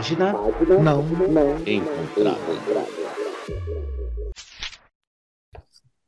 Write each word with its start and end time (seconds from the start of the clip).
Página 0.00 0.32
Não. 0.82 1.04
encontrada. 1.66 2.38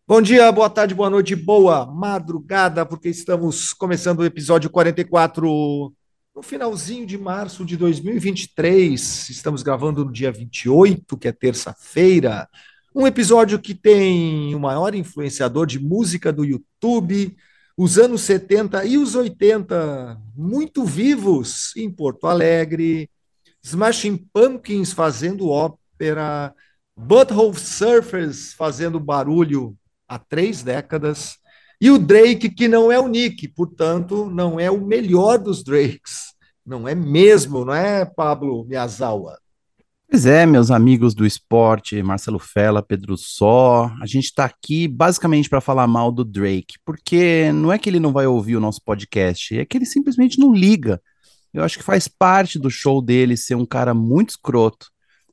Bom 0.09 0.23
dia, 0.23 0.51
boa 0.51 0.71
tarde, 0.71 0.95
boa 0.95 1.11
noite, 1.11 1.37
boa 1.37 1.85
madrugada, 1.85 2.87
porque 2.87 3.11
estamos 3.11 3.75
começando 3.75 4.21
o 4.21 4.25
episódio 4.25 4.71
44 4.71 5.93
no 6.35 6.43
finalzinho 6.43 7.05
de 7.05 7.19
março 7.19 7.67
de 7.67 7.77
2023. 7.77 9.29
Estamos 9.29 9.63
gravando 9.63 10.07
no 10.07 10.11
dia 10.11 10.33
28, 10.33 11.15
que 11.19 11.29
é 11.29 11.33
terça-feira. 11.33 12.49
Um 12.95 13.07
episódio 13.07 13.59
que 13.59 13.75
tem 13.75 14.55
o 14.55 14.61
maior 14.61 14.95
influenciador 14.95 15.67
de 15.67 15.79
música 15.79 16.33
do 16.33 16.47
YouTube, 16.47 17.37
os 17.77 17.99
anos 17.99 18.23
70 18.23 18.87
e 18.87 18.97
os 18.97 19.15
80 19.15 20.19
muito 20.35 20.83
vivos 20.83 21.77
em 21.77 21.91
Porto 21.91 22.27
Alegre, 22.27 23.11
Smashing 23.63 24.27
Pumpkins 24.33 24.93
fazendo 24.93 25.49
ópera, 25.49 26.55
Butthole 26.97 27.59
Surfers 27.59 28.53
fazendo 28.53 28.99
barulho 28.99 29.77
há 30.09 30.19
três 30.19 30.63
décadas, 30.63 31.37
e 31.81 31.91
o 31.91 31.99
Drake, 31.99 32.49
que 32.49 32.69
não 32.69 32.93
é 32.93 33.01
o 33.01 33.09
Nick, 33.09 33.49
portanto, 33.49 34.31
não 34.31 34.61
é 34.61 34.71
o 34.71 34.81
melhor 34.81 35.37
dos 35.37 35.65
Drakes. 35.65 36.33
Não 36.65 36.87
é 36.87 36.95
mesmo, 36.95 37.65
não 37.65 37.75
é, 37.75 38.05
Pablo 38.05 38.65
Miyazawa? 38.65 39.37
Pois 40.09 40.25
é, 40.25 40.47
meus 40.47 40.71
amigos 40.71 41.13
do 41.13 41.27
esporte, 41.27 42.01
Marcelo 42.01 42.39
Fella, 42.39 42.83
Pedro 42.83 43.17
Só, 43.17 43.91
a 44.01 44.07
gente 44.07 44.27
está 44.27 44.45
aqui 44.45 44.87
basicamente 44.87 45.49
para 45.49 45.61
falar 45.61 45.89
mal 45.89 46.13
do 46.13 46.25
Drake, 46.25 46.77
porque 46.85 47.51
não 47.53 47.73
é 47.73 47.79
que 47.79 47.91
ele 47.91 47.99
não 47.99 48.13
vai 48.13 48.27
ouvir 48.27 48.55
o 48.55 48.61
nosso 48.61 48.81
podcast, 48.85 49.59
é 49.59 49.65
que 49.65 49.77
ele 49.77 49.87
simplesmente 49.87 50.39
não 50.39 50.55
liga. 50.55 51.01
Eu 51.53 51.63
acho 51.63 51.79
que 51.79 51.85
faz 51.85 52.09
parte 52.09 52.59
do 52.59 52.71
show 52.71 53.03
dele 53.03 53.37
ser 53.37 53.55
um 53.55 53.67
cara 53.67 53.93
muito 53.93 54.31
escroto. 54.31 54.93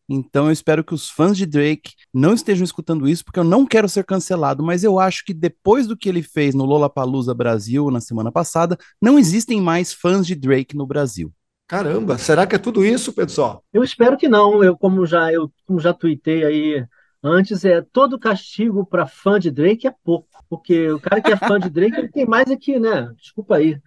Então 0.09 0.47
eu 0.47 0.51
espero 0.51 0.83
que 0.83 0.93
os 0.93 1.07
fãs 1.07 1.37
de 1.37 1.45
Drake 1.45 1.93
não 2.11 2.33
estejam 2.33 2.63
escutando 2.63 3.07
isso, 3.07 3.23
porque 3.23 3.39
eu 3.39 3.43
não 3.43 3.65
quero 3.65 3.87
ser 3.87 4.03
cancelado, 4.03 4.63
mas 4.63 4.83
eu 4.83 4.99
acho 4.99 5.23
que 5.23 5.33
depois 5.33 5.85
do 5.85 5.95
que 5.95 6.09
ele 6.09 6.23
fez 6.23 6.55
no 6.55 6.65
Lollapalooza 6.65 7.33
Brasil 7.33 7.91
na 7.91 8.01
semana 8.01 8.31
passada, 8.31 8.75
não 8.99 9.19
existem 9.19 9.61
mais 9.61 9.93
fãs 9.93 10.25
de 10.25 10.33
Drake 10.33 10.75
no 10.75 10.87
Brasil. 10.87 11.31
Caramba, 11.67 12.17
será 12.17 12.47
que 12.47 12.55
é 12.55 12.59
tudo 12.59 12.83
isso, 12.83 13.13
pessoal? 13.13 13.63
Eu 13.71 13.83
espero 13.83 14.17
que 14.17 14.27
não. 14.27 14.63
Eu 14.63 14.75
como 14.75 15.05
já 15.05 15.31
eu 15.31 15.51
como 15.67 15.79
já 15.79 15.93
tuitei 15.93 16.43
aí 16.43 16.83
antes, 17.21 17.63
é 17.63 17.79
todo 17.81 18.17
castigo 18.17 18.83
para 18.83 19.05
fã 19.05 19.39
de 19.39 19.51
Drake 19.51 19.85
é 19.85 19.93
pouco, 20.03 20.27
porque 20.49 20.89
o 20.89 20.99
cara 20.99 21.21
que 21.21 21.31
é 21.31 21.37
fã 21.37 21.59
de 21.59 21.69
Drake 21.69 21.95
ele 21.95 22.09
tem 22.09 22.25
mais 22.25 22.49
aqui, 22.49 22.79
né? 22.79 23.11
Desculpa 23.15 23.57
aí. 23.57 23.79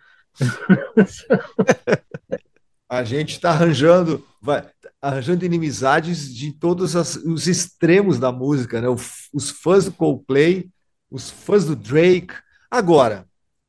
A 2.88 3.04
gente 3.04 3.32
está 3.32 3.50
arranjando, 3.50 4.24
vai, 4.40 4.68
arranjando 5.00 5.44
inimizades 5.44 6.34
de 6.34 6.52
todos 6.52 6.94
as- 6.94 7.16
os 7.16 7.46
extremos 7.46 8.18
da 8.18 8.30
música, 8.30 8.80
né? 8.80 8.88
Os 9.32 9.50
fãs 9.50 9.86
do 9.86 9.92
Coldplay, 9.92 10.68
os 11.10 11.30
fãs 11.30 11.64
do 11.64 11.74
Drake. 11.74 12.34
Agora, 12.70 13.26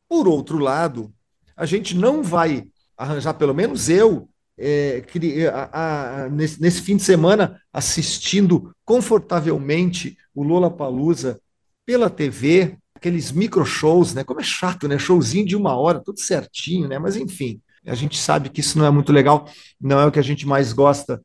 por 0.10 0.28
outro 0.28 0.58
lado, 0.58 1.14
a 1.56 1.66
gente 1.66 1.96
não 1.96 2.22
vai 2.22 2.66
arranjar, 2.98 3.34
pelo 3.36 3.54
menos 3.54 3.88
eu, 3.90 4.30
é, 4.58 5.04
a- 5.52 6.24
a- 6.26 6.30
nesse, 6.30 6.62
nesse 6.62 6.82
fim 6.82 6.98
de 6.98 7.04
semana, 7.04 7.62
assistindo 7.72 8.76
confortavelmente 8.86 10.18
o 10.36 10.44
Lollapalooza 10.44 11.40
pela 11.86 12.10
TV, 12.10 12.78
aqueles 13.04 13.34
micro 13.34 13.66
shows, 13.66 14.14
né? 14.14 14.24
Como 14.24 14.40
é 14.40 14.44
chato, 14.44 14.88
né? 14.88 14.98
Showzinho 14.98 15.46
de 15.46 15.58
uma 15.58 15.76
hora, 15.76 16.00
tudo 16.00 16.22
certinho, 16.22 16.88
né? 16.88 16.98
Mas 16.98 17.18
enfim, 17.18 17.62
a 17.86 17.96
gente 17.96 18.18
sabe 18.18 18.50
que 18.50 18.62
isso 18.62 18.78
não 18.80 18.86
é 18.86 18.90
muito 18.90 19.12
legal, 19.12 19.46
não 19.80 20.00
é 20.00 20.06
o 20.06 20.12
que 20.12 20.20
a 20.20 20.24
gente 20.24 20.48
mais 20.48 20.72
gosta 20.72 21.22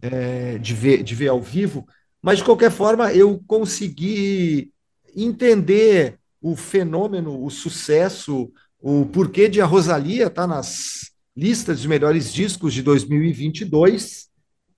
é, 0.00 0.58
de 0.58 0.72
ver, 0.72 1.02
de 1.02 1.16
ver 1.16 1.28
ao 1.28 1.42
vivo, 1.42 1.84
mas 2.22 2.38
de 2.38 2.44
qualquer 2.44 2.70
forma 2.70 3.12
eu 3.12 3.42
consegui 3.48 4.70
entender 5.16 6.20
o 6.40 6.54
fenômeno, 6.54 7.44
o 7.44 7.50
sucesso, 7.50 8.52
o 8.80 9.04
porquê 9.06 9.48
de 9.48 9.60
a 9.60 9.66
Rosalía 9.66 10.28
estar 10.28 10.46
nas 10.46 11.10
listas 11.36 11.80
de 11.80 11.88
melhores 11.88 12.32
discos 12.32 12.72
de 12.72 12.80
2022 12.80 14.28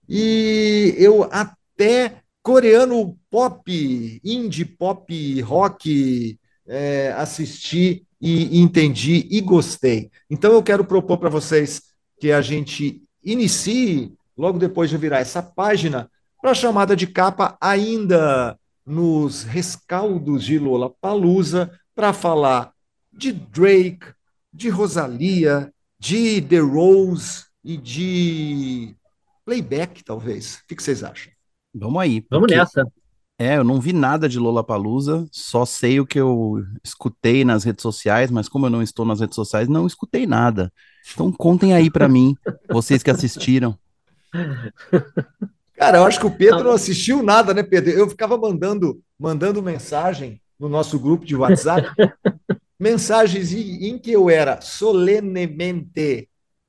e 0.08 0.94
eu 0.96 1.28
até 1.30 2.22
coreano 2.42 3.18
pop, 3.30 4.20
indie 4.24 4.64
pop, 4.64 5.40
rock, 5.42 6.38
é, 6.66 7.12
assisti 7.16 8.06
e, 8.20 8.60
entendi 8.60 9.26
e 9.30 9.40
gostei. 9.40 10.10
Então 10.28 10.52
eu 10.52 10.62
quero 10.62 10.84
propor 10.84 11.18
para 11.18 11.28
vocês 11.28 11.82
que 12.18 12.32
a 12.32 12.40
gente 12.40 13.02
inicie, 13.22 14.14
logo 14.36 14.58
depois 14.58 14.90
de 14.90 14.96
virar 14.96 15.20
essa 15.20 15.42
página, 15.42 16.10
para 16.40 16.52
a 16.52 16.54
chamada 16.54 16.96
de 16.96 17.06
capa 17.06 17.56
ainda 17.60 18.58
nos 18.84 19.42
rescaldos 19.42 20.44
de 20.44 20.58
Lollapalooza, 20.58 21.70
para 21.94 22.12
falar 22.12 22.72
de 23.12 23.32
Drake, 23.32 24.06
de 24.52 24.68
Rosalía, 24.68 25.72
de 25.98 26.40
The 26.40 26.60
Rose 26.60 27.44
e 27.62 27.76
de 27.76 28.96
Playback, 29.44 30.02
talvez. 30.02 30.56
O 30.56 30.66
que 30.68 30.82
vocês 30.82 31.04
acham? 31.04 31.39
Vamos 31.74 32.00
aí. 32.02 32.24
Vamos 32.30 32.46
porque- 32.46 32.56
nessa. 32.56 32.84
É, 33.38 33.56
eu 33.56 33.64
não 33.64 33.80
vi 33.80 33.94
nada 33.94 34.28
de 34.28 34.38
Lollapalooza, 34.38 35.26
só 35.32 35.64
sei 35.64 35.98
o 35.98 36.04
que 36.06 36.20
eu 36.20 36.62
escutei 36.84 37.42
nas 37.42 37.64
redes 37.64 37.80
sociais, 37.80 38.30
mas 38.30 38.50
como 38.50 38.66
eu 38.66 38.70
não 38.70 38.82
estou 38.82 39.06
nas 39.06 39.18
redes 39.20 39.34
sociais, 39.34 39.66
não 39.66 39.86
escutei 39.86 40.26
nada. 40.26 40.70
Então 41.14 41.32
contem 41.32 41.72
aí 41.72 41.90
pra 41.90 42.06
mim, 42.06 42.34
vocês 42.70 43.02
que 43.02 43.10
assistiram. 43.10 43.78
Cara, 45.74 45.98
eu 45.98 46.04
acho 46.04 46.20
que 46.20 46.26
o 46.26 46.30
Pedro 46.30 46.64
não 46.64 46.72
assistiu 46.72 47.22
nada, 47.22 47.54
né, 47.54 47.62
Pedro? 47.62 47.90
Eu 47.90 48.10
ficava 48.10 48.36
mandando, 48.36 49.00
mandando 49.18 49.62
mensagem 49.62 50.38
no 50.58 50.68
nosso 50.68 50.98
grupo 50.98 51.24
de 51.24 51.34
WhatsApp, 51.34 51.88
mensagens 52.78 53.54
em, 53.54 53.86
em 53.88 53.98
que 53.98 54.12
eu 54.12 54.28
era 54.28 54.60
solenemente 54.60 56.28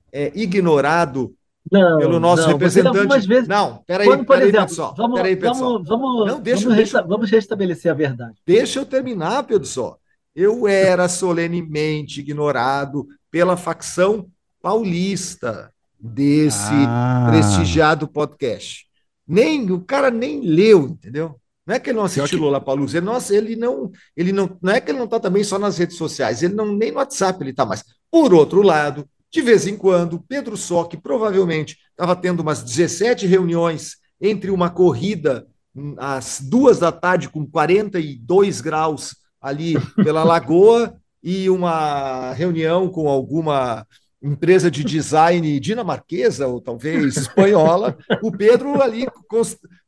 é, 0.09 0.31
ignorado 0.33 1.35
Não, 1.71 1.97
pelo 1.99 2.19
nosso 2.19 2.41
não, 2.43 2.49
você 2.59 2.81
representante. 2.81 3.27
vezes, 3.27 3.47
Não, 3.47 3.81
peraí, 3.87 4.07
quando, 4.07 4.25
peraí, 4.25 4.49
exemplo, 4.49 4.67
pessoal. 4.67 4.93
vamos, 4.97 5.15
Peraí, 5.17 5.35
pessoal. 5.37 5.73
vamos, 5.73 5.87
vamos, 5.87 6.27
Não, 6.27 6.39
deixa- 6.41 6.61
vamos, 6.63 6.75
deixa- 6.77 7.01
vamos 7.01 7.31
restabelecer 7.31 7.91
a 7.91 7.95
verdade. 7.95 8.33
Deixa 8.45 8.79
eu 8.79 8.85
terminar, 8.85 9.43
Pedro 9.43 9.65
Só. 9.67 9.95
Eu 10.35 10.67
era 10.67 11.07
solenemente 11.07 12.19
ignorado 12.19 13.07
pela 13.29 13.55
facção 13.55 14.27
paulista 14.61 15.71
desse 15.99 16.71
Ah, 16.87 17.27
prestigiado 17.29 18.07
podcast. 18.07 18.85
Nem 19.27 19.69
o 19.71 19.79
cara 19.81 20.09
nem 20.09 20.41
leu, 20.41 20.87
entendeu? 20.89 21.35
Não 21.65 21.75
é 21.75 21.79
que 21.79 21.89
ele 21.91 21.97
não 21.99 22.05
assistiu 22.05 22.37
que- 22.39 22.43
Lollapalooza, 22.43 22.97
ele 22.97 23.05
não, 23.05 23.17
ele 23.29 23.55
não, 23.55 23.91
ele 24.17 24.31
não, 24.31 24.57
não 24.61 24.73
é 24.73 24.81
que 24.81 24.91
ele 24.91 24.97
não 24.97 25.05
está 25.05 25.19
também 25.19 25.43
só 25.43 25.59
nas 25.59 25.77
redes 25.77 25.95
sociais, 25.95 26.41
ele 26.41 26.53
não 26.55 26.75
nem 26.75 26.91
no 26.91 26.97
WhatsApp 26.97 27.41
ele 27.41 27.51
está 27.51 27.65
mais. 27.65 27.83
Por 28.09 28.33
outro 28.33 28.61
lado, 28.61 29.07
de 29.31 29.41
vez 29.41 29.65
em 29.65 29.77
quando, 29.77 30.23
Pedro 30.27 30.57
que 30.89 30.97
provavelmente 30.97 31.77
estava 31.91 32.15
tendo 32.15 32.41
umas 32.41 32.61
17 32.61 33.25
reuniões 33.25 33.95
entre 34.19 34.51
uma 34.51 34.69
corrida 34.69 35.47
hum, 35.75 35.95
às 35.97 36.41
duas 36.41 36.79
da 36.79 36.91
tarde 36.91 37.29
com 37.29 37.45
42 37.45 38.59
graus 38.59 39.15
ali 39.41 39.75
pela 39.95 40.23
lagoa 40.23 40.95
e 41.23 41.49
uma 41.49 42.33
reunião 42.33 42.89
com 42.89 43.07
alguma 43.07 43.87
empresa 44.21 44.69
de 44.69 44.83
design 44.83 45.59
dinamarquesa 45.59 46.47
ou 46.47 46.61
talvez 46.61 47.17
espanhola, 47.17 47.97
o 48.21 48.31
Pedro 48.31 48.81
ali 48.81 49.07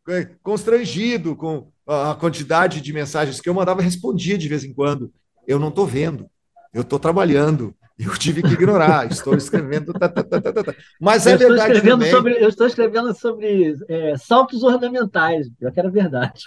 eh, 0.10 0.30
constrangido 0.42 1.36
com 1.36 1.68
a 1.86 2.16
quantidade 2.16 2.82
de 2.82 2.94
mensagens 2.94 3.40
que 3.40 3.48
eu 3.48 3.54
mandava, 3.54 3.82
respondia 3.82 4.38
de 4.38 4.48
vez 4.48 4.64
em 4.64 4.74
quando. 4.74 5.14
Eu 5.46 5.60
não 5.60 5.68
estou 5.68 5.86
vendo, 5.86 6.28
eu 6.74 6.82
estou 6.82 6.98
trabalhando, 6.98 7.76
eu 7.98 8.18
tive 8.18 8.42
que 8.42 8.54
ignorar, 8.54 9.10
estou 9.12 9.36
escrevendo. 9.36 9.94
tá, 9.94 10.10
tá, 10.10 10.24
tá, 10.24 10.42
tá, 10.42 10.54
tá, 10.54 10.64
tá. 10.64 10.76
Mas 11.00 11.28
é 11.28 11.32
eu, 11.32 11.36
estou 11.36 11.50
verdade 11.50 11.74
escrevendo 11.74 12.06
sobre, 12.06 12.44
eu 12.44 12.50
estou 12.50 12.68
escrevendo 12.68 13.20
sobre 13.20 13.76
é, 13.88 14.18
saltos 14.18 14.64
ornamentais, 14.64 15.48
já 15.62 15.72
que 15.72 15.80
era 15.80 15.90
verdade. 15.90 16.44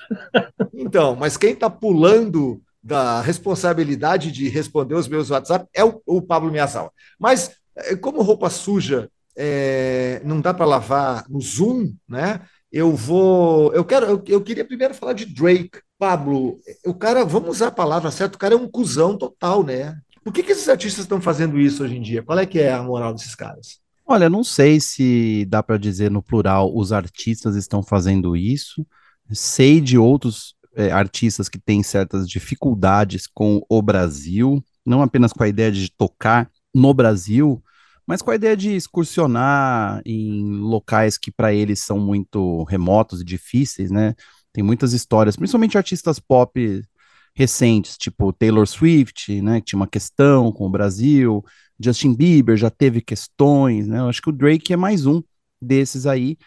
Então, 0.75 1.17
mas 1.17 1.37
quem 1.37 1.53
está 1.53 1.71
pulando 1.71 2.61
da 2.83 3.21
responsabilidade 3.21 4.31
de 4.31 4.49
responder 4.49 4.95
os 4.95 5.09
meus 5.09 5.31
WhatsApp 5.31 5.67
é 5.75 5.85
o, 5.85 6.01
o 6.07 6.23
Pablo 6.23 6.53
Miyazawa. 6.53 6.93
Mas, 7.19 7.51
eh, 7.75 7.97
como 7.97 8.23
roupa 8.23 8.49
suja 8.49 9.11
eh, 9.37 10.21
não 10.25 10.41
dá 10.41 10.55
para 10.55 10.67
lavar 10.67 11.25
no 11.29 11.41
Zoom, 11.41 11.95
né? 12.09 12.41
Eu 12.71 12.95
vou. 12.95 13.73
Eu 13.75 13.85
quero. 13.85 14.07
Eu, 14.07 14.23
eu 14.29 14.41
queria 14.41 14.65
primeiro 14.65 14.95
falar 14.95 15.15
de 15.15 15.27
Drake. 15.27 15.81
Pablo, 15.99 16.61
o 16.85 16.93
cara, 16.93 17.25
vamos 17.25 17.49
usar 17.49 17.69
a 17.69 17.73
palavra 17.73 18.11
certa, 18.11 18.37
o 18.37 18.39
cara 18.39 18.53
é 18.53 18.57
um 18.57 18.69
cuzão 18.69 19.17
total, 19.17 19.65
né? 19.65 19.97
Por 20.27 20.33
que, 20.33 20.43
que 20.43 20.51
esses 20.51 20.69
artistas 20.69 21.05
estão 21.05 21.21
fazendo 21.21 21.57
isso 21.57 21.85
hoje 21.85 21.97
em 21.97 22.03
dia? 22.03 22.21
Qual 22.21 22.37
é 22.37 22.45
que 22.45 22.59
é 22.59 22.73
a 22.73 22.83
moral 22.83 23.15
desses 23.15 23.37
caras? 23.37 23.79
Olha, 24.05 24.29
não 24.29 24.43
sei 24.43 24.81
se 24.81 25.47
dá 25.49 25.63
para 25.63 25.79
dizer 25.79 26.11
no 26.11 26.21
plural 26.21 26.77
os 26.77 26.91
artistas 26.91 27.55
estão 27.55 27.81
fazendo 27.81 28.37
isso. 28.37 28.85
Sei 29.31 29.81
de 29.81 29.97
outros 29.97 30.57
é, 30.75 30.91
artistas 30.91 31.49
que 31.49 31.61
têm 31.61 31.81
certas 31.81 32.29
dificuldades 32.29 33.29
com 33.29 33.65
o 33.69 33.81
Brasil, 33.81 34.61
não 34.85 35.01
apenas 35.01 35.33
com 35.33 35.45
a 35.45 35.49
ideia 35.49 35.71
de 35.71 35.93
tocar 35.93 36.51
no 36.75 36.93
Brasil, 36.93 37.63
mas 38.05 38.21
com 38.21 38.33
a 38.33 38.35
ideia 38.35 38.57
de 38.57 38.75
excursionar 38.75 40.03
em 40.05 40.57
locais 40.57 41.17
que 41.17 41.31
para 41.31 41.55
eles 41.55 41.85
são 41.85 42.01
muito 42.01 42.65
remotos 42.65 43.21
e 43.21 43.25
difíceis, 43.25 43.93
né? 43.93 44.17
Tem 44.53 44.65
muitas 44.65 44.93
histórias, 44.93 45.37
principalmente 45.37 45.79
artistas 45.79 46.19
pop 46.19 46.83
recentes, 47.37 47.99
tipo 47.99 48.33
Taylor 48.33 48.67
Swift, 48.67 49.43
né, 49.43 49.61
que 49.61 49.67
tinha 49.67 49.79
uma 49.79 49.87
questão 49.87 50.51
com 50.51 50.67
o 50.67 50.71
Brasil, 50.71 51.45
Justin 51.79 52.15
Bieber 52.15 52.57
já 52.57 52.71
teve 52.71 53.03
questões, 53.03 53.87
né? 53.87 53.99
Eu 53.99 54.09
acho 54.09 54.23
que 54.23 54.31
o 54.31 54.33
Drake 54.33 54.73
é 54.73 54.77
mais 54.77 55.05
um 55.05 55.23
desses 55.61 56.07
aí 56.07 56.39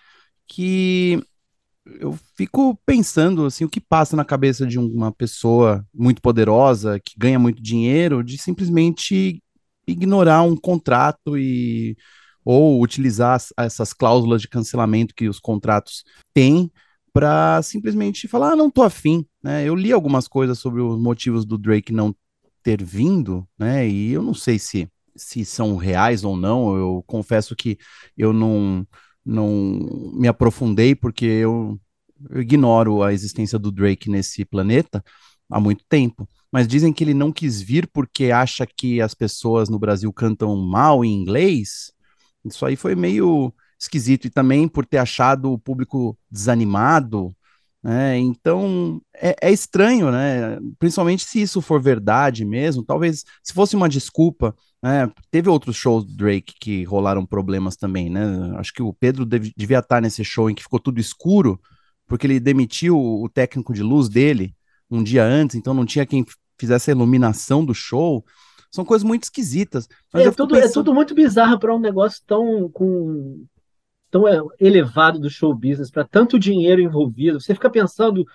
que 0.47 1.21
eu 1.99 2.17
fico 2.35 2.75
pensando 2.85 3.45
assim, 3.45 3.63
o 3.63 3.69
que 3.69 3.79
passa 3.79 4.15
na 4.15 4.25
cabeça 4.25 4.65
de 4.65 4.79
uma 4.79 5.11
pessoa 5.11 5.85
muito 5.93 6.21
poderosa 6.21 6.99
que 6.99 7.13
ganha 7.17 7.37
muito 7.37 7.61
dinheiro 7.61 8.23
de 8.23 8.37
simplesmente 8.37 9.41
ignorar 9.87 10.41
um 10.41 10.55
contrato 10.55 11.37
e 11.37 11.95
ou 12.43 12.81
utilizar 12.81 13.39
essas 13.57 13.93
cláusulas 13.93 14.41
de 14.41 14.47
cancelamento 14.47 15.13
que 15.13 15.29
os 15.29 15.39
contratos 15.39 16.03
têm 16.33 16.71
para 17.19 17.61
simplesmente 17.61 18.29
falar, 18.29 18.53
ah, 18.53 18.55
não 18.55 18.71
tô 18.71 18.81
afim, 18.81 19.25
né? 19.43 19.67
Eu 19.67 19.75
li 19.75 19.91
algumas 19.91 20.25
coisas 20.25 20.57
sobre 20.57 20.81
os 20.81 20.97
motivos 20.97 21.45
do 21.45 21.57
Drake 21.57 21.91
não 21.91 22.15
ter 22.63 22.81
vindo, 22.81 23.45
né? 23.59 23.85
E 23.89 24.13
eu 24.13 24.23
não 24.23 24.33
sei 24.33 24.57
se 24.57 24.87
se 25.17 25.43
são 25.43 25.75
reais 25.75 26.23
ou 26.23 26.37
não. 26.37 26.77
Eu 26.77 27.03
confesso 27.05 27.57
que 27.57 27.77
eu 28.17 28.31
não 28.31 28.87
não 29.25 30.13
me 30.13 30.29
aprofundei 30.29 30.95
porque 30.95 31.25
eu, 31.25 31.77
eu 32.29 32.41
ignoro 32.41 33.03
a 33.03 33.11
existência 33.11 33.59
do 33.59 33.69
Drake 33.69 34.09
nesse 34.09 34.45
planeta 34.45 35.03
há 35.51 35.59
muito 35.59 35.83
tempo. 35.89 36.25
Mas 36.49 36.69
dizem 36.69 36.93
que 36.93 37.03
ele 37.03 37.13
não 37.13 37.33
quis 37.33 37.61
vir 37.61 37.85
porque 37.91 38.31
acha 38.31 38.65
que 38.65 39.01
as 39.01 39.13
pessoas 39.13 39.67
no 39.67 39.77
Brasil 39.77 40.11
cantam 40.13 40.55
mal 40.55 41.03
em 41.03 41.13
inglês. 41.13 41.91
Isso 42.45 42.65
aí 42.65 42.77
foi 42.77 42.95
meio 42.95 43.53
esquisito. 43.79 44.25
E 44.25 44.29
também 44.29 44.67
por 44.67 44.85
ter 44.85 44.97
achado 44.97 45.51
o 45.51 45.59
público 45.59 46.17
desanimado. 46.29 47.35
Né? 47.81 48.17
Então 48.17 49.01
é, 49.15 49.35
é 49.41 49.51
estranho, 49.51 50.11
né? 50.11 50.59
Principalmente 50.77 51.25
se 51.25 51.41
isso 51.41 51.61
for 51.61 51.81
verdade 51.81 52.43
mesmo. 52.45 52.83
Talvez 52.83 53.23
se 53.41 53.53
fosse 53.53 53.75
uma 53.75 53.87
desculpa 53.87 54.53
é, 54.83 55.09
teve 55.29 55.49
outros 55.49 55.75
shows 55.75 56.05
do 56.05 56.15
Drake 56.15 56.53
que 56.59 56.83
rolaram 56.85 57.25
problemas 57.25 57.75
também, 57.75 58.09
né? 58.09 58.53
Acho 58.57 58.73
que 58.73 58.81
o 58.81 58.93
Pedro 58.93 59.25
devia 59.25 59.79
estar 59.79 60.01
nesse 60.01 60.23
show 60.23 60.49
em 60.49 60.55
que 60.55 60.63
ficou 60.63 60.79
tudo 60.79 61.01
escuro, 61.01 61.59
porque 62.07 62.25
ele 62.25 62.39
demitiu 62.39 62.97
o 62.97 63.27
técnico 63.27 63.73
de 63.73 63.83
luz 63.83 64.07
dele 64.07 64.55
um 64.89 65.03
dia 65.03 65.23
antes, 65.23 65.55
então 65.55 65.73
não 65.73 65.85
tinha 65.85 66.05
quem 66.05 66.25
fizesse 66.57 66.89
a 66.89 66.93
iluminação 66.93 67.63
do 67.63 67.73
show. 67.73 68.23
São 68.71 68.85
coisas 68.85 69.03
muito 69.03 69.23
esquisitas. 69.23 69.87
É 70.13 70.31
tudo, 70.31 70.55
é 70.55 70.61
pensando... 70.61 70.69
é, 70.69 70.73
tudo, 70.73 70.93
muito 70.93 71.13
bizarro 71.13 71.59
para 71.59 71.75
um 71.75 71.79
negócio 71.79 72.21
tão 72.25 72.69
com 72.69 73.43
tão 74.09 74.27
é, 74.27 74.41
elevado 74.59 75.19
do 75.19 75.29
show 75.29 75.53
business, 75.53 75.91
para 75.91 76.03
tanto 76.03 76.39
dinheiro 76.39 76.81
envolvido. 76.81 77.39
Você 77.39 77.53
fica 77.53 77.69
pensando 77.69 78.25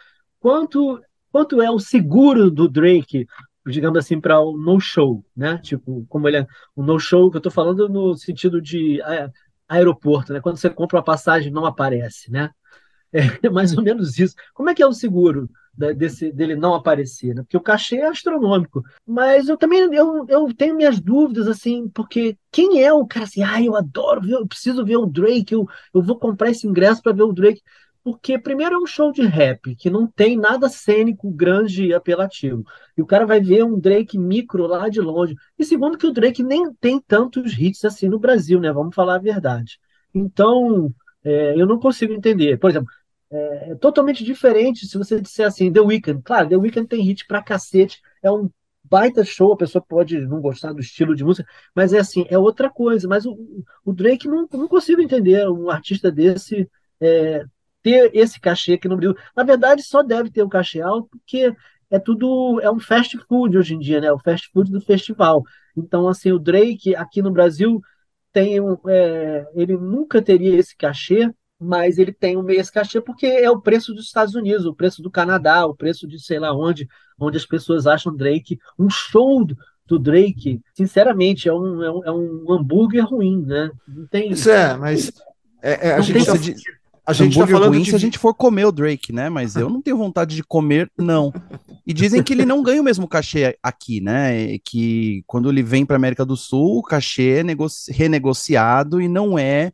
quanto 0.40 1.00
quanto 1.30 1.60
é 1.60 1.68
o 1.68 1.80
seguro 1.80 2.48
do 2.48 2.68
Drake 2.68 3.26
digamos 3.66 3.98
assim, 3.98 4.20
para 4.20 4.38
o 4.40 4.56
no-show, 4.56 5.24
né? 5.34 5.58
Tipo, 5.58 6.04
como 6.08 6.28
ele 6.28 6.38
é 6.38 6.46
o 6.76 6.82
no-show 6.82 7.30
que 7.30 7.36
eu 7.36 7.38
estou 7.38 7.52
falando 7.52 7.88
no 7.88 8.14
sentido 8.14 8.60
de 8.60 9.00
é, 9.02 9.30
aeroporto, 9.68 10.32
né? 10.32 10.40
Quando 10.40 10.56
você 10.58 10.68
compra 10.68 10.98
uma 10.98 11.04
passagem 11.04 11.52
não 11.52 11.64
aparece, 11.64 12.30
né? 12.30 12.50
É 13.44 13.48
mais 13.48 13.76
ou 13.76 13.82
menos 13.82 14.18
isso. 14.18 14.34
Como 14.52 14.68
é 14.68 14.74
que 14.74 14.82
é 14.82 14.86
o 14.86 14.92
seguro 14.92 15.48
desse, 15.76 16.32
dele 16.32 16.56
não 16.56 16.74
aparecer, 16.74 17.34
né? 17.34 17.42
Porque 17.42 17.56
o 17.56 17.60
cachê 17.60 17.96
é 17.96 18.06
astronômico. 18.08 18.82
Mas 19.06 19.48
eu 19.48 19.56
também 19.56 19.80
eu, 19.92 20.26
eu 20.28 20.54
tenho 20.54 20.76
minhas 20.76 21.00
dúvidas, 21.00 21.48
assim, 21.48 21.88
porque 21.88 22.36
quem 22.50 22.82
é 22.82 22.92
o 22.92 23.06
cara 23.06 23.24
assim, 23.24 23.42
ah, 23.42 23.62
eu 23.62 23.76
adoro 23.76 24.20
ver, 24.20 24.34
eu 24.34 24.46
preciso 24.46 24.84
ver 24.84 24.96
o 24.96 25.06
Drake, 25.06 25.52
eu, 25.54 25.66
eu 25.92 26.02
vou 26.02 26.18
comprar 26.18 26.50
esse 26.50 26.66
ingresso 26.66 27.02
para 27.02 27.12
ver 27.12 27.22
o 27.22 27.32
Drake 27.32 27.60
porque 28.04 28.38
primeiro 28.38 28.74
é 28.74 28.78
um 28.78 28.86
show 28.86 29.10
de 29.10 29.22
rap 29.22 29.74
que 29.76 29.88
não 29.88 30.06
tem 30.06 30.36
nada 30.36 30.68
cênico, 30.68 31.30
grande 31.30 31.86
e 31.86 31.94
apelativo. 31.94 32.62
E 32.96 33.00
o 33.00 33.06
cara 33.06 33.24
vai 33.24 33.40
ver 33.40 33.64
um 33.64 33.80
Drake 33.80 34.18
micro 34.18 34.66
lá 34.66 34.90
de 34.90 35.00
longe. 35.00 35.34
E 35.58 35.64
segundo 35.64 35.96
que 35.96 36.06
o 36.06 36.12
Drake 36.12 36.42
nem 36.42 36.70
tem 36.74 37.00
tantos 37.00 37.58
hits 37.58 37.82
assim 37.82 38.06
no 38.06 38.18
Brasil, 38.18 38.60
né? 38.60 38.70
Vamos 38.70 38.94
falar 38.94 39.14
a 39.14 39.18
verdade. 39.18 39.78
Então, 40.14 40.94
é, 41.24 41.58
eu 41.58 41.66
não 41.66 41.78
consigo 41.78 42.12
entender. 42.12 42.58
Por 42.58 42.68
exemplo, 42.68 42.90
é, 43.34 43.70
é, 43.72 43.74
totalmente 43.76 44.24
diferente 44.24 44.86
se 44.86 44.96
você 44.96 45.20
disser 45.20 45.46
assim, 45.46 45.72
The 45.72 45.80
Weeknd. 45.80 46.22
Claro, 46.22 46.48
The 46.48 46.56
Weeknd 46.56 46.88
tem 46.88 47.02
hit 47.02 47.26
pra 47.26 47.42
cacete, 47.42 48.00
é 48.22 48.30
um 48.30 48.50
baita 48.84 49.24
show, 49.24 49.52
a 49.52 49.56
pessoa 49.56 49.82
pode 49.82 50.18
não 50.20 50.40
gostar 50.40 50.72
do 50.72 50.80
estilo 50.80 51.16
de 51.16 51.24
música, 51.24 51.48
mas 51.74 51.92
é 51.92 51.98
assim, 51.98 52.26
é 52.28 52.38
outra 52.38 52.70
coisa. 52.70 53.08
Mas 53.08 53.26
o, 53.26 53.36
o 53.84 53.92
Drake 53.92 54.28
não, 54.28 54.46
não 54.52 54.68
consigo 54.68 55.00
entender 55.00 55.48
um 55.48 55.70
artista 55.70 56.12
desse 56.12 56.68
é, 57.00 57.44
ter 57.82 58.10
esse 58.14 58.40
cachê 58.40 58.74
aqui 58.74 58.88
no 58.88 58.96
Brasil. 58.96 59.16
Na 59.36 59.44
verdade, 59.44 59.82
só 59.82 60.02
deve 60.02 60.30
ter 60.30 60.42
um 60.42 60.48
cachê 60.48 60.80
alto 60.80 61.08
porque 61.10 61.54
é 61.90 61.98
tudo 61.98 62.60
é 62.60 62.70
um 62.70 62.80
fast 62.80 63.16
food 63.28 63.56
hoje 63.58 63.74
em 63.74 63.78
dia, 63.78 64.00
né? 64.00 64.12
O 64.12 64.18
fast 64.18 64.50
food 64.52 64.70
do 64.70 64.80
festival. 64.80 65.42
Então, 65.76 66.08
assim, 66.08 66.32
o 66.32 66.38
Drake 66.38 66.94
aqui 66.94 67.20
no 67.22 67.30
Brasil 67.30 67.80
tem 68.32 68.60
um, 68.60 68.76
é, 68.88 69.46
ele 69.54 69.76
nunca 69.76 70.20
teria 70.22 70.56
esse 70.56 70.76
cachê, 70.76 71.30
mas 71.64 71.98
ele 71.98 72.12
tem 72.12 72.36
um 72.36 72.48
esse 72.50 72.70
cachê 72.70 73.00
porque 73.00 73.26
é 73.26 73.50
o 73.50 73.60
preço 73.60 73.94
dos 73.94 74.06
Estados 74.06 74.34
Unidos, 74.34 74.66
o 74.66 74.74
preço 74.74 75.02
do 75.02 75.10
Canadá, 75.10 75.66
o 75.66 75.74
preço 75.74 76.06
de 76.06 76.22
sei 76.22 76.38
lá 76.38 76.52
onde, 76.52 76.88
onde 77.18 77.36
as 77.36 77.46
pessoas 77.46 77.86
acham 77.86 78.14
Drake 78.14 78.58
um 78.78 78.88
show 78.90 79.46
do 79.86 79.98
Drake, 79.98 80.60
sinceramente, 80.74 81.48
é 81.48 81.52
um, 81.52 81.82
é 81.82 81.90
um, 81.90 82.04
é 82.04 82.12
um 82.12 82.52
hambúrguer 82.52 83.04
ruim, 83.04 83.44
né? 83.44 83.70
Não 83.86 84.06
tem. 84.06 84.30
Isso 84.30 84.50
é, 84.50 84.76
mas 84.76 85.12
é, 85.62 85.88
é, 85.88 85.94
a 85.94 86.00
gente 86.00 86.24
tem, 86.24 86.56
a 87.06 87.12
gente 87.12 87.38
tá 87.38 87.46
falando 87.46 87.72
ruim 87.72 87.82
de... 87.82 87.90
se 87.90 87.96
a 87.96 87.98
gente 87.98 88.18
for 88.18 88.32
comer 88.32 88.64
o 88.64 88.72
Drake, 88.72 89.12
né? 89.12 89.28
Mas 89.28 89.56
eu 89.56 89.68
não 89.68 89.82
tenho 89.82 89.98
vontade 89.98 90.34
de 90.34 90.42
comer, 90.42 90.90
não. 90.96 91.32
E 91.86 91.92
dizem 91.92 92.22
que 92.22 92.32
ele 92.32 92.46
não 92.46 92.62
ganha 92.62 92.80
o 92.80 92.84
mesmo 92.84 93.06
cachê 93.06 93.58
aqui, 93.62 94.00
né? 94.00 94.58
Que 94.64 95.22
quando 95.26 95.50
ele 95.50 95.62
vem 95.62 95.84
para 95.84 95.96
América 95.96 96.24
do 96.24 96.36
Sul, 96.36 96.78
o 96.78 96.82
cachê 96.82 97.42
é 97.42 97.92
renegociado 97.92 99.02
e 99.02 99.08
não 99.08 99.38
é, 99.38 99.70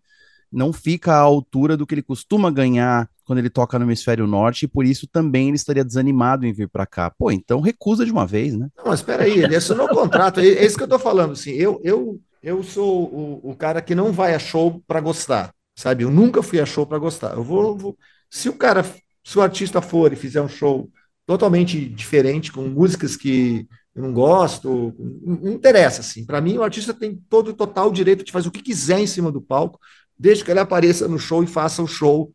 não 0.52 0.72
fica 0.72 1.12
à 1.12 1.18
altura 1.18 1.76
do 1.76 1.86
que 1.86 1.94
ele 1.94 2.02
costuma 2.02 2.50
ganhar 2.50 3.08
quando 3.24 3.38
ele 3.38 3.50
toca 3.50 3.78
no 3.78 3.84
hemisfério 3.84 4.26
norte, 4.26 4.64
e 4.64 4.68
por 4.68 4.84
isso 4.84 5.06
também 5.06 5.48
ele 5.48 5.56
estaria 5.56 5.84
desanimado 5.84 6.44
em 6.44 6.52
vir 6.52 6.68
para 6.68 6.84
cá. 6.84 7.10
Pô, 7.10 7.30
então 7.30 7.60
recusa 7.60 8.04
de 8.04 8.10
uma 8.10 8.26
vez, 8.26 8.56
né? 8.56 8.68
Não, 8.76 8.86
mas 8.86 9.00
espera 9.00 9.22
aí, 9.22 9.38
ele 9.38 9.54
assinou 9.54 9.86
o 9.86 9.94
contrato, 9.94 10.40
é, 10.40 10.46
é 10.46 10.66
isso 10.66 10.76
que 10.76 10.82
eu 10.82 10.88
tô 10.88 10.98
falando, 10.98 11.32
assim, 11.32 11.52
eu, 11.52 11.80
eu, 11.84 12.20
eu 12.42 12.62
sou 12.62 13.04
o, 13.04 13.50
o 13.50 13.54
cara 13.54 13.80
que 13.80 13.94
não 13.94 14.12
vai 14.12 14.34
a 14.34 14.38
show 14.38 14.82
para 14.86 15.00
gostar 15.00 15.52
sabe? 15.80 16.04
Eu 16.04 16.10
nunca 16.10 16.42
fui 16.42 16.60
a 16.60 16.66
show 16.66 16.86
para 16.86 16.98
gostar. 16.98 17.34
Eu 17.34 17.42
vou, 17.42 17.76
vou, 17.76 17.98
se 18.28 18.48
o 18.48 18.52
cara, 18.52 18.84
se 19.24 19.38
o 19.38 19.42
artista 19.42 19.80
for 19.80 20.12
e 20.12 20.16
fizer 20.16 20.40
um 20.42 20.48
show 20.48 20.90
totalmente 21.26 21.88
diferente 21.88 22.52
com 22.52 22.62
músicas 22.62 23.16
que 23.16 23.66
eu 23.94 24.02
não 24.02 24.12
gosto, 24.12 24.94
não 25.22 25.52
interessa 25.52 26.00
assim. 26.00 26.24
Para 26.24 26.40
mim, 26.40 26.56
o 26.56 26.62
artista 26.62 26.94
tem 26.94 27.16
todo 27.28 27.48
o 27.48 27.54
total 27.54 27.90
direito 27.90 28.24
de 28.24 28.32
fazer 28.32 28.48
o 28.48 28.52
que 28.52 28.62
quiser 28.62 29.00
em 29.00 29.06
cima 29.06 29.32
do 29.32 29.40
palco, 29.40 29.80
desde 30.20 30.44
que 30.44 30.50
ele 30.50 30.60
apareça 30.60 31.08
no 31.08 31.18
show 31.18 31.42
e 31.42 31.46
faça 31.46 31.82
o 31.82 31.86
show 31.86 32.30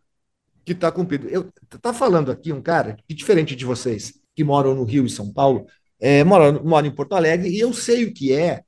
que 0.65 0.71
está 0.71 0.91
cumprido. 0.91 1.29
Eu 1.29 1.51
tá 1.79 1.93
falando 1.93 2.31
aqui 2.31 2.51
um 2.51 2.59
cara 2.59 2.97
que 3.07 3.13
diferente 3.13 3.55
de 3.55 3.63
vocês 3.63 4.19
que 4.35 4.43
moram 4.43 4.73
no 4.73 4.83
Rio 4.83 5.05
e 5.05 5.09
São 5.09 5.31
Paulo, 5.31 5.67
é, 5.99 6.23
mora, 6.23 6.51
mora 6.51 6.87
em 6.87 6.91
Porto 6.91 7.13
Alegre 7.13 7.47
e 7.47 7.59
eu 7.59 7.71
sei 7.73 8.05
o 8.05 8.11
que 8.11 8.33
é, 8.33 8.63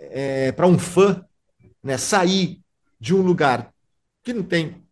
é 0.00 0.52
para 0.52 0.66
um 0.66 0.78
fã 0.78 1.22
né, 1.84 1.98
sair 1.98 2.60
de 2.98 3.14
um 3.14 3.20
lugar 3.20 3.70
que 4.24 4.32
não 4.32 4.42
tem 4.42 4.82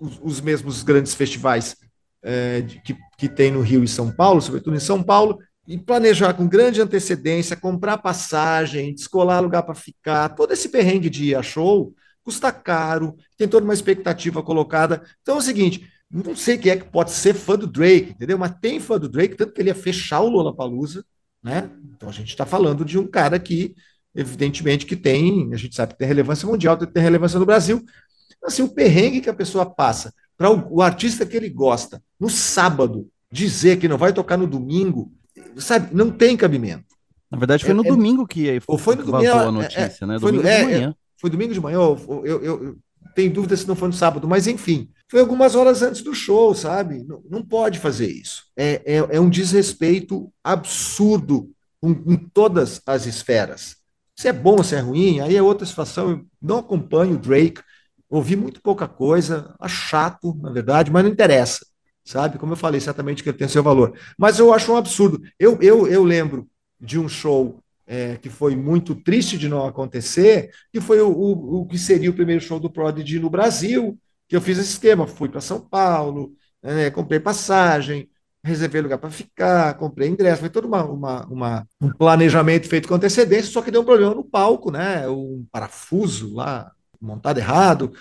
os, 0.00 0.18
os 0.22 0.40
mesmos 0.40 0.82
grandes 0.82 1.12
festivais 1.12 1.76
é, 2.22 2.62
de, 2.62 2.80
que, 2.80 2.96
que 3.18 3.28
tem 3.28 3.50
no 3.50 3.60
Rio 3.60 3.84
e 3.84 3.88
São 3.88 4.10
Paulo, 4.10 4.40
sobretudo 4.40 4.74
em 4.74 4.80
São 4.80 5.02
Paulo, 5.02 5.38
e 5.66 5.76
planejar 5.76 6.32
com 6.32 6.48
grande 6.48 6.80
antecedência, 6.80 7.54
comprar 7.54 7.98
passagem, 7.98 8.94
descolar 8.94 9.42
lugar 9.42 9.64
para 9.64 9.74
ficar, 9.74 10.30
todo 10.30 10.50
esse 10.50 10.70
perrengue 10.70 11.10
de 11.10 11.26
ir 11.26 11.34
a 11.34 11.42
show, 11.42 11.94
custa 12.28 12.52
caro, 12.52 13.16
tem 13.38 13.48
toda 13.48 13.64
uma 13.64 13.72
expectativa 13.72 14.42
colocada. 14.42 15.02
Então 15.22 15.36
é 15.36 15.38
o 15.38 15.42
seguinte, 15.42 15.90
não 16.10 16.36
sei 16.36 16.58
quem 16.58 16.72
é 16.72 16.76
que 16.76 16.84
pode 16.84 17.10
ser 17.10 17.32
fã 17.32 17.56
do 17.56 17.66
Drake, 17.66 18.10
entendeu? 18.10 18.36
Mas 18.36 18.52
tem 18.60 18.78
fã 18.78 18.98
do 18.98 19.08
Drake, 19.08 19.34
tanto 19.34 19.54
que 19.54 19.62
ele 19.62 19.70
ia 19.70 19.74
fechar 19.74 20.20
o 20.20 20.28
Lollapalooza, 20.28 21.02
né? 21.42 21.70
Então 21.96 22.06
a 22.06 22.12
gente 22.12 22.28
está 22.28 22.44
falando 22.44 22.84
de 22.84 22.98
um 22.98 23.06
cara 23.06 23.38
que, 23.38 23.74
evidentemente, 24.14 24.84
que 24.84 24.94
tem, 24.94 25.48
a 25.54 25.56
gente 25.56 25.74
sabe 25.74 25.94
que 25.94 25.98
tem 26.00 26.06
relevância 26.06 26.46
mundial, 26.46 26.76
tem 26.76 27.02
relevância 27.02 27.38
no 27.38 27.46
Brasil, 27.46 27.82
Assim, 28.44 28.62
o 28.62 28.68
perrengue 28.68 29.20
que 29.20 29.28
a 29.28 29.34
pessoa 29.34 29.66
passa 29.66 30.14
para 30.36 30.50
o, 30.50 30.76
o, 30.76 30.82
artista 30.82 31.26
que 31.26 31.36
ele 31.36 31.48
gosta 31.48 32.00
no 32.20 32.30
sábado 32.30 33.08
dizer 33.30 33.78
que 33.78 33.88
não 33.88 33.98
vai 33.98 34.12
tocar 34.12 34.36
no 34.36 34.46
domingo, 34.46 35.12
sabe, 35.56 35.92
não 35.92 36.10
tem 36.10 36.36
cabimento. 36.36 36.84
Na 37.30 37.36
verdade, 37.36 37.64
foi 37.64 37.74
no 37.74 37.84
é, 37.84 37.88
é 37.88 37.90
domingo 37.90 38.26
que 38.26 38.60
ou 38.66 38.78
foi 38.78 38.94
no 38.94 39.04
domingo, 39.04 39.32
a 39.32 39.52
notícia, 39.52 40.04
é, 40.04 40.06
né? 40.06 40.18
Domingo 40.18 40.42
foi, 40.42 40.50
de 40.50 40.56
é, 40.56 40.64
manhã. 40.64 40.94
Foi 41.20 41.30
domingo 41.30 41.52
de 41.52 41.60
manhã, 41.60 41.76
eu, 41.76 42.22
eu, 42.24 42.44
eu, 42.44 42.78
tenho 43.14 43.32
dúvida 43.32 43.56
se 43.56 43.66
não 43.66 43.74
foi 43.74 43.88
no 43.88 43.94
sábado, 43.94 44.28
mas 44.28 44.46
enfim, 44.46 44.90
foi 45.10 45.20
algumas 45.20 45.54
horas 45.54 45.82
antes 45.82 46.02
do 46.02 46.14
show, 46.14 46.54
sabe? 46.54 47.04
Não, 47.04 47.22
não 47.28 47.44
pode 47.44 47.78
fazer 47.78 48.08
isso. 48.08 48.44
É, 48.56 48.82
é, 48.84 49.16
é 49.16 49.20
um 49.20 49.28
desrespeito 49.28 50.32
absurdo 50.42 51.50
em, 51.82 51.90
em 52.06 52.16
todas 52.16 52.80
as 52.86 53.06
esferas 53.06 53.76
Se 54.16 54.28
é 54.28 54.32
bom 54.32 54.56
ou 54.56 54.64
se 54.64 54.74
é 54.74 54.80
ruim, 54.80 55.20
aí 55.20 55.36
é 55.36 55.42
outra 55.42 55.66
situação. 55.66 56.10
Eu 56.10 56.26
não 56.40 56.58
acompanho 56.58 57.14
o 57.14 57.18
Drake, 57.18 57.60
ouvi 58.08 58.36
muito 58.36 58.60
pouca 58.62 58.86
coisa, 58.86 59.54
acho 59.58 59.88
chato, 59.88 60.36
na 60.40 60.50
verdade, 60.50 60.90
mas 60.90 61.04
não 61.04 61.10
interessa, 61.10 61.66
sabe? 62.04 62.38
Como 62.38 62.52
eu 62.52 62.56
falei, 62.56 62.80
certamente 62.80 63.22
que 63.22 63.28
ele 63.28 63.38
tem 63.38 63.48
seu 63.48 63.62
valor. 63.62 63.98
Mas 64.16 64.38
eu 64.38 64.52
acho 64.52 64.72
um 64.72 64.76
absurdo. 64.76 65.20
Eu, 65.38 65.58
eu, 65.60 65.86
eu 65.86 66.04
lembro 66.04 66.48
de 66.80 66.98
um 66.98 67.08
show 67.08 67.58
é, 67.88 68.16
que 68.16 68.28
foi 68.28 68.54
muito 68.54 68.94
triste 68.94 69.38
de 69.38 69.48
não 69.48 69.66
acontecer, 69.66 70.50
que 70.70 70.80
foi 70.80 71.00
o, 71.00 71.08
o, 71.10 71.62
o, 71.62 71.66
que 71.66 71.78
seria 71.78 72.10
o 72.10 72.14
primeiro 72.14 72.42
show 72.42 72.60
do 72.60 72.70
Prodigy 72.70 73.18
no 73.18 73.30
Brasil, 73.30 73.98
que 74.28 74.36
eu 74.36 74.40
fiz 74.42 74.58
esse 74.58 74.72
esquema, 74.72 75.06
fui 75.06 75.28
para 75.30 75.40
São 75.40 75.58
Paulo, 75.58 76.34
né, 76.62 76.90
comprei 76.90 77.18
passagem, 77.18 78.08
reservei 78.44 78.82
lugar 78.82 78.98
para 78.98 79.10
ficar, 79.10 79.74
comprei 79.74 80.08
ingresso, 80.08 80.40
foi 80.40 80.50
todo 80.50 80.66
uma, 80.66 80.84
uma, 80.84 81.26
uma, 81.26 81.68
um 81.80 81.90
planejamento 81.90 82.68
feito 82.68 82.86
com 82.86 82.94
antecedência, 82.94 83.50
só 83.50 83.62
que 83.62 83.70
deu 83.70 83.80
um 83.80 83.86
problema 83.86 84.14
no 84.14 84.24
palco, 84.24 84.70
né? 84.70 85.08
Um 85.08 85.46
parafuso 85.50 86.34
lá 86.34 86.70
montado 87.00 87.38
errado, 87.38 87.92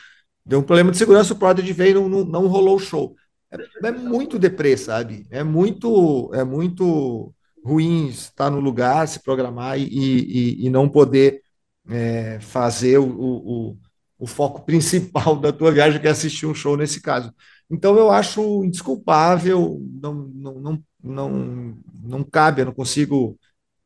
deu 0.45 0.59
um 0.59 0.63
problema 0.63 0.91
de 0.91 0.97
segurança, 0.97 1.33
o 1.33 1.37
Prodigy 1.37 1.73
veio 1.73 1.91
e 1.91 1.93
não, 1.93 2.09
não, 2.09 2.25
não 2.25 2.47
rolou 2.47 2.75
o 2.75 2.79
show. 2.79 3.15
É, 3.51 3.87
é, 3.87 3.91
muito 3.91 4.37
deprê, 4.37 4.75
sabe? 4.75 5.25
É 5.31 5.43
muito, 5.43 6.31
é 6.33 6.43
muito 6.43 7.33
ruim 7.67 8.07
estar 8.07 8.49
no 8.49 8.59
lugar, 8.61 9.07
se 9.07 9.19
programar 9.21 9.77
e, 9.77 9.83
e, 9.83 10.65
e 10.65 10.69
não 10.69 10.87
poder 10.87 11.41
é, 11.89 12.39
fazer 12.39 12.97
o, 12.97 13.07
o, 13.09 13.77
o, 14.17 14.27
foco 14.27 14.61
principal 14.65 15.35
da 15.35 15.51
tua 15.51 15.71
viagem, 15.71 15.99
que 15.99 16.07
é 16.07 16.11
assistir 16.11 16.45
um 16.45 16.55
show 16.55 16.77
nesse 16.77 17.01
caso. 17.01 17.33
Então 17.69 17.97
eu 17.97 18.09
acho 18.09 18.63
indesculpável, 18.63 19.81
não, 20.01 20.13
não, 20.13 20.53
não, 20.53 20.83
não, 21.03 21.77
não 22.03 22.23
cabe, 22.23 22.61
eu 22.61 22.65
não 22.65 22.73
consigo 22.73 23.37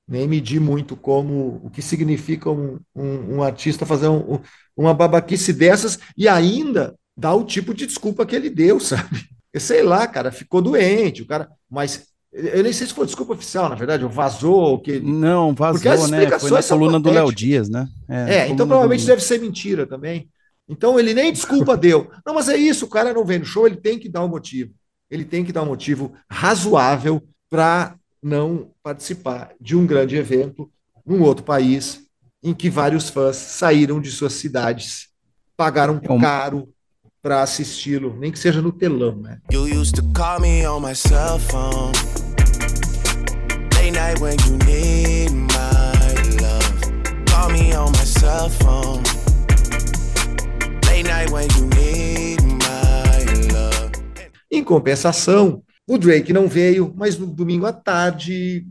nem 0.07 0.27
medir 0.27 0.59
muito 0.59 0.95
como 0.95 1.61
o 1.63 1.69
que 1.69 1.81
significa 1.81 2.49
um, 2.51 2.79
um, 2.95 3.37
um 3.37 3.43
artista 3.43 3.85
fazer 3.85 4.09
um, 4.09 4.39
uma 4.75 4.93
babaquice 4.93 5.53
dessas 5.53 5.97
e 6.17 6.27
ainda 6.27 6.95
dar 7.17 7.33
o 7.33 7.45
tipo 7.45 7.73
de 7.73 7.87
desculpa 7.87 8.25
que 8.25 8.35
ele 8.35 8.49
deu, 8.49 8.77
sabe? 8.79 9.27
Sei 9.57 9.81
lá, 9.83 10.07
cara, 10.07 10.31
ficou 10.31 10.61
doente, 10.61 11.23
o 11.23 11.27
cara, 11.27 11.49
mas 11.69 12.10
eu 12.33 12.63
nem 12.63 12.71
sei 12.71 12.87
se 12.87 12.93
foi 12.93 13.05
desculpa 13.05 13.33
oficial, 13.33 13.67
na 13.67 13.75
verdade, 13.75 14.05
ou 14.05 14.09
vazou, 14.09 14.79
que 14.79 14.99
não 14.99 15.53
vazou, 15.53 16.07
né? 16.07 16.39
Foi 16.39 16.49
na 16.49 16.63
coluna 16.63 16.99
do 16.99 17.11
Léo 17.11 17.33
Dias, 17.33 17.69
né? 17.69 17.87
É, 18.07 18.37
é 18.37 18.47
então 18.47 18.65
provavelmente 18.65 19.05
deve 19.05 19.21
ser 19.21 19.39
mentira 19.39 19.85
também. 19.85 20.29
Então 20.67 20.97
ele 20.97 21.13
nem 21.13 21.33
desculpa 21.33 21.75
deu. 21.75 22.09
Não, 22.25 22.33
mas 22.33 22.47
é 22.47 22.55
isso, 22.55 22.85
o 22.85 22.89
cara 22.89 23.13
não 23.13 23.25
vem 23.25 23.39
no 23.39 23.45
show, 23.45 23.67
ele 23.67 23.75
tem 23.75 23.99
que 23.99 24.07
dar 24.07 24.23
um 24.23 24.29
motivo. 24.29 24.71
Ele 25.09 25.25
tem 25.25 25.43
que 25.43 25.51
dar 25.51 25.63
um 25.63 25.67
motivo 25.67 26.13
razoável 26.29 27.21
para 27.49 27.95
não 28.23 28.69
participar 28.81 29.51
de 29.59 29.75
um 29.75 29.85
grande 29.85 30.15
evento 30.15 30.71
num 31.05 31.21
outro 31.21 31.43
país 31.43 32.03
em 32.41 32.53
que 32.53 32.69
vários 32.69 33.09
fãs 33.09 33.35
saíram 33.35 33.99
de 33.99 34.09
suas 34.09 34.33
cidades, 34.33 35.09
pagaram 35.57 35.99
é 36.01 36.19
caro 36.19 36.69
para 37.21 37.43
assisti-lo, 37.43 38.17
nem 38.17 38.31
que 38.31 38.39
seja 38.39 38.61
no 38.61 38.71
telão, 38.71 39.15
né? 39.17 39.39
You 39.51 39.63
used 39.79 39.95
to 39.95 40.03
call 40.13 40.39
me 40.39 40.65
on 40.65 40.79
my 40.79 40.95
cell 40.95 41.37
phone. 41.37 41.91
When 44.01 44.35
you 44.45 44.57
need 44.65 45.31
my 45.31 46.13
love. 46.41 47.25
Call 47.27 47.49
me 47.51 47.73
on 47.73 47.91
my 47.91 48.03
cell 48.03 48.49
phone. 48.49 49.03
Late 50.87 51.05
night 51.05 51.31
when 51.31 51.47
you 51.57 51.67
need 51.67 52.41
my 52.41 53.53
love. 53.53 53.91
Em 54.51 54.63
compensação, 54.63 55.63
o 55.87 55.97
Drake 55.97 56.33
não 56.33 56.47
veio, 56.47 56.93
mas 56.95 57.17
no 57.17 57.27
domingo 57.27 57.65
à 57.67 57.73
tarde 57.73 58.65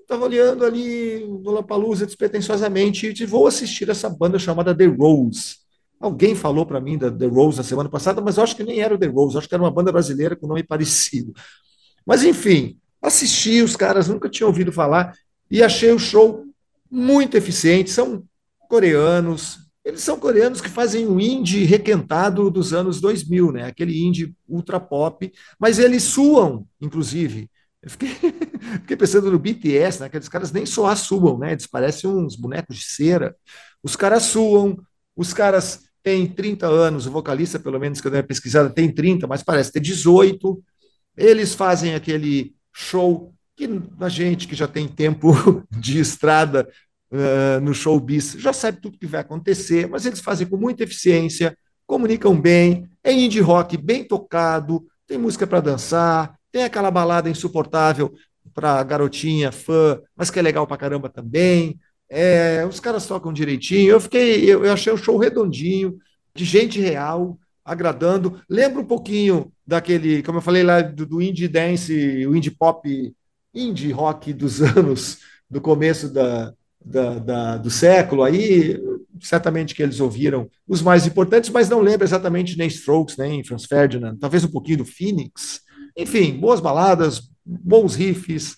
estava 0.00 0.24
olhando 0.24 0.64
ali 0.64 1.24
no 1.26 1.52
Lapalusa 1.52 2.04
despretensiosamente 2.04 3.06
e 3.06 3.24
vou 3.24 3.46
assistir 3.46 3.88
essa 3.88 4.10
banda 4.10 4.38
chamada 4.38 4.74
The 4.74 4.86
Rose. 4.86 5.56
Alguém 6.00 6.34
falou 6.34 6.66
para 6.66 6.80
mim 6.80 6.98
da 6.98 7.10
The 7.10 7.26
Rose 7.26 7.56
na 7.56 7.62
semana 7.62 7.88
passada, 7.88 8.20
mas 8.20 8.36
eu 8.36 8.42
acho 8.42 8.56
que 8.56 8.64
nem 8.64 8.80
era 8.80 8.94
o 8.94 8.98
The 8.98 9.06
Rose, 9.06 9.38
acho 9.38 9.48
que 9.48 9.54
era 9.54 9.62
uma 9.62 9.70
banda 9.70 9.92
brasileira 9.92 10.34
com 10.34 10.46
nome 10.48 10.64
parecido. 10.64 11.32
Mas 12.04 12.24
enfim, 12.24 12.76
assisti, 13.02 13.60
os 13.60 13.74
caras 13.74 14.08
nunca 14.08 14.28
tinham 14.28 14.48
ouvido 14.48 14.72
falar 14.72 15.12
e 15.50 15.62
achei 15.62 15.90
o 15.90 15.98
show 15.98 16.46
muito 16.90 17.36
eficiente. 17.36 17.90
São 17.90 18.22
coreanos, 18.68 19.58
eles 19.84 20.00
são 20.02 20.18
coreanos 20.18 20.60
que 20.60 20.68
fazem 20.68 21.06
o 21.06 21.20
indie 21.20 21.64
requentado 21.64 22.50
dos 22.50 22.72
anos 22.72 23.00
2000, 23.00 23.52
né? 23.52 23.64
Aquele 23.64 24.00
indie 24.00 24.34
ultra 24.48 24.78
pop, 24.78 25.30
mas 25.58 25.78
eles 25.78 26.04
suam, 26.04 26.66
inclusive. 26.80 27.50
Eu 27.82 27.90
fiquei, 27.90 28.08
fiquei 28.80 28.96
pensando 28.96 29.30
no 29.30 29.38
BTS, 29.38 30.00
né? 30.00 30.06
Aqueles 30.06 30.28
caras 30.28 30.52
nem 30.52 30.64
só 30.64 30.94
suam, 30.94 31.36
né? 31.38 31.52
Eles 31.52 31.66
parecem 31.66 32.08
uns 32.08 32.36
bonecos 32.36 32.76
de 32.76 32.84
cera. 32.84 33.34
Os 33.82 33.96
caras 33.96 34.22
suam, 34.22 34.78
os 35.16 35.34
caras 35.34 35.80
têm 36.02 36.26
30 36.26 36.66
anos, 36.66 37.06
o 37.06 37.10
vocalista, 37.10 37.58
pelo 37.58 37.78
menos 37.78 38.00
que 38.00 38.06
eu 38.06 38.10
dei 38.10 38.22
pesquisada, 38.22 38.70
tem 38.70 38.92
30, 38.92 39.26
mas 39.26 39.42
parece 39.42 39.72
ter 39.72 39.80
18. 39.80 40.62
Eles 41.16 41.54
fazem 41.54 41.94
aquele 41.94 42.54
show 42.72 43.32
que 43.56 43.68
a 44.00 44.08
gente 44.08 44.48
que 44.48 44.54
já 44.54 44.66
tem 44.66 44.88
tempo 44.88 45.32
de 45.70 46.00
estrada 46.00 46.68
uh, 47.10 47.60
no 47.60 47.74
showbiz 47.74 48.32
já 48.38 48.52
sabe 48.52 48.80
tudo 48.80 48.98
que 48.98 49.06
vai 49.06 49.20
acontecer, 49.20 49.88
mas 49.88 50.06
eles 50.06 50.20
fazem 50.20 50.46
com 50.46 50.56
muita 50.56 50.84
eficiência, 50.84 51.56
comunicam 51.86 52.40
bem, 52.40 52.88
é 53.04 53.12
indie 53.12 53.40
rock 53.40 53.76
bem 53.76 54.04
tocado, 54.04 54.84
tem 55.06 55.18
música 55.18 55.46
para 55.46 55.60
dançar, 55.60 56.38
tem 56.50 56.64
aquela 56.64 56.90
balada 56.90 57.28
insuportável 57.28 58.12
para 58.54 58.82
garotinha, 58.82 59.52
fã, 59.52 60.00
mas 60.16 60.30
que 60.30 60.38
é 60.38 60.42
legal 60.42 60.66
para 60.66 60.76
caramba 60.76 61.08
também. 61.08 61.78
É, 62.08 62.64
os 62.66 62.78
caras 62.78 63.06
tocam 63.06 63.32
direitinho. 63.32 63.90
Eu 63.90 64.00
fiquei, 64.00 64.44
eu, 64.44 64.64
eu 64.64 64.72
achei 64.72 64.92
o 64.92 64.98
show 64.98 65.16
redondinho, 65.16 65.96
de 66.34 66.44
gente 66.44 66.78
real, 66.80 67.38
agradando. 67.64 68.40
Lembra 68.48 68.80
um 68.80 68.86
pouquinho 68.86 69.52
daquele, 69.66 70.22
como 70.22 70.38
eu 70.38 70.42
falei 70.42 70.62
lá, 70.62 70.80
do, 70.80 71.06
do 71.06 71.22
indie 71.22 71.48
dance, 71.48 72.26
o 72.26 72.34
indie 72.34 72.50
pop, 72.50 73.14
indie 73.54 73.92
rock 73.92 74.32
dos 74.32 74.60
anos, 74.76 75.18
do 75.48 75.60
começo 75.60 76.12
da, 76.12 76.52
da, 76.84 77.18
da, 77.18 77.56
do 77.58 77.70
século. 77.70 78.22
Aí, 78.22 78.80
certamente 79.20 79.74
que 79.74 79.82
eles 79.82 80.00
ouviram 80.00 80.48
os 80.66 80.82
mais 80.82 81.06
importantes, 81.06 81.50
mas 81.50 81.68
não 81.68 81.80
lembro 81.80 82.04
exatamente 82.06 82.56
nem 82.56 82.68
Strokes, 82.68 83.16
nem 83.16 83.44
Franz 83.44 83.64
Ferdinand, 83.64 84.16
talvez 84.16 84.44
um 84.44 84.50
pouquinho 84.50 84.78
do 84.78 84.84
Phoenix. 84.84 85.60
Enfim, 85.96 86.38
boas 86.38 86.60
baladas, 86.60 87.30
bons 87.44 87.94
riffs, 87.94 88.56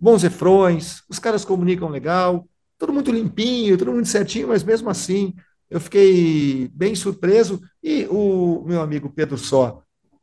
bons 0.00 0.22
refrões, 0.22 1.02
os 1.08 1.18
caras 1.18 1.44
comunicam 1.44 1.88
legal, 1.88 2.46
tudo 2.78 2.92
muito 2.92 3.10
limpinho, 3.10 3.78
tudo 3.78 3.92
muito 3.92 4.08
certinho, 4.08 4.48
mas 4.48 4.62
mesmo 4.62 4.90
assim 4.90 5.34
eu 5.70 5.80
fiquei 5.80 6.70
bem 6.72 6.94
surpreso. 6.94 7.60
E 7.82 8.06
o 8.10 8.64
meu 8.66 8.80
amigo 8.80 9.10
Pedro 9.10 9.36
Só 9.38 9.82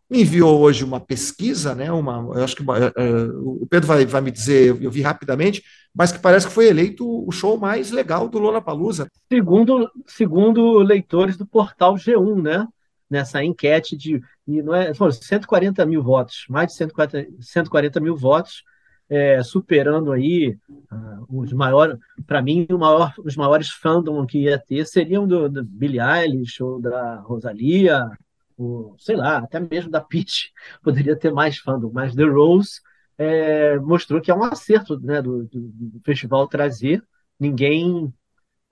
me 0.09 0.21
enviou 0.21 0.59
hoje 0.59 0.83
uma 0.83 0.99
pesquisa, 0.99 1.73
né? 1.73 1.91
Uma, 1.91 2.37
eu 2.37 2.43
acho 2.43 2.55
que 2.55 2.63
uh, 2.63 3.61
o 3.61 3.65
Pedro 3.67 3.87
vai, 3.87 4.05
vai 4.05 4.19
me 4.21 4.31
dizer, 4.31 4.81
eu 4.81 4.91
vi 4.91 5.01
rapidamente, 5.01 5.63
mas 5.95 6.11
que 6.11 6.19
parece 6.19 6.47
que 6.47 6.53
foi 6.53 6.67
eleito 6.67 7.05
o 7.07 7.31
show 7.31 7.57
mais 7.57 7.91
legal 7.91 8.27
do 8.27 8.37
Lollapalooza. 8.37 9.07
Segundo, 9.31 9.89
segundo 10.05 10.79
leitores 10.79 11.37
do 11.37 11.45
portal 11.45 11.95
G1, 11.95 12.41
né? 12.41 12.67
nessa 13.11 13.43
enquete 13.43 13.97
de 13.97 14.21
e 14.47 14.61
não 14.61 14.73
é, 14.73 14.93
foram 14.93 15.11
140 15.11 15.85
mil 15.85 16.01
votos, 16.01 16.45
mais 16.49 16.67
de 16.69 16.75
140, 16.75 17.27
140 17.41 17.99
mil 17.99 18.15
votos, 18.15 18.63
é, 19.09 19.43
superando 19.43 20.13
aí 20.13 20.57
uh, 20.69 21.41
os 21.41 21.51
maiores, 21.51 21.97
para 22.31 22.41
mim, 22.41 22.65
maior, 22.79 23.13
os 23.25 23.35
maiores 23.35 23.71
fandom 23.71 24.25
que 24.25 24.43
ia 24.43 24.57
ter 24.57 24.85
seriam 24.85 25.27
do, 25.27 25.49
do 25.49 25.65
Billie 25.65 25.99
Eilish 25.99 26.63
ou 26.63 26.79
da 26.79 27.15
Rosalia, 27.15 28.09
ou, 28.57 28.95
sei 28.97 29.17
lá, 29.17 29.39
até 29.39 29.59
mesmo 29.59 29.91
da 29.91 29.99
Peach, 29.99 30.49
poderia 30.81 31.13
ter 31.13 31.33
mais 31.33 31.57
fandom, 31.57 31.91
mas 31.93 32.15
The 32.15 32.23
Rose 32.23 32.79
é, 33.17 33.77
mostrou 33.79 34.21
que 34.21 34.31
é 34.31 34.33
um 34.33 34.45
acerto 34.45 34.97
né, 35.01 35.21
do, 35.21 35.43
do, 35.43 35.59
do 35.73 35.99
festival 36.05 36.47
trazer, 36.47 37.03
ninguém, 37.37 38.13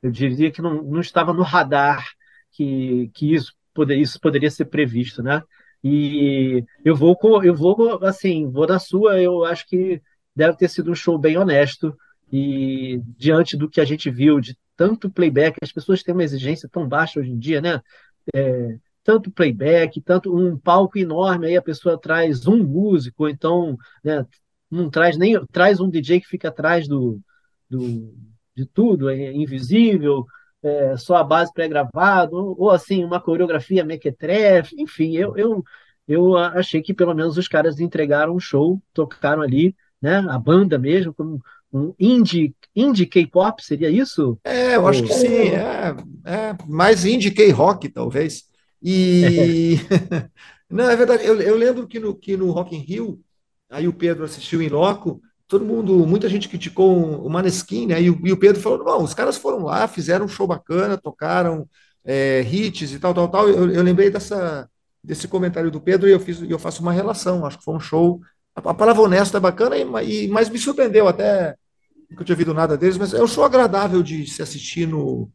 eu 0.01 0.09
diria 0.09 0.51
que 0.51 0.61
não, 0.61 0.81
não 0.81 1.01
estava 1.01 1.33
no 1.33 1.43
radar 1.43 2.07
que, 2.53 3.11
que 3.13 3.33
isso 3.33 3.53
poder, 3.73 3.97
isso 3.97 4.21
poderia 4.21 4.49
ser 4.49 4.67
previsto, 4.67 5.21
né? 5.21 5.43
E 5.83 6.63
eu 6.85 6.95
vou 6.95 7.17
eu 7.43 7.53
vou 7.53 8.01
assim, 8.05 8.49
vou 8.49 8.65
na 8.65 8.79
sua, 8.79 9.21
eu 9.21 9.43
acho 9.43 9.67
que 9.67 10.01
deve 10.33 10.55
ter 10.55 10.69
sido 10.69 10.91
um 10.91 10.95
show 10.95 11.17
bem 11.17 11.37
honesto 11.37 11.93
e 12.31 13.01
diante 13.17 13.57
do 13.57 13.69
que 13.69 13.81
a 13.81 13.85
gente 13.85 14.09
viu 14.09 14.39
de 14.39 14.57
tanto 14.75 15.09
playback, 15.09 15.57
as 15.61 15.71
pessoas 15.71 16.03
têm 16.03 16.13
uma 16.13 16.23
exigência 16.23 16.69
tão 16.71 16.87
baixa 16.87 17.19
hoje 17.19 17.31
em 17.31 17.37
dia, 17.37 17.61
né? 17.61 17.81
É, 18.33 18.77
tanto 19.03 19.31
playback, 19.31 19.99
tanto 20.01 20.35
um 20.35 20.57
palco 20.57 20.97
enorme, 20.97 21.47
aí 21.47 21.57
a 21.57 21.61
pessoa 21.61 21.99
traz 21.99 22.45
um 22.47 22.63
músico, 22.63 23.27
então 23.27 23.77
né, 24.03 24.25
não 24.69 24.89
traz 24.89 25.17
nem 25.17 25.43
traz 25.51 25.79
um 25.79 25.89
DJ 25.89 26.21
que 26.21 26.27
fica 26.27 26.49
atrás 26.49 26.87
do, 26.87 27.19
do 27.69 28.13
de 28.55 28.65
tudo, 28.65 29.09
é 29.09 29.31
invisível, 29.33 30.25
é, 30.61 30.97
só 30.97 31.15
a 31.15 31.23
base 31.23 31.51
pré-gravado, 31.53 32.35
ou, 32.35 32.55
ou, 32.59 32.71
assim, 32.71 33.03
uma 33.03 33.21
coreografia 33.21 33.83
mequetrefe, 33.85 34.75
enfim, 34.77 35.15
eu, 35.15 35.35
eu, 35.37 35.63
eu 36.07 36.37
achei 36.37 36.81
que 36.81 36.93
pelo 36.93 37.13
menos 37.13 37.37
os 37.37 37.47
caras 37.47 37.79
entregaram 37.79 38.35
um 38.35 38.39
show, 38.39 38.81
tocaram 38.93 39.41
ali, 39.41 39.75
né, 40.01 40.17
a 40.29 40.37
banda 40.37 40.77
mesmo, 40.77 41.13
com, 41.13 41.39
um 41.71 41.93
indie, 41.99 42.55
indie 42.75 43.05
K-pop, 43.05 43.63
seria 43.63 43.89
isso? 43.89 44.37
É, 44.43 44.75
eu 44.75 44.87
acho 44.87 45.03
que 45.03 45.13
sim. 45.13 45.49
É, 45.49 45.95
é 46.25 46.57
mais 46.67 47.05
indie 47.05 47.31
K-rock, 47.31 47.89
talvez. 47.89 48.45
E. 48.81 49.75
Não, 50.69 50.89
é 50.89 50.95
verdade. 50.95 51.25
Eu, 51.25 51.39
eu 51.41 51.55
lembro 51.55 51.87
que 51.87 51.99
no, 51.99 52.15
que 52.15 52.37
no 52.37 52.51
Rock 52.51 52.75
in 52.75 52.79
Rio, 52.79 53.19
aí 53.69 53.87
o 53.87 53.93
Pedro 53.93 54.23
assistiu 54.23 54.61
em 54.61 54.69
loco, 54.69 55.21
todo 55.47 55.65
mundo, 55.65 56.05
muita 56.05 56.29
gente 56.29 56.47
criticou 56.47 57.25
o 57.25 57.29
Maneskin, 57.29 57.87
né? 57.87 58.01
E 58.01 58.09
o, 58.09 58.19
e 58.23 58.31
o 58.31 58.37
Pedro 58.37 58.61
falou: 58.61 58.83
não, 58.85 59.03
os 59.03 59.13
caras 59.13 59.35
foram 59.35 59.63
lá, 59.63 59.87
fizeram 59.87 60.25
um 60.25 60.29
show 60.29 60.47
bacana, 60.47 60.97
tocaram 60.97 61.67
é, 62.05 62.41
hits 62.41 62.93
e 62.93 62.99
tal, 62.99 63.13
tal, 63.13 63.27
tal. 63.27 63.49
Eu, 63.49 63.71
eu, 63.71 63.83
lembrei 63.83 64.09
dessa, 64.09 64.69
desse 65.03 65.27
comentário 65.27 65.71
do 65.71 65.81
Pedro 65.81 66.07
e 66.07 66.11
eu, 66.11 66.19
fiz, 66.19 66.41
eu 66.41 66.59
faço 66.59 66.81
uma 66.81 66.93
relação. 66.93 67.45
Acho 67.45 67.57
que 67.57 67.63
foi 67.63 67.75
um 67.75 67.79
show. 67.79 68.21
A, 68.65 68.73
palavra 68.73 69.01
honesto 69.01 69.37
é 69.37 69.39
bacana, 69.39 69.77
e, 69.77 70.25
e, 70.25 70.27
mas 70.27 70.49
me 70.49 70.57
surpreendeu 70.57 71.07
até. 71.07 71.55
Nunca 72.09 72.23
tinha 72.23 72.33
ouvido 72.33 72.53
nada 72.53 72.75
deles, 72.77 72.97
mas 72.97 73.13
é 73.13 73.21
um 73.21 73.27
show 73.27 73.43
agradável 73.43 74.01
de 74.01 74.25
se 74.27 74.41
assistir 74.41 74.87
no 74.87 75.29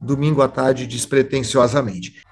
domingo 0.00 0.42
à 0.42 0.48
tarde, 0.48 0.86
despretensiosamente. 0.86 2.22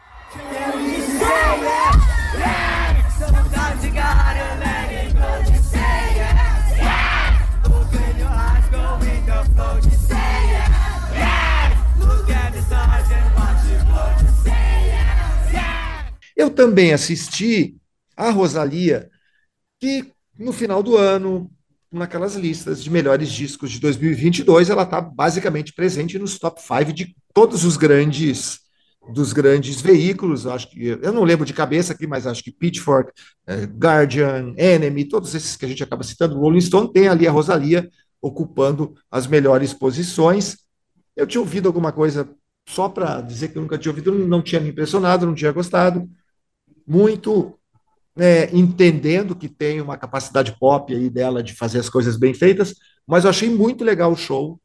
Eu 16.35 16.51
também 16.51 16.93
assisti 16.93 17.77
a 18.17 18.31
Rosalia, 18.31 19.11
que 19.79 20.12
no 20.39 20.53
final 20.53 20.83
do 20.83 20.97
ano, 20.97 21.51
naquelas 21.91 22.35
listas 22.35 22.83
de 22.83 22.91
melhores 22.91 23.31
discos 23.31 23.71
de 23.71 23.81
2022, 23.81 24.71
ela 24.71 24.83
está 24.83 25.01
basicamente 25.01 25.73
presente 25.73 26.19
nos 26.19 26.39
top 26.39 26.61
5 26.61 26.93
de 26.93 27.15
todos 27.35 27.65
os 27.65 27.77
grandes 27.77 28.63
dos 29.11 29.33
grandes 29.33 29.81
veículos, 29.81 30.47
acho 30.47 30.71
que 30.71 30.87
eu 30.87 31.13
não 31.13 31.25
lembro 31.25 31.45
de 31.45 31.53
cabeça 31.53 31.93
aqui, 31.93 32.07
mas 32.07 32.25
acho 32.25 32.43
que 32.43 32.53
Pitchfork, 32.53 33.13
eh, 33.49 33.65
Guardian, 33.65 34.55
Enemy, 34.57 35.07
todos 35.07 35.35
esses 35.35 35.57
que 35.57 35.65
a 35.65 35.69
gente 35.69 35.83
acaba 35.83 36.05
citando, 36.05 36.39
Rolling 36.39 36.61
Stone 36.61 36.93
tem 36.93 37.09
ali 37.09 37.27
a 37.27 37.33
Rosalia 37.33 37.91
ocupando 38.21 38.95
as 39.11 39.27
melhores 39.27 39.75
posições. 39.75 40.59
Eu 41.17 41.27
tinha 41.27 41.41
ouvido 41.41 41.67
alguma 41.67 41.91
coisa 41.91 42.31
só 42.69 42.89
para 42.89 43.21
dizer 43.21 43.49
que 43.49 43.59
eu 43.59 43.63
nunca 43.63 43.77
tinha 43.77 43.91
ouvido, 43.91 44.13
não 44.13 44.41
tinha 44.41 44.61
me 44.61 44.69
impressionado, 44.69 45.27
não 45.27 45.35
tinha 45.35 45.51
gostado 45.51 46.09
muito 46.87 47.59
é, 48.19 48.51
entendendo 48.53 49.35
que 49.35 49.49
tem 49.49 49.81
uma 49.81 49.97
capacidade 49.97 50.57
pop 50.59 50.95
aí 50.95 51.09
dela 51.09 51.43
de 51.43 51.55
fazer 51.55 51.79
as 51.79 51.89
coisas 51.89 52.17
bem 52.17 52.35
feitas, 52.35 52.75
mas 53.07 53.25
eu 53.25 53.31
achei 53.31 53.49
muito 53.51 53.85
legal 53.85 54.13
o 54.13 54.17
show. 54.17 54.61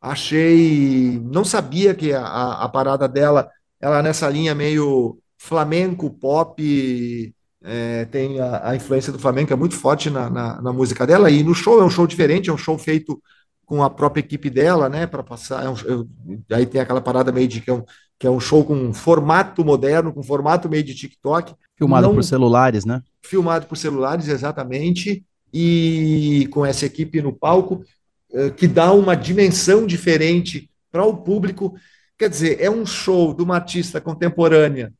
Achei. 0.00 1.20
Não 1.24 1.44
sabia 1.44 1.94
que 1.94 2.12
a, 2.12 2.24
a, 2.24 2.68
parada 2.68 3.08
dela, 3.08 3.50
ela 3.80 4.02
nessa 4.02 4.28
linha 4.28 4.54
meio 4.54 5.18
flamenco, 5.36 6.10
pop, 6.10 7.34
é, 7.62 8.04
tem 8.06 8.40
a, 8.40 8.70
a, 8.70 8.76
influência 8.76 9.12
do 9.12 9.18
flamenco, 9.18 9.52
é 9.52 9.56
muito 9.56 9.74
forte 9.76 10.10
na, 10.10 10.30
na, 10.30 10.62
na, 10.62 10.72
música 10.72 11.06
dela, 11.06 11.30
e 11.30 11.42
no 11.42 11.54
show 11.54 11.80
é 11.80 11.84
um 11.84 11.90
show 11.90 12.06
diferente, 12.06 12.50
é 12.50 12.52
um 12.52 12.58
show 12.58 12.78
feito 12.78 13.20
com 13.68 13.82
a 13.82 13.90
própria 13.90 14.20
equipe 14.20 14.48
dela, 14.48 14.88
né, 14.88 15.06
para 15.06 15.22
passar, 15.22 15.66
é 15.66 15.68
um, 15.68 16.08
aí 16.50 16.64
tem 16.64 16.80
aquela 16.80 17.02
parada 17.02 17.30
meio 17.30 17.46
de 17.46 17.60
que 17.60 17.68
é 17.68 17.74
um, 17.74 17.84
que 18.18 18.26
é 18.26 18.30
um 18.30 18.40
show 18.40 18.64
com 18.64 18.94
formato 18.94 19.62
moderno, 19.62 20.10
com 20.10 20.22
formato 20.22 20.70
meio 20.70 20.82
de 20.82 20.94
TikTok. 20.94 21.54
Filmado 21.76 22.06
não, 22.06 22.14
por 22.14 22.24
celulares, 22.24 22.86
né? 22.86 23.02
Filmado 23.22 23.66
por 23.66 23.76
celulares, 23.76 24.26
exatamente, 24.26 25.22
e 25.52 26.48
com 26.50 26.64
essa 26.64 26.86
equipe 26.86 27.20
no 27.20 27.30
palco, 27.30 27.84
eh, 28.32 28.48
que 28.48 28.66
dá 28.66 28.90
uma 28.90 29.14
dimensão 29.14 29.86
diferente 29.86 30.70
para 30.90 31.04
o 31.04 31.18
público. 31.18 31.74
Quer 32.18 32.30
dizer, 32.30 32.56
é 32.62 32.70
um 32.70 32.86
show 32.86 33.34
de 33.34 33.42
uma 33.42 33.56
artista 33.56 34.00
contemporânea, 34.00 34.94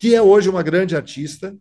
que 0.00 0.14
é 0.14 0.22
hoje 0.22 0.48
uma 0.48 0.62
grande 0.62 0.96
artista, 0.96 1.54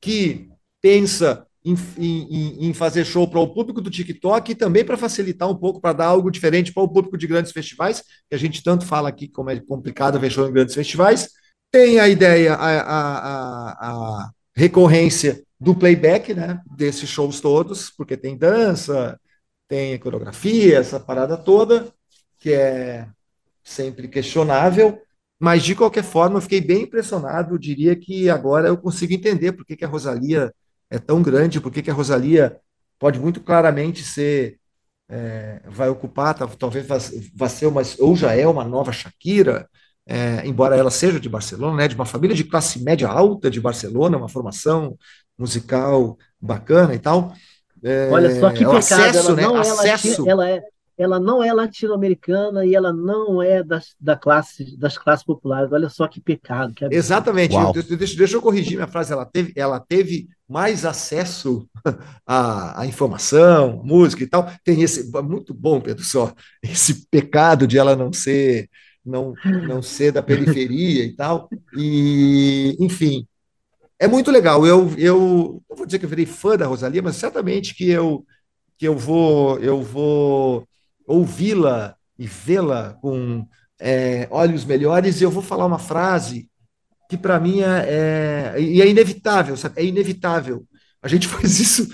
que 0.00 0.48
pensa 0.80 1.46
em, 1.64 1.76
em, 1.98 2.68
em 2.68 2.74
fazer 2.74 3.04
show 3.04 3.28
para 3.28 3.40
o 3.40 3.52
público 3.52 3.80
do 3.80 3.90
TikTok 3.90 4.52
e 4.52 4.54
também 4.54 4.84
para 4.84 4.96
facilitar 4.96 5.48
um 5.48 5.56
pouco, 5.56 5.80
para 5.80 5.92
dar 5.92 6.06
algo 6.06 6.30
diferente 6.30 6.72
para 6.72 6.82
o 6.82 6.88
público 6.88 7.18
de 7.18 7.26
grandes 7.26 7.52
festivais, 7.52 8.02
que 8.28 8.34
a 8.34 8.38
gente 8.38 8.62
tanto 8.62 8.86
fala 8.86 9.08
aqui 9.08 9.28
como 9.28 9.50
é 9.50 9.60
complicado 9.60 10.18
ver 10.18 10.30
show 10.30 10.48
em 10.48 10.52
grandes 10.52 10.74
festivais. 10.74 11.28
Tem 11.70 12.00
a 12.00 12.08
ideia, 12.08 12.54
a, 12.54 12.80
a, 12.80 13.70
a 13.90 14.30
recorrência 14.54 15.42
do 15.60 15.74
playback, 15.74 16.32
né, 16.32 16.60
desses 16.76 17.08
shows 17.08 17.40
todos, 17.40 17.90
porque 17.90 18.16
tem 18.16 18.36
dança, 18.36 19.18
tem 19.68 19.98
coreografia, 19.98 20.78
essa 20.78 20.98
parada 20.98 21.36
toda, 21.36 21.92
que 22.38 22.52
é 22.52 23.06
sempre 23.62 24.08
questionável, 24.08 24.98
mas 25.38 25.62
de 25.62 25.74
qualquer 25.74 26.02
forma 26.04 26.38
eu 26.38 26.42
fiquei 26.42 26.60
bem 26.60 26.82
impressionado, 26.82 27.58
diria 27.58 27.94
que 27.94 28.30
agora 28.30 28.68
eu 28.68 28.78
consigo 28.78 29.12
entender 29.12 29.52
por 29.52 29.64
que, 29.64 29.76
que 29.76 29.84
a 29.84 29.88
Rosalia 29.88 30.52
é 30.90 30.98
tão 30.98 31.22
grande, 31.22 31.60
por 31.60 31.70
que 31.70 31.90
a 31.90 31.94
Rosalia 31.94 32.58
pode 32.98 33.18
muito 33.18 33.40
claramente 33.40 34.02
ser, 34.02 34.58
é, 35.08 35.60
vai 35.66 35.88
ocupar, 35.88 36.34
talvez 36.34 36.86
vá, 37.34 37.48
ser 37.48 37.66
uma, 37.66 37.82
ou 37.98 38.16
já 38.16 38.34
é 38.34 38.46
uma 38.46 38.64
nova 38.64 38.92
Shakira, 38.92 39.68
é, 40.06 40.42
embora 40.46 40.74
ela 40.76 40.90
seja 40.90 41.20
de 41.20 41.28
Barcelona, 41.28 41.76
né, 41.76 41.88
de 41.88 41.94
uma 41.94 42.06
família 42.06 42.34
de 42.34 42.44
classe 42.44 42.82
média 42.82 43.08
alta 43.08 43.50
de 43.50 43.60
Barcelona, 43.60 44.16
uma 44.16 44.28
formação 44.28 44.96
musical 45.38 46.16
bacana 46.40 46.94
e 46.94 46.98
tal. 46.98 47.34
É, 47.82 48.08
Olha 48.10 48.40
só 48.40 48.50
que 48.50 48.64
é 48.64 48.66
pecado, 48.66 48.78
acesso, 48.78 49.18
ela 49.18 49.36
né? 49.36 49.42
não 49.42 49.56
é 49.56 49.60
acesso. 49.60 50.28
ela 50.28 50.48
é 50.48 50.62
ela 50.98 51.20
não 51.20 51.42
é 51.42 51.52
latino-americana 51.52 52.66
e 52.66 52.74
ela 52.74 52.92
não 52.92 53.40
é 53.40 53.62
das, 53.62 53.94
da 54.00 54.16
classe, 54.16 54.76
das 54.76 54.98
classes 54.98 55.24
populares. 55.24 55.72
Olha 55.72 55.88
só 55.88 56.08
que 56.08 56.20
pecado. 56.20 56.74
Que 56.74 56.84
Exatamente. 56.86 57.54
deixa, 57.96 58.16
deixa, 58.16 58.36
eu 58.36 58.42
corrigir 58.42 58.74
minha 58.74 58.88
frase. 58.88 59.12
Ela 59.12 59.24
teve, 59.24 59.52
ela 59.54 59.78
teve 59.78 60.28
mais 60.48 60.84
acesso 60.84 61.68
à, 62.26 62.82
à, 62.82 62.86
informação, 62.86 63.80
música 63.84 64.24
e 64.24 64.26
tal. 64.26 64.50
Tem 64.64 64.82
esse 64.82 65.08
muito 65.22 65.54
bom, 65.54 65.80
Pedro, 65.80 66.02
só 66.04 66.34
esse 66.62 67.06
pecado 67.08 67.66
de 67.66 67.78
ela 67.78 67.94
não 67.94 68.12
ser 68.12 68.68
não, 69.04 69.32
não 69.66 69.80
ser 69.80 70.12
da 70.12 70.22
periferia 70.22 71.04
e 71.04 71.14
tal. 71.14 71.48
E, 71.76 72.76
enfim, 72.80 73.24
é 73.98 74.06
muito 74.06 74.30
legal. 74.30 74.66
Eu, 74.66 74.92
eu 74.98 75.62
não 75.70 75.76
vou 75.76 75.86
dizer 75.86 75.98
que 76.00 76.04
eu 76.04 76.10
virei 76.10 76.26
fã 76.26 76.56
da 76.56 76.66
Rosalia, 76.66 77.02
mas 77.02 77.16
certamente 77.16 77.74
que 77.74 77.88
eu 77.88 78.26
que 78.76 78.86
eu 78.86 78.96
vou 78.96 79.58
eu 79.58 79.82
vou 79.82 80.67
ouvi-la 81.08 81.96
e 82.18 82.26
vê-la 82.26 82.96
com 83.00 83.46
é, 83.80 84.28
olhos 84.30 84.64
melhores, 84.64 85.20
e 85.20 85.24
eu 85.24 85.30
vou 85.30 85.42
falar 85.42 85.66
uma 85.66 85.78
frase 85.78 86.50
que 87.08 87.16
para 87.16 87.40
mim 87.40 87.62
é, 87.62 88.54
é, 88.56 88.60
e 88.60 88.82
é 88.82 88.88
inevitável, 88.88 89.56
sabe? 89.56 89.80
É 89.80 89.84
inevitável. 89.84 90.66
A 91.02 91.08
gente 91.08 91.26
faz 91.28 91.58
isso. 91.58 91.88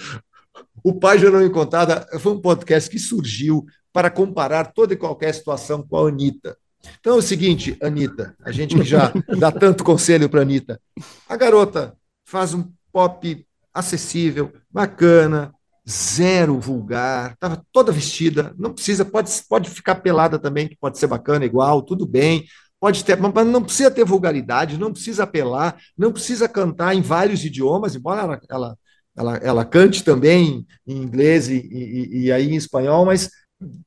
O 0.82 0.98
Pai 0.98 1.18
Já 1.18 1.30
Não 1.30 1.44
Encontrada 1.44 2.06
foi 2.18 2.32
um 2.32 2.40
podcast 2.40 2.90
que 2.90 2.98
surgiu 2.98 3.64
para 3.92 4.10
comparar 4.10 4.72
toda 4.72 4.92
e 4.92 4.96
qualquer 4.96 5.32
situação 5.32 5.82
com 5.82 5.96
a 5.96 6.08
Anitta. 6.08 6.56
Então 7.00 7.14
é 7.14 7.18
o 7.18 7.22
seguinte, 7.22 7.78
Anitta, 7.80 8.34
a 8.44 8.50
gente 8.50 8.74
que 8.74 8.84
já 8.84 9.12
dá 9.38 9.52
tanto 9.52 9.84
conselho 9.84 10.28
para 10.28 10.40
a 10.40 10.42
Anitta. 10.42 10.80
A 11.28 11.36
garota 11.36 11.96
faz 12.24 12.52
um 12.52 12.70
pop 12.92 13.46
acessível, 13.72 14.52
bacana, 14.70 15.54
zero 15.88 16.58
vulgar, 16.58 17.32
estava 17.32 17.62
toda 17.70 17.92
vestida, 17.92 18.54
não 18.58 18.72
precisa, 18.72 19.04
pode, 19.04 19.30
pode 19.48 19.68
ficar 19.68 19.96
pelada 19.96 20.38
também, 20.38 20.66
que 20.66 20.76
pode 20.76 20.98
ser 20.98 21.06
bacana 21.06 21.44
igual, 21.44 21.82
tudo 21.82 22.06
bem, 22.06 22.44
pode 22.80 23.04
ter, 23.04 23.18
mas 23.18 23.46
não 23.46 23.62
precisa 23.62 23.90
ter 23.90 24.04
vulgaridade, 24.04 24.78
não 24.78 24.92
precisa 24.92 25.24
apelar, 25.24 25.76
não 25.96 26.12
precisa 26.12 26.48
cantar 26.48 26.94
em 26.94 27.02
vários 27.02 27.44
idiomas, 27.44 27.94
embora 27.94 28.22
ela, 28.22 28.40
ela, 28.48 28.78
ela, 29.16 29.36
ela 29.36 29.64
cante 29.64 30.02
também 30.02 30.66
em 30.86 30.96
inglês 30.96 31.48
e, 31.48 31.56
e, 31.56 32.24
e 32.24 32.32
aí 32.32 32.50
em 32.50 32.56
espanhol, 32.56 33.04
mas 33.04 33.30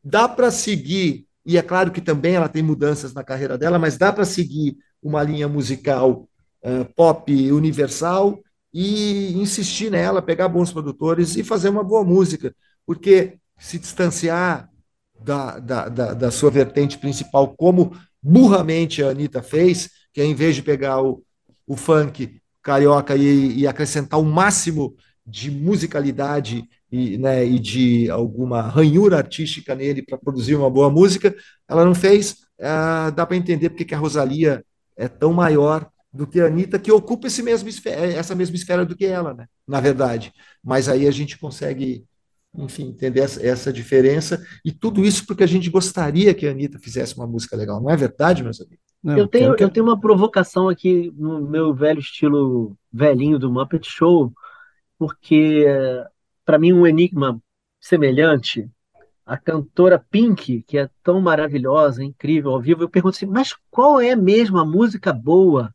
dá 0.03 0.27
para 0.27 0.51
seguir, 0.51 1.25
e 1.45 1.57
é 1.57 1.62
claro 1.62 1.91
que 1.91 2.01
também 2.01 2.36
ela 2.36 2.49
tem 2.49 2.62
mudanças 2.62 3.13
na 3.13 3.23
carreira 3.23 3.57
dela, 3.57 3.79
mas 3.79 3.97
dá 3.97 4.12
para 4.13 4.25
seguir 4.25 4.77
uma 5.01 5.23
linha 5.23 5.47
musical 5.47 6.27
uh, 6.63 6.86
pop 6.95 7.51
universal, 7.51 8.39
e 8.80 9.34
insistir 9.34 9.90
nela, 9.90 10.22
pegar 10.22 10.48
bons 10.48 10.72
produtores 10.72 11.36
e 11.36 11.44
fazer 11.44 11.68
uma 11.68 11.84
boa 11.84 12.04
música, 12.04 12.56
porque 12.86 13.40
se 13.58 13.80
distanciar 13.80 14.70
da, 15.20 15.58
da, 15.58 15.90
da, 15.90 16.13
da 16.13 16.30
sua 16.30 16.52
vertente 16.52 16.96
principal, 17.00 17.56
como 17.58 17.98
burramente 18.22 19.02
a 19.02 19.10
Anitta 19.10 19.42
fez, 19.42 19.90
que 20.13 20.22
é 20.22 20.26
em 20.26 20.36
vez 20.36 20.56
de 20.56 20.62
pegar 20.62 21.02
o, 21.02 21.24
o 21.66 21.76
funk 21.76 22.40
carioca 22.62 23.16
e, 23.16 23.62
e 23.62 23.66
acrescentar 23.66 24.20
o 24.20 24.24
máximo 24.24 24.96
de 25.26 25.50
musicalidade 25.50 26.63
e, 26.92 27.18
né, 27.18 27.44
e 27.44 27.58
de 27.58 28.12
alguma 28.12 28.62
ranhura 28.62 29.18
artística 29.18 29.74
nele 29.74 30.04
para 30.04 30.20
produzir 30.20 30.54
uma 30.54 30.70
boa 30.70 30.92
música, 30.92 31.36
ela 31.68 31.84
não 31.84 31.96
fez. 31.96 32.46
Ah, 32.62 33.10
dá 33.10 33.26
para 33.26 33.38
entender 33.38 33.72
porque 33.72 33.86
que 33.86 33.96
a 33.96 33.98
Rosalia 33.98 34.63
é 34.96 35.08
tão 35.08 35.34
maior 35.34 35.90
do 36.17 36.27
que 36.27 36.41
a 36.41 36.47
Anitta, 36.47 36.80
que 36.80 36.91
ocupa 36.91 37.27
esse 37.27 37.43
mesmo 37.43 37.69
esfera, 37.69 38.08
essa 38.08 38.36
mesma 38.36 38.56
esfera 38.56 38.86
do 38.86 38.95
que 38.95 39.06
ela, 39.06 39.34
né? 39.34 39.45
na 39.67 39.80
verdade. 39.80 40.34
Mas 40.63 40.89
aí 40.89 41.08
a 41.08 41.12
gente 41.12 41.38
consegue 41.38 42.06
enfim, 42.56 42.88
entender 42.88 43.19
essa, 43.19 43.45
essa, 43.45 43.73
diferença 43.73 44.41
e 44.65 44.71
tudo 44.71 45.06
isso 45.06 45.27
porque 45.27 45.43
a 45.43 45.47
gente 45.47 45.69
gostaria 45.69 46.34
que 46.34 46.47
a 46.47 46.51
Anitta 46.51 46.80
fizesse 46.80 47.15
uma 47.15 47.27
música 47.27 47.56
legal, 47.56 47.80
não 47.80 47.89
é 47.89 47.95
verdade, 47.95 48.43
meus 48.43 48.60
amigos? 48.60 48.84
Não, 49.03 49.15
eu, 49.15 49.27
tenho, 49.27 49.56
eu 49.60 49.69
tenho 49.69 49.86
uma 49.86 49.99
provocação 49.99 50.67
aqui 50.67 51.13
no 51.15 51.39
meu 51.47 51.73
velho 51.73 51.99
estilo 51.99 52.75
velhinho 52.91 53.38
do 53.38 53.51
Muppet 53.51 53.88
Show, 53.88 54.34
porque 54.97 55.65
para 56.43 56.58
mim 56.58 56.73
um 56.73 56.88
enigma 56.88 57.39
semelhante 57.80 58.67
a 59.23 59.38
cantora 59.38 60.03
Pink, 60.10 60.63
que 60.63 60.77
é 60.77 60.89
tão 61.03 61.19
maravilhosa, 61.19 62.03
incrível 62.03 62.51
ao 62.51 62.62
vivo, 62.62 62.84
eu 62.84 62.89
pergunto 62.89 63.17
assim, 63.17 63.25
mas 63.25 63.53
qual 63.69 63.99
é 63.99 64.15
mesmo 64.15 64.58
a 64.58 64.65
música 64.65 65.12
boa 65.12 65.73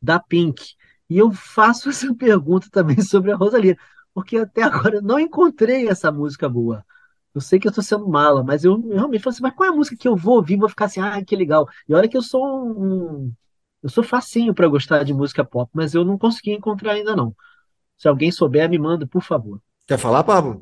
da 0.00 0.18
Pink? 0.18 0.74
E 1.08 1.18
eu 1.18 1.32
faço 1.32 1.88
essa 1.90 2.12
pergunta 2.14 2.68
também 2.70 3.00
sobre 3.00 3.32
a 3.32 3.36
Rosalia, 3.36 3.76
porque 4.14 4.36
até 4.38 4.62
agora 4.62 4.96
eu 4.96 5.02
não 5.02 5.18
encontrei 5.18 5.88
essa 5.88 6.10
música 6.10 6.48
boa. 6.48 6.84
Eu 7.34 7.40
sei 7.40 7.58
que 7.58 7.68
eu 7.68 7.70
estou 7.70 7.84
sendo 7.84 8.08
mala, 8.08 8.42
mas 8.42 8.64
eu 8.64 8.80
realmente 8.88 9.22
falo 9.22 9.34
assim, 9.34 9.42
mas 9.42 9.54
qual 9.54 9.68
é 9.68 9.72
a 9.72 9.76
música 9.76 9.96
que 9.96 10.08
eu 10.08 10.16
vou 10.16 10.36
ouvir 10.36 10.56
vou 10.56 10.68
ficar 10.68 10.86
assim, 10.86 11.00
ah, 11.00 11.22
que 11.24 11.36
legal. 11.36 11.68
E 11.88 11.94
olha 11.94 12.08
que 12.08 12.16
eu 12.16 12.22
sou 12.22 12.44
um, 12.44 13.32
eu 13.82 13.88
sou 13.88 14.02
facinho 14.02 14.54
para 14.54 14.66
gostar 14.66 15.04
de 15.04 15.14
música 15.14 15.44
pop, 15.44 15.70
mas 15.72 15.94
eu 15.94 16.04
não 16.04 16.18
consegui 16.18 16.52
encontrar 16.52 16.92
ainda 16.92 17.14
não. 17.14 17.34
Se 17.96 18.08
alguém 18.08 18.30
souber, 18.30 18.68
me 18.68 18.78
manda, 18.78 19.06
por 19.06 19.22
favor. 19.22 19.60
Quer 19.86 19.98
falar, 19.98 20.24
Pablo? 20.24 20.60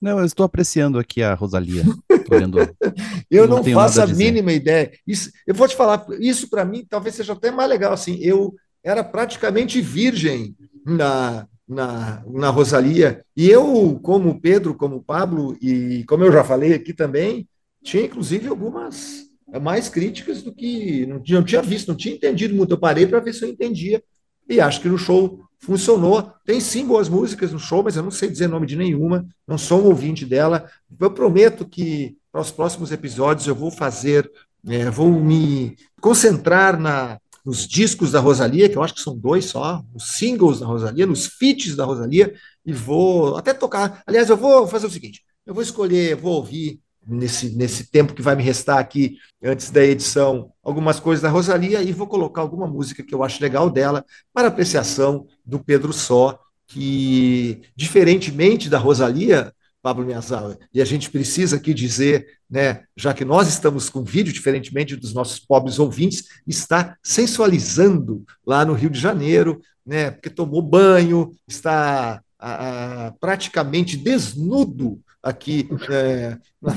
Não, 0.00 0.18
eu 0.18 0.24
estou 0.24 0.44
apreciando 0.44 0.98
aqui 0.98 1.22
a 1.22 1.34
Rosalia. 1.34 1.84
Olhando, 2.30 2.58
eu 3.30 3.46
não, 3.46 3.62
não 3.62 3.64
faço 3.72 4.00
a, 4.00 4.04
a 4.04 4.06
mínima 4.06 4.52
ideia. 4.52 4.92
Isso, 5.06 5.30
eu 5.46 5.54
vou 5.54 5.68
te 5.68 5.76
falar, 5.76 6.04
isso 6.18 6.50
para 6.50 6.64
mim 6.64 6.84
talvez 6.88 7.14
seja 7.14 7.32
até 7.32 7.50
mais 7.50 7.70
legal. 7.70 7.92
Assim, 7.92 8.16
eu 8.20 8.54
era 8.82 9.04
praticamente 9.04 9.80
virgem 9.80 10.56
na, 10.84 11.46
na, 11.68 12.22
na 12.26 12.50
Rosalia. 12.50 13.24
E 13.36 13.48
eu, 13.48 13.98
como 14.02 14.40
Pedro, 14.40 14.74
como 14.74 15.02
Pablo, 15.02 15.56
e 15.60 16.04
como 16.04 16.24
eu 16.24 16.32
já 16.32 16.44
falei 16.44 16.74
aqui 16.74 16.92
também, 16.92 17.48
tinha 17.82 18.04
inclusive 18.04 18.48
algumas 18.48 19.22
mais 19.60 19.88
críticas 19.88 20.42
do 20.42 20.52
que. 20.52 21.06
Não, 21.06 21.22
não 21.26 21.44
tinha 21.44 21.62
visto, 21.62 21.88
não 21.88 21.96
tinha 21.96 22.14
entendido 22.14 22.54
muito. 22.54 22.72
Eu 22.72 22.78
parei 22.78 23.06
para 23.06 23.20
ver 23.20 23.32
se 23.32 23.44
eu 23.44 23.48
entendia. 23.48 24.02
E 24.48 24.60
acho 24.60 24.80
que 24.80 24.88
no 24.88 24.98
show 24.98 25.40
funcionou. 25.58 26.32
Tem 26.44 26.60
sim 26.60 26.86
boas 26.86 27.08
músicas 27.08 27.52
no 27.52 27.58
show, 27.58 27.82
mas 27.82 27.96
eu 27.96 28.02
não 28.02 28.10
sei 28.10 28.28
dizer 28.28 28.48
nome 28.48 28.66
de 28.66 28.76
nenhuma, 28.76 29.26
não 29.46 29.56
sou 29.56 29.82
um 29.82 29.86
ouvinte 29.86 30.26
dela. 30.26 30.68
Eu 30.98 31.10
prometo 31.10 31.64
que 31.64 32.16
para 32.30 32.40
os 32.40 32.50
próximos 32.50 32.90
episódios 32.90 33.46
eu 33.46 33.54
vou 33.54 33.70
fazer, 33.70 34.30
é, 34.66 34.90
vou 34.90 35.10
me 35.10 35.76
concentrar 36.00 36.78
na, 36.80 37.20
nos 37.44 37.66
discos 37.66 38.12
da 38.12 38.20
Rosalia, 38.20 38.68
que 38.68 38.76
eu 38.76 38.82
acho 38.82 38.94
que 38.94 39.00
são 39.00 39.16
dois 39.16 39.46
só, 39.46 39.82
os 39.94 40.12
singles 40.12 40.60
da 40.60 40.66
Rosalia, 40.66 41.06
nos 41.06 41.26
feats 41.26 41.74
da 41.74 41.84
Rosalia, 41.84 42.34
e 42.64 42.72
vou 42.72 43.36
até 43.36 43.52
tocar. 43.52 44.02
Aliás, 44.06 44.30
eu 44.30 44.36
vou 44.36 44.66
fazer 44.66 44.86
o 44.86 44.90
seguinte: 44.90 45.24
eu 45.44 45.54
vou 45.54 45.62
escolher, 45.62 46.16
vou 46.16 46.34
ouvir 46.34 46.80
nesse, 47.06 47.50
nesse 47.56 47.90
tempo 47.90 48.14
que 48.14 48.22
vai 48.22 48.36
me 48.36 48.42
restar 48.42 48.78
aqui 48.78 49.16
antes 49.42 49.70
da 49.70 49.82
edição, 49.82 50.52
algumas 50.62 51.00
coisas 51.00 51.22
da 51.22 51.28
Rosalia 51.28 51.82
e 51.82 51.92
vou 51.92 52.06
colocar 52.06 52.40
alguma 52.40 52.66
música 52.66 53.02
que 53.02 53.14
eu 53.14 53.22
acho 53.22 53.42
legal 53.42 53.68
dela 53.68 54.04
para 54.32 54.48
apreciação 54.48 55.26
do 55.44 55.58
Pedro 55.58 55.92
Só, 55.92 56.38
que, 56.66 57.60
diferentemente 57.76 58.68
da 58.68 58.78
Rosalia, 58.78 59.52
Pablo 59.82 60.06
Miyazawa, 60.06 60.56
e 60.72 60.80
a 60.80 60.84
gente 60.84 61.10
precisa 61.10 61.56
aqui 61.56 61.74
dizer, 61.74 62.38
né, 62.48 62.84
já 62.96 63.12
que 63.12 63.24
nós 63.24 63.48
estamos 63.48 63.90
com 63.90 64.04
vídeo, 64.04 64.32
diferentemente 64.32 64.94
dos 64.94 65.12
nossos 65.12 65.40
pobres 65.40 65.78
ouvintes, 65.80 66.28
está 66.46 66.96
sensualizando 67.02 68.24
lá 68.46 68.64
no 68.64 68.74
Rio 68.74 68.88
de 68.88 69.00
Janeiro, 69.00 69.60
né, 69.84 70.12
porque 70.12 70.30
tomou 70.30 70.62
banho, 70.62 71.32
está 71.48 72.22
a, 72.38 73.06
a, 73.06 73.12
praticamente 73.12 73.96
desnudo 73.96 75.00
aqui 75.22 75.68
é, 75.90 76.36
na 76.60 76.74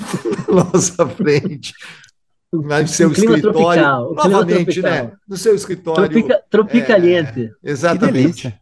nossa 0.73 1.07
frente, 1.07 1.73
no 2.51 2.87
seu 2.87 3.11
escritório, 3.11 3.41
tropical, 3.41 4.13
novamente, 4.13 4.81
né? 4.81 5.11
No 5.27 5.35
seu 5.35 5.55
escritório. 5.55 6.09
Tropica, 6.09 6.43
tropicaliente. 6.49 7.51
É, 7.63 7.71
exatamente. 7.71 8.53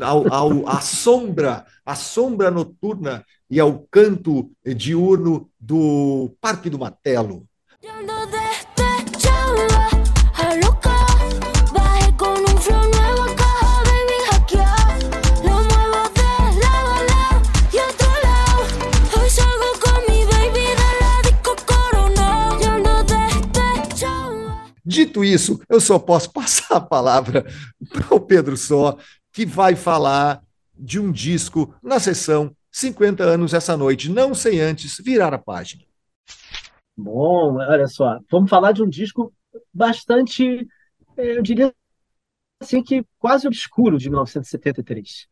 Ao, 0.00 0.32
ao, 0.32 0.68
à 0.68 0.80
sombra, 0.80 1.64
à 1.84 1.94
sombra 1.94 2.50
noturna 2.50 3.24
e 3.52 3.60
ao 3.60 3.86
canto 3.90 4.50
diurno 4.64 5.50
do 5.60 6.34
Parque 6.40 6.70
do 6.70 6.78
Matelo. 6.78 7.46
Dito 24.82 25.22
isso, 25.22 25.60
eu 25.68 25.78
só 25.78 25.98
posso 25.98 26.32
passar 26.32 26.76
a 26.76 26.80
palavra 26.80 27.44
para 27.90 28.14
o 28.14 28.18
Pedro 28.20 28.56
Só, 28.56 28.96
que 29.30 29.44
vai 29.44 29.76
falar 29.76 30.42
de 30.74 30.98
um 30.98 31.12
disco 31.12 31.74
na 31.82 32.00
sessão 32.00 32.56
50 32.72 33.22
anos 33.22 33.52
essa 33.52 33.76
noite, 33.76 34.10
não 34.10 34.34
sem 34.34 34.58
antes 34.58 34.96
virar 34.98 35.34
a 35.34 35.38
página. 35.38 35.84
Bom, 36.96 37.56
olha 37.56 37.86
só, 37.86 38.18
vamos 38.30 38.48
falar 38.48 38.72
de 38.72 38.82
um 38.82 38.88
disco 38.88 39.32
bastante, 39.72 40.66
eh, 41.16 41.36
eu 41.36 41.42
diria 41.42 41.72
assim 42.60 42.82
que 42.82 43.04
quase 43.18 43.46
obscuro 43.46 43.98
de 43.98 44.08
1973. 44.08 45.28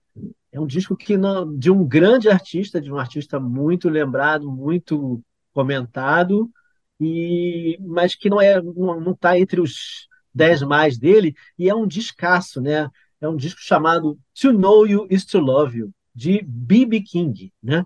É 0.53 0.61
um 0.61 0.66
disco 0.66 0.96
que 0.96 1.14
de 1.57 1.70
um 1.70 1.87
grande 1.87 2.29
artista, 2.29 2.81
de 2.81 2.92
um 2.92 2.98
artista 2.98 3.40
muito 3.40 3.88
lembrado, 3.88 4.50
muito 4.50 5.22
comentado, 5.53 6.50
e 7.00 7.79
mas 7.81 8.14
que 8.14 8.29
não 8.29 8.40
é 8.40 8.61
não 8.61 9.12
está 9.12 9.38
entre 9.38 9.61
os 9.61 10.09
dez 10.35 10.61
mais 10.62 10.98
dele 10.98 11.35
e 11.59 11.68
é 11.70 11.74
um 11.74 11.87
descasso, 11.87 12.61
né? 12.61 12.88
É 13.20 13.29
um 13.29 13.37
disco 13.37 13.61
chamado 13.61 14.18
To 14.40 14.53
Know 14.53 14.87
You 14.87 15.07
Is 15.11 15.24
to 15.24 15.38
Love 15.38 15.79
You 15.79 15.94
de 16.20 16.42
B.B. 16.46 17.00
King, 17.00 17.50
né? 17.62 17.85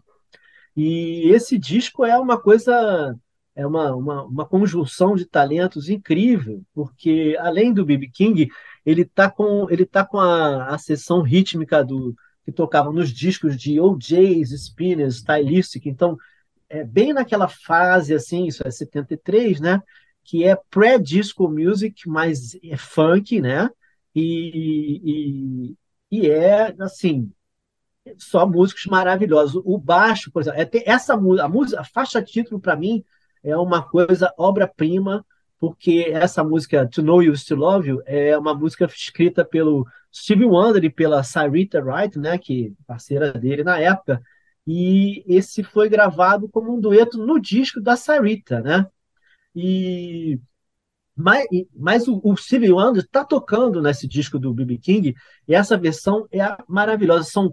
E 0.76 1.30
esse 1.30 1.56
disco 1.56 2.04
é 2.04 2.18
uma 2.18 2.40
coisa 2.40 3.14
é 3.56 3.64
uma, 3.64 3.94
uma, 3.94 4.24
uma 4.24 4.44
conjunção 4.44 5.14
de 5.14 5.24
talentos 5.24 5.88
incrível, 5.88 6.60
porque 6.74 7.36
além 7.38 7.72
do 7.72 7.84
B.B. 7.84 8.10
King, 8.12 8.48
ele 8.84 9.02
está 9.02 9.30
com 9.30 9.70
ele 9.70 9.86
tá 9.86 10.04
com 10.04 10.18
a, 10.18 10.66
a 10.74 10.78
sessão 10.78 11.22
rítmica 11.22 11.84
do 11.84 12.14
que 12.44 12.50
tocava 12.50 12.92
nos 12.92 13.10
discos 13.10 13.56
de 13.56 13.80
O.J.'s, 13.80 14.58
Spinners, 14.58 15.16
Stylistic, 15.16 15.86
então 15.86 16.18
é 16.68 16.82
bem 16.82 17.12
naquela 17.12 17.46
fase, 17.48 18.12
assim, 18.12 18.46
isso 18.46 18.66
é 18.66 18.70
73, 18.70 19.60
né? 19.60 19.80
Que 20.24 20.44
é 20.44 20.56
pré-disco 20.70 21.48
music, 21.48 22.08
mas 22.08 22.58
é 22.64 22.76
funk, 22.76 23.40
né? 23.40 23.70
E, 24.14 25.00
e, 25.04 25.76
e, 26.10 26.28
é, 26.28 26.74
assim, 26.80 27.30
só 28.18 28.46
músicos 28.46 28.86
maravilhosos. 28.86 29.62
O 29.64 29.78
baixo, 29.78 30.30
por 30.30 30.42
exemplo, 30.42 30.60
é, 30.60 30.68
essa 30.86 31.14
a 31.14 31.48
música, 31.48 31.80
a 31.80 31.84
faixa 31.84 32.22
título, 32.22 32.60
para 32.60 32.76
mim, 32.76 33.04
é 33.42 33.56
uma 33.56 33.82
coisa 33.82 34.32
obra-prima, 34.38 35.24
porque 35.58 36.06
essa 36.10 36.44
música, 36.44 36.86
To 36.88 37.02
Know 37.02 37.22
You 37.22 37.36
Still 37.36 37.58
Love 37.58 37.88
You, 37.88 38.02
é 38.06 38.36
uma 38.36 38.54
música 38.54 38.84
escrita 38.86 39.44
pelo 39.44 39.86
Stevie 40.12 40.44
Wonder 40.46 40.84
e 40.84 40.90
pela 40.90 41.22
Sarita 41.22 41.80
Wright, 41.82 42.18
né? 42.18 42.38
Que 42.38 42.74
parceira 42.86 43.32
dele 43.32 43.64
na 43.64 43.78
época 43.78 44.22
e 44.66 45.22
esse 45.26 45.62
foi 45.62 45.88
gravado 45.88 46.48
como 46.48 46.74
um 46.74 46.80
dueto 46.80 47.18
no 47.18 47.38
disco 47.38 47.80
da 47.80 47.96
Sarita, 47.96 48.60
né? 48.60 48.86
E 49.54 50.40
mas, 51.16 51.46
mas 51.74 52.08
o, 52.08 52.20
o 52.24 52.36
Stevie 52.36 52.72
Wonder 52.72 53.04
está 53.04 53.24
tocando 53.24 53.80
nesse 53.80 54.08
disco 54.08 54.38
do 54.38 54.52
B.B. 54.52 54.78
King 54.78 55.14
e 55.46 55.54
essa 55.54 55.76
versão 55.78 56.26
é 56.32 56.40
maravilhosa. 56.66 57.30
São 57.30 57.52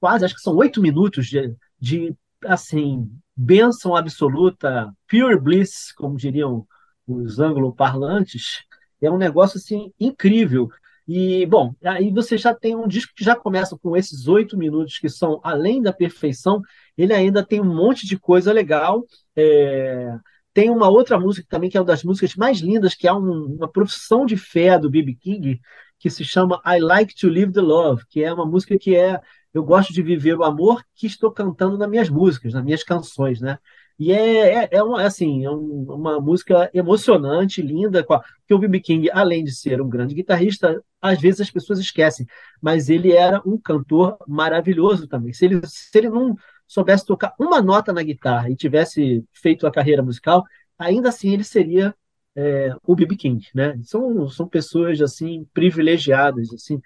quase, 0.00 0.24
acho 0.24 0.34
que 0.34 0.40
são 0.40 0.56
oito 0.56 0.80
minutos 0.80 1.26
de, 1.26 1.54
de 1.78 2.16
assim, 2.44 3.08
benção 3.36 3.94
absoluta, 3.94 4.92
pure 5.08 5.38
bliss, 5.38 5.92
como 5.92 6.16
diriam 6.16 6.66
os 7.06 7.38
anglo-parlantes. 7.38 8.64
É 9.00 9.10
um 9.10 9.18
negócio 9.18 9.58
assim 9.58 9.92
incrível. 10.00 10.68
E, 11.06 11.44
bom, 11.46 11.74
aí 11.84 12.10
você 12.10 12.38
já 12.38 12.54
tem 12.54 12.76
um 12.76 12.86
disco 12.86 13.12
que 13.16 13.24
já 13.24 13.34
começa 13.34 13.76
com 13.76 13.96
esses 13.96 14.28
oito 14.28 14.56
minutos 14.56 14.98
que 14.98 15.08
são 15.08 15.40
além 15.42 15.82
da 15.82 15.92
perfeição, 15.92 16.62
ele 16.96 17.12
ainda 17.12 17.44
tem 17.44 17.60
um 17.60 17.74
monte 17.74 18.06
de 18.06 18.18
coisa 18.18 18.52
legal. 18.52 19.04
É... 19.34 20.16
Tem 20.52 20.70
uma 20.70 20.88
outra 20.88 21.18
música 21.18 21.46
também, 21.48 21.70
que 21.70 21.76
é 21.76 21.80
uma 21.80 21.86
das 21.86 22.04
músicas 22.04 22.34
mais 22.34 22.58
lindas, 22.58 22.94
que 22.94 23.08
é 23.08 23.12
um, 23.12 23.56
uma 23.56 23.68
profissão 23.68 24.26
de 24.26 24.36
fé 24.36 24.78
do 24.78 24.90
B.B. 24.90 25.14
King, 25.14 25.60
que 25.98 26.10
se 26.10 26.24
chama 26.24 26.60
I 26.66 26.78
Like 26.80 27.14
to 27.14 27.28
Live 27.28 27.52
the 27.52 27.60
Love, 27.60 28.04
que 28.08 28.22
é 28.22 28.32
uma 28.32 28.46
música 28.46 28.78
que 28.78 28.96
é 28.96 29.20
Eu 29.52 29.64
gosto 29.64 29.92
de 29.92 30.02
viver 30.02 30.36
o 30.36 30.44
amor 30.44 30.84
que 30.94 31.06
estou 31.06 31.30
cantando 31.32 31.76
nas 31.76 31.88
minhas 31.88 32.08
músicas, 32.08 32.52
nas 32.52 32.64
minhas 32.64 32.84
canções, 32.84 33.40
né? 33.40 33.58
E 33.98 34.12
é, 34.12 34.64
é, 34.64 34.68
é, 34.72 34.82
uma, 34.82 35.02
assim, 35.02 35.44
é 35.44 35.50
um, 35.50 35.84
uma 35.88 36.18
música 36.20 36.70
emocionante, 36.72 37.60
linda, 37.60 38.02
porque 38.02 38.54
o 38.54 38.58
B.B. 38.58 38.80
King, 38.80 39.10
além 39.12 39.44
de 39.44 39.52
ser 39.54 39.82
um 39.82 39.90
grande 39.90 40.14
guitarrista, 40.14 40.82
às 41.02 41.20
vezes 41.20 41.42
as 41.42 41.50
pessoas 41.50 41.78
esquecem, 41.78 42.26
mas 42.62 42.88
ele 42.88 43.12
era 43.12 43.42
um 43.44 43.58
cantor 43.58 44.16
maravilhoso 44.26 45.06
também. 45.06 45.34
Se 45.34 45.44
ele, 45.44 45.60
se 45.66 45.98
ele 45.98 46.08
não 46.08 46.34
soubesse 46.66 47.04
tocar 47.04 47.34
uma 47.38 47.60
nota 47.60 47.92
na 47.92 48.02
guitarra 48.02 48.48
e 48.48 48.56
tivesse 48.56 49.22
feito 49.32 49.66
a 49.66 49.70
carreira 49.70 50.02
musical, 50.02 50.44
ainda 50.78 51.10
assim 51.10 51.34
ele 51.34 51.44
seria 51.44 51.94
é, 52.34 52.74
o 52.86 52.94
B.B. 52.94 53.16
King, 53.16 53.46
né? 53.54 53.78
São, 53.82 54.28
são 54.30 54.48
pessoas 54.48 55.00
assim 55.02 55.46
privilegiadas, 55.52 56.52
assim, 56.54 56.80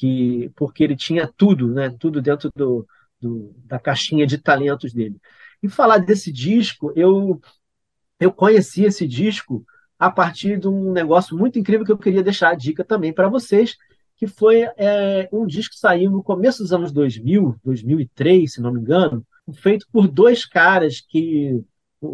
que 0.00 0.50
porque 0.56 0.82
ele 0.82 0.96
tinha 0.96 1.30
tudo, 1.36 1.68
né? 1.74 1.90
Tudo 1.90 2.22
dentro 2.22 2.50
do, 2.56 2.86
do, 3.20 3.54
da 3.66 3.78
caixinha 3.78 4.26
de 4.26 4.38
talentos 4.38 4.94
dele. 4.94 5.20
E 5.62 5.68
falar 5.68 5.98
desse 5.98 6.32
disco, 6.32 6.90
eu 6.96 7.38
eu 8.18 8.32
conheci 8.32 8.84
esse 8.84 9.06
disco 9.06 9.62
a 9.98 10.10
partir 10.10 10.58
de 10.58 10.68
um 10.68 10.90
negócio 10.92 11.36
muito 11.36 11.58
incrível 11.58 11.84
que 11.84 11.92
eu 11.92 11.98
queria 11.98 12.22
deixar 12.22 12.50
a 12.50 12.54
dica 12.54 12.82
também 12.82 13.12
para 13.12 13.28
vocês, 13.28 13.76
que 14.16 14.26
foi 14.26 14.62
é, 14.78 15.28
um 15.30 15.46
disco 15.46 15.74
que 15.74 15.80
saiu 15.80 16.10
no 16.10 16.22
começo 16.22 16.62
dos 16.62 16.72
anos 16.72 16.92
2000, 16.92 17.56
2003, 17.62 18.54
se 18.54 18.60
não 18.62 18.72
me 18.72 18.80
engano, 18.80 19.22
feito 19.52 19.86
por 19.92 20.08
dois 20.08 20.46
caras 20.46 21.00
que 21.00 21.62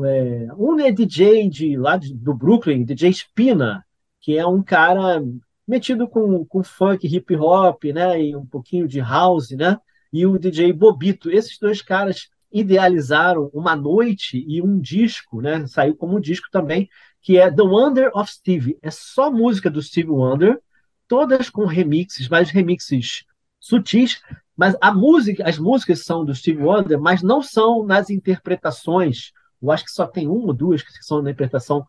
é, 0.05 0.49
um 0.59 0.81
é 0.81 0.91
DJ 0.91 1.49
de 1.49 1.77
lá 1.77 1.97
do 1.97 2.35
Brooklyn, 2.35 2.85
DJ 2.85 3.13
Spina, 3.13 3.85
que 4.21 4.37
é 4.37 4.45
um 4.45 4.63
cara 4.63 5.23
metido 5.67 6.07
com, 6.09 6.45
com 6.45 6.63
funk, 6.63 7.07
hip 7.07 7.37
hop, 7.37 7.85
né, 7.85 8.23
e 8.23 8.37
um 8.37 8.47
pouquinho 8.47 8.87
de 8.87 9.01
house, 9.01 9.51
né, 9.51 9.79
e 10.13 10.25
o 10.25 10.39
DJ 10.39 10.73
Bobito. 10.73 11.31
Esses 11.31 11.59
dois 11.59 11.83
caras 11.83 12.29
idealizaram 12.53 13.51
uma 13.53 13.75
noite 13.75 14.45
e 14.47 14.63
um 14.63 14.79
disco, 14.79 15.41
né, 15.41 15.67
saiu 15.67 15.97
como 15.97 16.17
um 16.17 16.21
disco 16.21 16.49
também, 16.51 16.89
que 17.21 17.39
é 17.39 17.51
The 17.51 17.63
Wonder 17.63 18.11
of 18.15 18.31
Steve. 18.31 18.79
É 18.81 18.91
só 18.91 19.31
música 19.31 19.69
do 19.69 19.83
Steve 19.83 20.11
Wonder, 20.11 20.61
todas 21.09 21.51
com 21.51 21.67
remixes, 21.67 22.29
mas 22.29 22.51
remixes 22.51 23.25
sutis, 23.59 24.23
mas 24.57 24.77
a 24.81 24.93
música, 24.93 25.47
as 25.47 25.59
músicas 25.59 26.05
são 26.05 26.25
do 26.25 26.35
Steve 26.35 26.63
Wonder, 26.63 27.01
mas 27.01 27.23
não 27.23 27.43
são 27.43 27.85
nas 27.85 28.11
interpretações. 28.11 29.33
Eu 29.61 29.71
acho 29.71 29.85
que 29.85 29.91
só 29.91 30.07
tem 30.07 30.29
uma 30.29 30.47
ou 30.47 30.55
duas 30.55 30.83
que 30.83 30.93
são 31.05 31.21
na 31.21 31.31
interpretação 31.31 31.85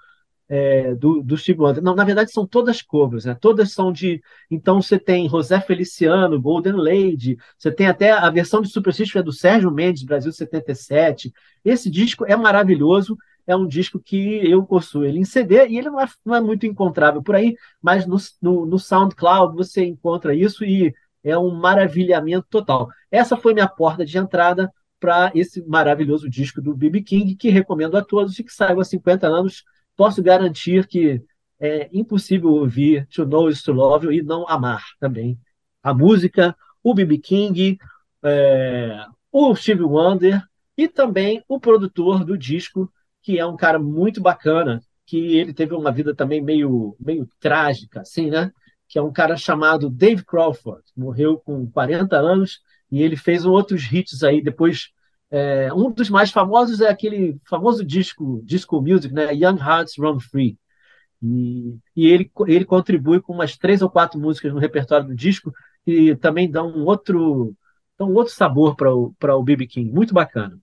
é, 0.50 0.96
do, 0.96 1.22
do 1.22 1.38
Steve 1.38 1.60
Wonder. 1.60 1.84
Não, 1.84 1.96
na 1.96 2.04
verdade 2.04 2.32
são 2.32 2.46
todas 2.46 2.82
covers, 2.82 3.26
né? 3.26 3.36
Todas 3.40 3.72
são 3.74 3.92
de. 3.92 4.22
Então 4.50 4.82
você 4.82 4.98
tem 4.98 5.30
José 5.30 5.60
Feliciano, 5.60 6.42
Golden 6.42 6.74
Lady, 6.74 7.38
você 7.58 7.72
tem 7.72 7.88
até 7.88 8.12
a 8.12 8.30
versão 8.30 8.62
de 8.62 8.70
Superstition 8.70 9.20
é 9.20 9.24
do 9.24 9.34
Sérgio 9.34 9.72
Mendes, 9.72 10.04
Brasil 10.04 10.32
77. 10.32 11.34
Esse 11.64 11.90
disco 11.90 12.26
é 12.26 12.36
maravilhoso 12.36 13.18
é 13.48 13.56
um 13.56 13.66
disco 13.66 13.98
que 13.98 14.46
eu 14.46 14.62
possuo 14.64 15.06
ele 15.06 15.20
em 15.20 15.26
CD 15.26 15.66
e 15.68 15.78
ele 15.78 15.90
não 15.90 16.02
é, 16.02 16.06
não 16.26 16.36
é 16.36 16.42
muito 16.42 16.66
encontrável 16.66 17.24
por 17.24 17.34
aí, 17.34 17.56
mas 17.82 18.06
no, 18.06 18.18
no, 18.42 18.66
no, 18.66 18.78
SoundCloud 18.78 19.56
você 19.56 19.86
encontra 19.86 20.36
isso 20.36 20.66
e 20.66 20.94
é 21.24 21.38
um 21.38 21.56
maravilhamento 21.56 22.46
total. 22.50 22.90
Essa 23.10 23.38
foi 23.38 23.54
minha 23.54 23.68
porta 23.68 24.06
de 24.06 24.18
entrada 24.18 24.72
para 25.00 25.32
esse 25.34 25.64
maravilhoso 25.66 26.30
disco 26.30 26.62
do 26.62 26.76
B.B. 26.76 27.02
King, 27.02 27.36
que 27.36 27.50
recomendo 27.50 27.96
a 27.96 28.04
todos 28.04 28.38
e 28.38 28.44
que 28.44 28.52
saiu 28.52 28.82
há 28.82 28.84
50 28.84 29.28
anos. 29.28 29.64
Posso 29.98 30.24
garantir 30.24 30.88
que 30.88 31.22
é 31.60 31.90
impossível 31.92 32.52
ouvir 32.52 33.08
To 33.08 33.26
Know 33.26 33.50
Is 33.50 33.62
To 33.64 33.74
Love 33.74 34.16
e 34.16 34.22
não 34.22 34.48
amar 34.48 34.84
também 35.00 35.38
a 35.84 35.94
música, 35.94 36.56
o 36.84 36.94
B.B. 36.94 37.18
King, 37.18 37.78
é, 38.24 39.06
o 39.32 39.56
Steve 39.56 39.84
Wonder 39.84 40.42
e 40.78 40.88
também 40.88 41.44
o 41.48 41.60
produtor 41.60 42.24
do 42.24 42.38
disco, 42.38 42.92
que 43.22 43.40
é 43.40 43.46
um 43.46 43.58
cara 43.58 43.80
muito 43.80 44.22
bacana, 44.22 44.82
que 45.06 45.38
ele 45.38 45.54
teve 45.54 45.74
uma 45.74 45.92
vida 45.92 46.14
também 46.14 46.42
meio, 46.42 46.96
meio 47.00 47.28
trágica, 47.40 48.02
assim, 48.02 48.30
né? 48.30 48.52
Que 48.88 49.00
é 49.00 49.02
um 49.02 49.12
cara 49.12 49.36
chamado 49.36 49.90
Dave 49.90 50.24
Crawford, 50.24 50.84
morreu 50.96 51.38
com 51.40 51.70
40 51.72 52.16
anos 52.18 52.62
e 52.92 53.02
ele 53.02 53.16
fez 53.16 53.46
outros 53.46 53.92
hits 53.92 54.24
aí 54.24 54.42
depois. 54.42 54.92
É, 55.30 55.74
um 55.74 55.92
dos 55.92 56.10
mais 56.10 56.32
famosos 56.32 56.80
é 56.82 56.90
aquele 56.90 57.40
famoso 57.48 57.84
disco, 57.86 58.42
disco 58.46 58.82
music, 58.82 59.14
né? 59.14 59.34
Young 59.34 59.60
Hearts 59.60 59.96
Run 59.98 60.20
Free. 60.20 60.58
E, 61.22 61.78
e 61.96 62.08
ele, 62.08 62.32
ele 62.48 62.66
contribui 62.66 63.22
com 63.22 63.34
umas 63.34 63.58
três 63.58 63.82
ou 63.82 63.90
quatro 63.90 64.20
músicas 64.20 64.54
no 64.54 64.60
repertório 64.60 65.08
do 65.08 65.16
disco 65.16 65.52
e 65.86 66.16
também 66.16 66.50
dão 66.50 66.70
um 66.70 66.86
outro, 66.86 67.56
dão 67.98 68.10
um 68.12 68.16
outro 68.16 68.34
sabor 68.34 68.76
para 68.76 68.94
o, 68.94 69.14
o 69.20 69.44
B.B. 69.44 69.68
King. 69.68 69.92
Muito 69.92 70.14
bacana. 70.14 70.60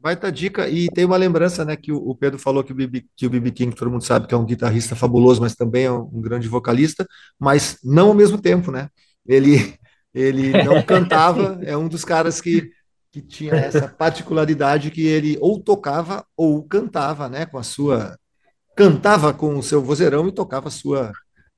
Baita 0.00 0.32
dica, 0.32 0.66
e 0.66 0.88
tem 0.88 1.04
uma 1.04 1.18
lembrança, 1.18 1.62
né, 1.62 1.76
que 1.76 1.92
o 1.92 2.14
Pedro 2.14 2.38
falou 2.38 2.64
que 2.64 2.72
o 2.72 2.74
BB, 2.74 3.04
que 3.14 3.26
o 3.26 3.30
BB 3.30 3.50
King, 3.50 3.76
todo 3.76 3.90
mundo 3.90 4.02
sabe 4.02 4.26
que 4.26 4.34
é 4.34 4.36
um 4.36 4.46
guitarrista 4.46 4.96
fabuloso, 4.96 5.42
mas 5.42 5.54
também 5.54 5.84
é 5.84 5.92
um 5.92 6.22
grande 6.22 6.48
vocalista, 6.48 7.06
mas 7.38 7.78
não 7.84 8.08
ao 8.08 8.14
mesmo 8.14 8.40
tempo, 8.40 8.70
né? 8.70 8.88
Ele, 9.26 9.74
ele 10.14 10.52
não 10.64 10.80
cantava, 10.84 11.60
é 11.62 11.76
um 11.76 11.86
dos 11.86 12.02
caras 12.02 12.40
que, 12.40 12.70
que 13.12 13.20
tinha 13.20 13.52
essa 13.54 13.88
particularidade 13.88 14.90
que 14.90 15.06
ele 15.06 15.36
ou 15.38 15.60
tocava 15.60 16.24
ou 16.34 16.62
cantava, 16.62 17.28
né, 17.28 17.44
com 17.44 17.58
a 17.58 17.62
sua 17.62 18.18
cantava 18.74 19.34
com 19.34 19.58
o 19.58 19.62
seu 19.62 19.82
vozeirão 19.82 20.26
e 20.28 20.32
tocava 20.32 20.68
a 20.68 20.70
sua 20.70 21.12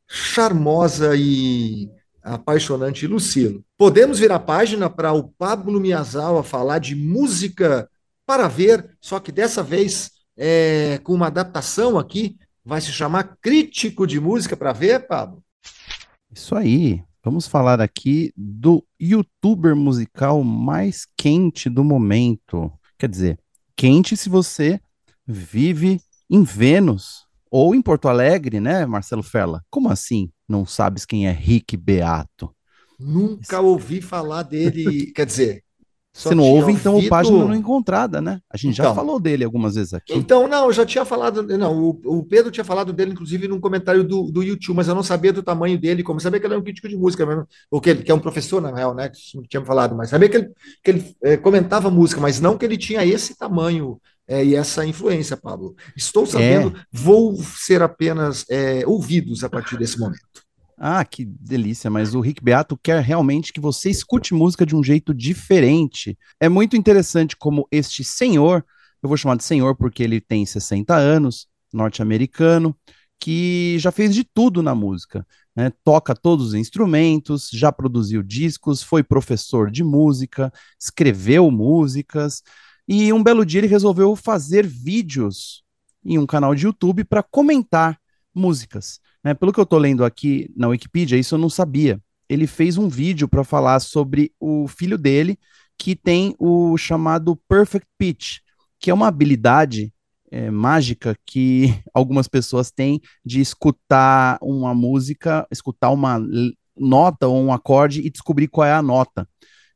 charmosa 0.08 1.14
e 1.14 1.88
apaixonante 2.20 3.06
Lucilo. 3.06 3.64
Podemos 3.78 4.18
virar 4.18 4.36
a 4.36 4.40
página 4.40 4.90
para 4.90 5.12
o 5.12 5.28
Pablo 5.28 5.80
Miyazawa 5.80 6.42
falar 6.42 6.80
de 6.80 6.96
música 6.96 7.88
para 8.32 8.48
ver, 8.48 8.96
só 8.98 9.20
que 9.20 9.30
dessa 9.30 9.62
vez 9.62 10.10
é, 10.38 10.98
com 11.04 11.12
uma 11.12 11.26
adaptação 11.26 11.98
aqui, 11.98 12.38
vai 12.64 12.80
se 12.80 12.90
chamar 12.90 13.36
Crítico 13.42 14.06
de 14.06 14.18
Música 14.18 14.56
para 14.56 14.72
ver, 14.72 15.06
Pablo? 15.06 15.44
Isso 16.34 16.54
aí. 16.54 17.04
Vamos 17.22 17.46
falar 17.46 17.78
aqui 17.78 18.32
do 18.34 18.82
youtuber 18.98 19.76
musical 19.76 20.42
mais 20.42 21.06
quente 21.14 21.68
do 21.68 21.84
momento. 21.84 22.72
Quer 22.98 23.10
dizer, 23.10 23.38
quente 23.76 24.16
se 24.16 24.30
você 24.30 24.80
vive 25.26 26.00
em 26.30 26.42
Vênus 26.42 27.26
ou 27.50 27.74
em 27.74 27.82
Porto 27.82 28.08
Alegre, 28.08 28.60
né, 28.60 28.86
Marcelo 28.86 29.22
Ferla? 29.22 29.62
Como 29.68 29.90
assim? 29.90 30.32
Não 30.48 30.64
sabes 30.64 31.04
quem 31.04 31.28
é 31.28 31.30
Rick 31.30 31.76
Beato? 31.76 32.50
Nunca 32.98 33.60
ouvi 33.60 34.00
falar 34.00 34.42
dele. 34.42 35.12
Quer 35.14 35.26
dizer, 35.26 35.64
você 36.12 36.34
não 36.34 36.44
ouve, 36.44 36.72
então, 36.72 36.94
ouvido... 36.94 37.08
página 37.08 37.38
não 37.38 37.54
encontrada, 37.54 38.20
né? 38.20 38.40
A 38.50 38.56
gente 38.58 38.74
então, 38.74 38.84
já 38.84 38.94
falou 38.94 39.18
dele 39.18 39.44
algumas 39.44 39.76
vezes 39.76 39.94
aqui. 39.94 40.12
Então, 40.12 40.46
não, 40.46 40.66
eu 40.66 40.72
já 40.72 40.84
tinha 40.84 41.06
falado. 41.06 41.42
Não, 41.42 41.82
o, 41.82 42.00
o 42.04 42.22
Pedro 42.22 42.50
tinha 42.50 42.64
falado 42.64 42.92
dele, 42.92 43.12
inclusive, 43.12 43.48
num 43.48 43.58
comentário 43.58 44.04
do, 44.04 44.30
do 44.30 44.42
YouTube, 44.42 44.76
mas 44.76 44.88
eu 44.88 44.94
não 44.94 45.02
sabia 45.02 45.32
do 45.32 45.42
tamanho 45.42 45.78
dele, 45.78 46.02
como 46.02 46.20
sabia 46.20 46.38
que 46.38 46.46
ele 46.46 46.54
é 46.54 46.58
um 46.58 46.62
crítico 46.62 46.86
de 46.86 46.96
música 46.96 47.24
mesmo, 47.24 47.46
ou 47.70 47.80
que, 47.80 47.90
ele, 47.90 48.02
que 48.02 48.10
é 48.10 48.14
um 48.14 48.20
professor, 48.20 48.60
na 48.60 48.74
real, 48.74 48.94
né? 48.94 49.08
Que 49.08 49.48
tinha 49.48 49.64
falado, 49.64 49.96
mas 49.96 50.10
sabia 50.10 50.28
que 50.28 50.36
ele, 50.36 50.50
que 50.84 50.90
ele 50.90 51.16
é, 51.22 51.36
comentava 51.38 51.90
música, 51.90 52.20
mas 52.20 52.40
não 52.40 52.58
que 52.58 52.66
ele 52.66 52.76
tinha 52.76 53.04
esse 53.06 53.34
tamanho 53.34 53.98
é, 54.28 54.44
e 54.44 54.54
essa 54.54 54.84
influência, 54.84 55.36
Pablo. 55.36 55.74
Estou 55.96 56.26
sabendo, 56.26 56.76
é. 56.76 56.80
vou 56.92 57.36
ser 57.42 57.80
apenas 57.80 58.44
é, 58.50 58.82
ouvidos 58.86 59.42
a 59.44 59.48
partir 59.48 59.78
desse 59.78 59.98
momento. 59.98 60.41
Ah, 60.84 61.04
que 61.04 61.24
delícia, 61.24 61.88
mas 61.88 62.12
o 62.12 62.20
Rick 62.20 62.42
Beato 62.42 62.76
quer 62.76 63.00
realmente 63.04 63.52
que 63.52 63.60
você 63.60 63.88
escute 63.88 64.34
música 64.34 64.66
de 64.66 64.74
um 64.74 64.82
jeito 64.82 65.14
diferente. 65.14 66.18
É 66.40 66.48
muito 66.48 66.76
interessante 66.76 67.36
como 67.36 67.68
este 67.70 68.02
senhor, 68.02 68.66
eu 69.00 69.08
vou 69.08 69.16
chamar 69.16 69.36
de 69.36 69.44
senhor 69.44 69.76
porque 69.76 70.02
ele 70.02 70.20
tem 70.20 70.44
60 70.44 70.92
anos, 70.92 71.46
norte-americano, 71.72 72.76
que 73.20 73.76
já 73.78 73.92
fez 73.92 74.12
de 74.12 74.24
tudo 74.24 74.60
na 74.60 74.74
música. 74.74 75.24
Né? 75.54 75.70
Toca 75.84 76.16
todos 76.16 76.48
os 76.48 76.54
instrumentos, 76.54 77.48
já 77.52 77.70
produziu 77.70 78.20
discos, 78.20 78.82
foi 78.82 79.04
professor 79.04 79.70
de 79.70 79.84
música, 79.84 80.52
escreveu 80.76 81.48
músicas, 81.48 82.42
e 82.88 83.12
um 83.12 83.22
belo 83.22 83.46
dia 83.46 83.60
ele 83.60 83.68
resolveu 83.68 84.16
fazer 84.16 84.66
vídeos 84.66 85.62
em 86.04 86.18
um 86.18 86.26
canal 86.26 86.56
de 86.56 86.66
YouTube 86.66 87.04
para 87.04 87.22
comentar 87.22 88.00
músicas. 88.34 89.00
Né? 89.24 89.34
Pelo 89.34 89.52
que 89.52 89.60
eu 89.60 89.64
estou 89.64 89.78
lendo 89.78 90.04
aqui 90.04 90.50
na 90.56 90.68
Wikipedia, 90.68 91.18
isso 91.18 91.34
eu 91.34 91.38
não 91.38 91.50
sabia. 91.50 92.00
Ele 92.28 92.46
fez 92.46 92.78
um 92.78 92.88
vídeo 92.88 93.28
para 93.28 93.44
falar 93.44 93.80
sobre 93.80 94.32
o 94.40 94.66
filho 94.66 94.96
dele, 94.96 95.38
que 95.78 95.94
tem 95.94 96.34
o 96.38 96.76
chamado 96.76 97.36
Perfect 97.48 97.88
Pitch, 97.98 98.38
que 98.78 98.90
é 98.90 98.94
uma 98.94 99.08
habilidade 99.08 99.92
é, 100.30 100.50
mágica 100.50 101.16
que 101.26 101.66
algumas 101.92 102.26
pessoas 102.26 102.70
têm 102.70 103.00
de 103.24 103.40
escutar 103.40 104.38
uma 104.40 104.74
música, 104.74 105.46
escutar 105.50 105.90
uma 105.90 106.20
nota 106.76 107.28
ou 107.28 107.40
um 107.42 107.52
acorde 107.52 108.00
e 108.00 108.10
descobrir 108.10 108.48
qual 108.48 108.66
é 108.66 108.72
a 108.72 108.82
nota. 108.82 109.28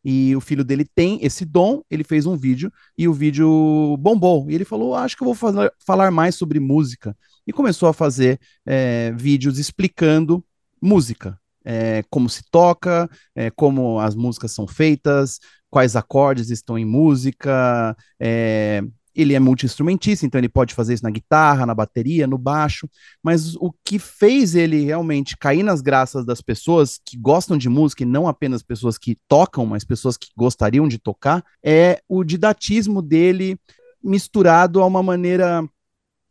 E 0.09 0.37
o 0.37 0.41
filho 0.41 0.65
dele 0.65 0.85
tem 0.85 1.19
esse 1.21 1.45
dom, 1.45 1.83
ele 1.91 2.05
fez 2.05 2.27
um 2.27 2.37
vídeo 2.37 2.73
e 2.97 3.09
o 3.09 3.13
vídeo 3.13 3.97
bombou. 3.99 4.49
E 4.49 4.55
ele 4.55 4.65
falou: 4.65 4.95
Acho 4.95 5.17
que 5.17 5.25
eu 5.25 5.35
vou 5.35 5.69
falar 5.85 6.13
mais 6.13 6.37
sobre 6.37 6.61
música. 6.61 7.17
E 7.47 7.53
começou 7.53 7.89
a 7.89 7.93
fazer 7.93 8.41
é, 8.67 9.13
vídeos 9.17 9.59
explicando 9.59 10.45
música. 10.81 11.39
é, 11.67 12.05
como 12.09 12.29
se 12.29 12.45
toca, 12.49 13.11
é, 13.35 13.51
como 13.51 13.99
as 13.99 14.15
músicas 14.15 14.53
são 14.53 14.69
feitas, 14.69 15.41
quais 15.69 15.97
acordes 15.97 16.49
estão 16.49 16.79
em 16.79 16.85
música. 16.85 17.97
Ele 19.13 19.35
é 19.35 19.41
multi-instrumentista, 19.41 20.27
então 20.27 20.39
ele 20.39 20.49
pode 20.49 20.75
fazer 20.75 20.93
isso 20.93 21.03
na 21.03 21.11
guitarra, 21.11 21.65
na 21.65 21.75
bateria, 21.75 22.27
no 22.27 22.37
baixo. 22.37 22.87
Mas 23.23 23.57
o 23.57 23.73
que 23.83 23.99
fez 23.99 24.55
ele 24.55 24.85
realmente 24.85 25.37
cair 25.39 25.63
nas 25.63 25.81
graças 25.81 26.25
das 26.25 26.43
pessoas 26.43 27.01
que 27.05 27.17
gostam 27.17 27.57
de 27.57 27.69
música 27.69 28.03
e 28.03 28.07
não 28.07 28.29
apenas 28.29 28.63
pessoas 28.63 28.99
que 28.99 29.19
tocam, 29.27 29.65
mas 29.65 29.85
pessoas 29.85 30.19
que 30.19 30.29
gostariam 30.37 30.87
de 30.87 30.99
tocar, 30.99 31.43
é 31.65 32.01
o 32.07 32.23
didatismo 32.23 33.01
dele 33.01 33.59
misturado 34.05 34.83
a 34.83 34.87
uma 34.87 35.03
maneira 35.03 35.67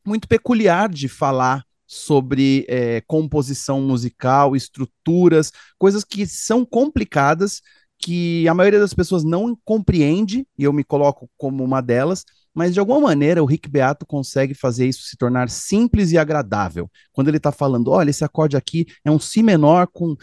muito 0.05 0.27
peculiar 0.27 0.89
de 0.89 1.07
falar 1.07 1.63
sobre 1.87 2.65
é, 2.67 3.01
composição 3.01 3.81
musical, 3.81 4.55
estruturas, 4.55 5.51
coisas 5.77 6.03
que 6.03 6.25
são 6.25 6.65
complicadas, 6.65 7.61
que 7.97 8.47
a 8.47 8.53
maioria 8.53 8.79
das 8.79 8.93
pessoas 8.93 9.23
não 9.23 9.57
compreende, 9.63 10.45
e 10.57 10.63
eu 10.63 10.73
me 10.73 10.83
coloco 10.83 11.29
como 11.37 11.63
uma 11.63 11.81
delas, 11.81 12.25
mas 12.53 12.73
de 12.73 12.79
alguma 12.79 13.01
maneira 13.01 13.43
o 13.43 13.45
Rick 13.45 13.69
Beato 13.69 14.05
consegue 14.05 14.53
fazer 14.53 14.87
isso 14.87 15.03
se 15.03 15.17
tornar 15.17 15.49
simples 15.49 16.11
e 16.11 16.17
agradável. 16.17 16.89
Quando 17.11 17.27
ele 17.27 17.37
está 17.37 17.51
falando, 17.51 17.91
olha, 17.91 18.09
esse 18.09 18.23
acorde 18.23 18.55
aqui 18.55 18.85
é 19.03 19.11
um 19.11 19.19
Si 19.19 19.43
menor 19.43 19.87
com 19.87 20.15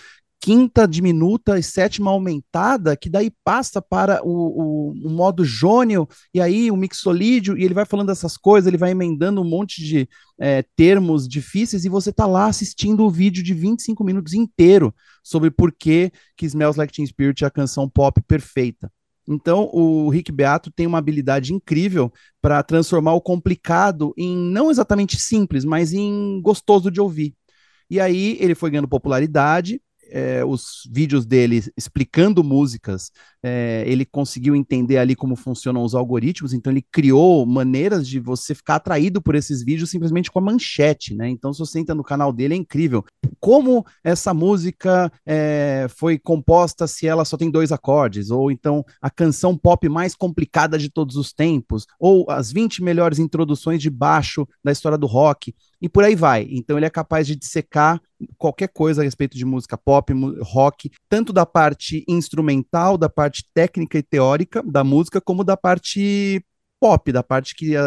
quinta 0.42 0.88
diminuta 0.88 1.56
e 1.56 1.62
sétima 1.62 2.10
aumentada, 2.10 2.96
que 2.96 3.08
daí 3.08 3.30
passa 3.44 3.80
para 3.80 4.20
o, 4.26 4.30
o, 4.30 4.90
o, 4.90 5.08
modo 5.08 5.44
jônio, 5.44 6.08
e 6.34 6.40
aí 6.40 6.68
o 6.68 6.76
mixolídio, 6.76 7.56
e 7.56 7.62
ele 7.62 7.72
vai 7.72 7.86
falando 7.86 8.10
essas 8.10 8.36
coisas, 8.36 8.66
ele 8.66 8.76
vai 8.76 8.90
emendando 8.90 9.40
um 9.40 9.48
monte 9.48 9.80
de 9.80 10.08
é, 10.40 10.64
termos 10.74 11.28
difíceis, 11.28 11.84
e 11.84 11.88
você 11.88 12.10
está 12.10 12.26
lá 12.26 12.46
assistindo 12.46 13.04
o 13.04 13.10
vídeo 13.10 13.40
de 13.40 13.54
25 13.54 14.02
minutos 14.02 14.34
inteiro 14.34 14.92
sobre 15.22 15.48
por 15.48 15.70
que, 15.70 16.10
que 16.36 16.44
Smells 16.44 16.76
Like 16.76 16.92
Teen 16.92 17.06
Spirit 17.06 17.44
é 17.44 17.46
a 17.46 17.50
canção 17.50 17.88
pop 17.88 18.20
perfeita. 18.22 18.90
Então, 19.28 19.70
o 19.72 20.08
Rick 20.08 20.32
Beato 20.32 20.72
tem 20.72 20.88
uma 20.88 20.98
habilidade 20.98 21.54
incrível 21.54 22.12
para 22.40 22.60
transformar 22.64 23.14
o 23.14 23.20
complicado 23.20 24.12
em 24.18 24.36
não 24.36 24.72
exatamente 24.72 25.16
simples, 25.20 25.64
mas 25.64 25.92
em 25.92 26.42
gostoso 26.42 26.90
de 26.90 27.00
ouvir. 27.00 27.32
E 27.88 28.00
aí 28.00 28.36
ele 28.40 28.56
foi 28.56 28.70
ganhando 28.70 28.88
popularidade, 28.88 29.80
é, 30.10 30.44
os 30.44 30.88
vídeos 30.90 31.24
dele 31.24 31.62
explicando 31.76 32.44
músicas, 32.44 33.10
é, 33.42 33.82
ele 33.86 34.04
conseguiu 34.04 34.54
entender 34.54 34.98
ali 34.98 35.16
como 35.16 35.34
funcionam 35.36 35.82
os 35.82 35.94
algoritmos, 35.94 36.52
então 36.52 36.72
ele 36.72 36.84
criou 36.92 37.44
maneiras 37.46 38.06
de 38.06 38.20
você 38.20 38.54
ficar 38.54 38.76
atraído 38.76 39.20
por 39.20 39.34
esses 39.34 39.64
vídeos 39.64 39.90
simplesmente 39.90 40.30
com 40.30 40.38
a 40.38 40.42
manchete, 40.42 41.14
né? 41.14 41.28
Então, 41.28 41.52
se 41.52 41.58
você 41.58 41.78
entra 41.78 41.94
no 41.94 42.04
canal 42.04 42.32
dele, 42.32 42.54
é 42.54 42.56
incrível. 42.56 43.04
Como 43.40 43.84
essa 44.04 44.32
música 44.32 45.10
é, 45.26 45.86
foi 45.88 46.18
composta 46.18 46.86
se 46.86 47.06
ela 47.06 47.24
só 47.24 47.36
tem 47.36 47.50
dois 47.50 47.72
acordes, 47.72 48.30
ou 48.30 48.50
então 48.50 48.84
a 49.00 49.10
canção 49.10 49.56
pop 49.56 49.88
mais 49.88 50.14
complicada 50.14 50.78
de 50.78 50.88
todos 50.88 51.16
os 51.16 51.32
tempos, 51.32 51.86
ou 51.98 52.30
as 52.30 52.52
20 52.52 52.82
melhores 52.82 53.18
introduções 53.18 53.80
de 53.80 53.90
baixo 53.90 54.46
da 54.62 54.70
história 54.70 54.98
do 54.98 55.06
rock 55.06 55.54
e 55.82 55.88
por 55.88 56.04
aí 56.04 56.14
vai. 56.14 56.46
Então 56.48 56.76
ele 56.76 56.86
é 56.86 56.90
capaz 56.90 57.26
de 57.26 57.34
dissecar 57.34 58.00
qualquer 58.38 58.68
coisa 58.68 59.02
a 59.02 59.04
respeito 59.04 59.36
de 59.36 59.44
música 59.44 59.76
pop, 59.76 60.12
rock, 60.40 60.88
tanto 61.08 61.32
da 61.32 61.44
parte 61.44 62.04
instrumental, 62.08 62.96
da 62.96 63.08
parte 63.08 63.44
técnica 63.52 63.98
e 63.98 64.02
teórica 64.02 64.62
da 64.62 64.84
música, 64.84 65.20
como 65.20 65.42
da 65.42 65.56
parte 65.56 66.40
pop, 66.80 67.10
da 67.10 67.22
parte 67.22 67.56
que 67.56 67.76
uh, 67.76 67.80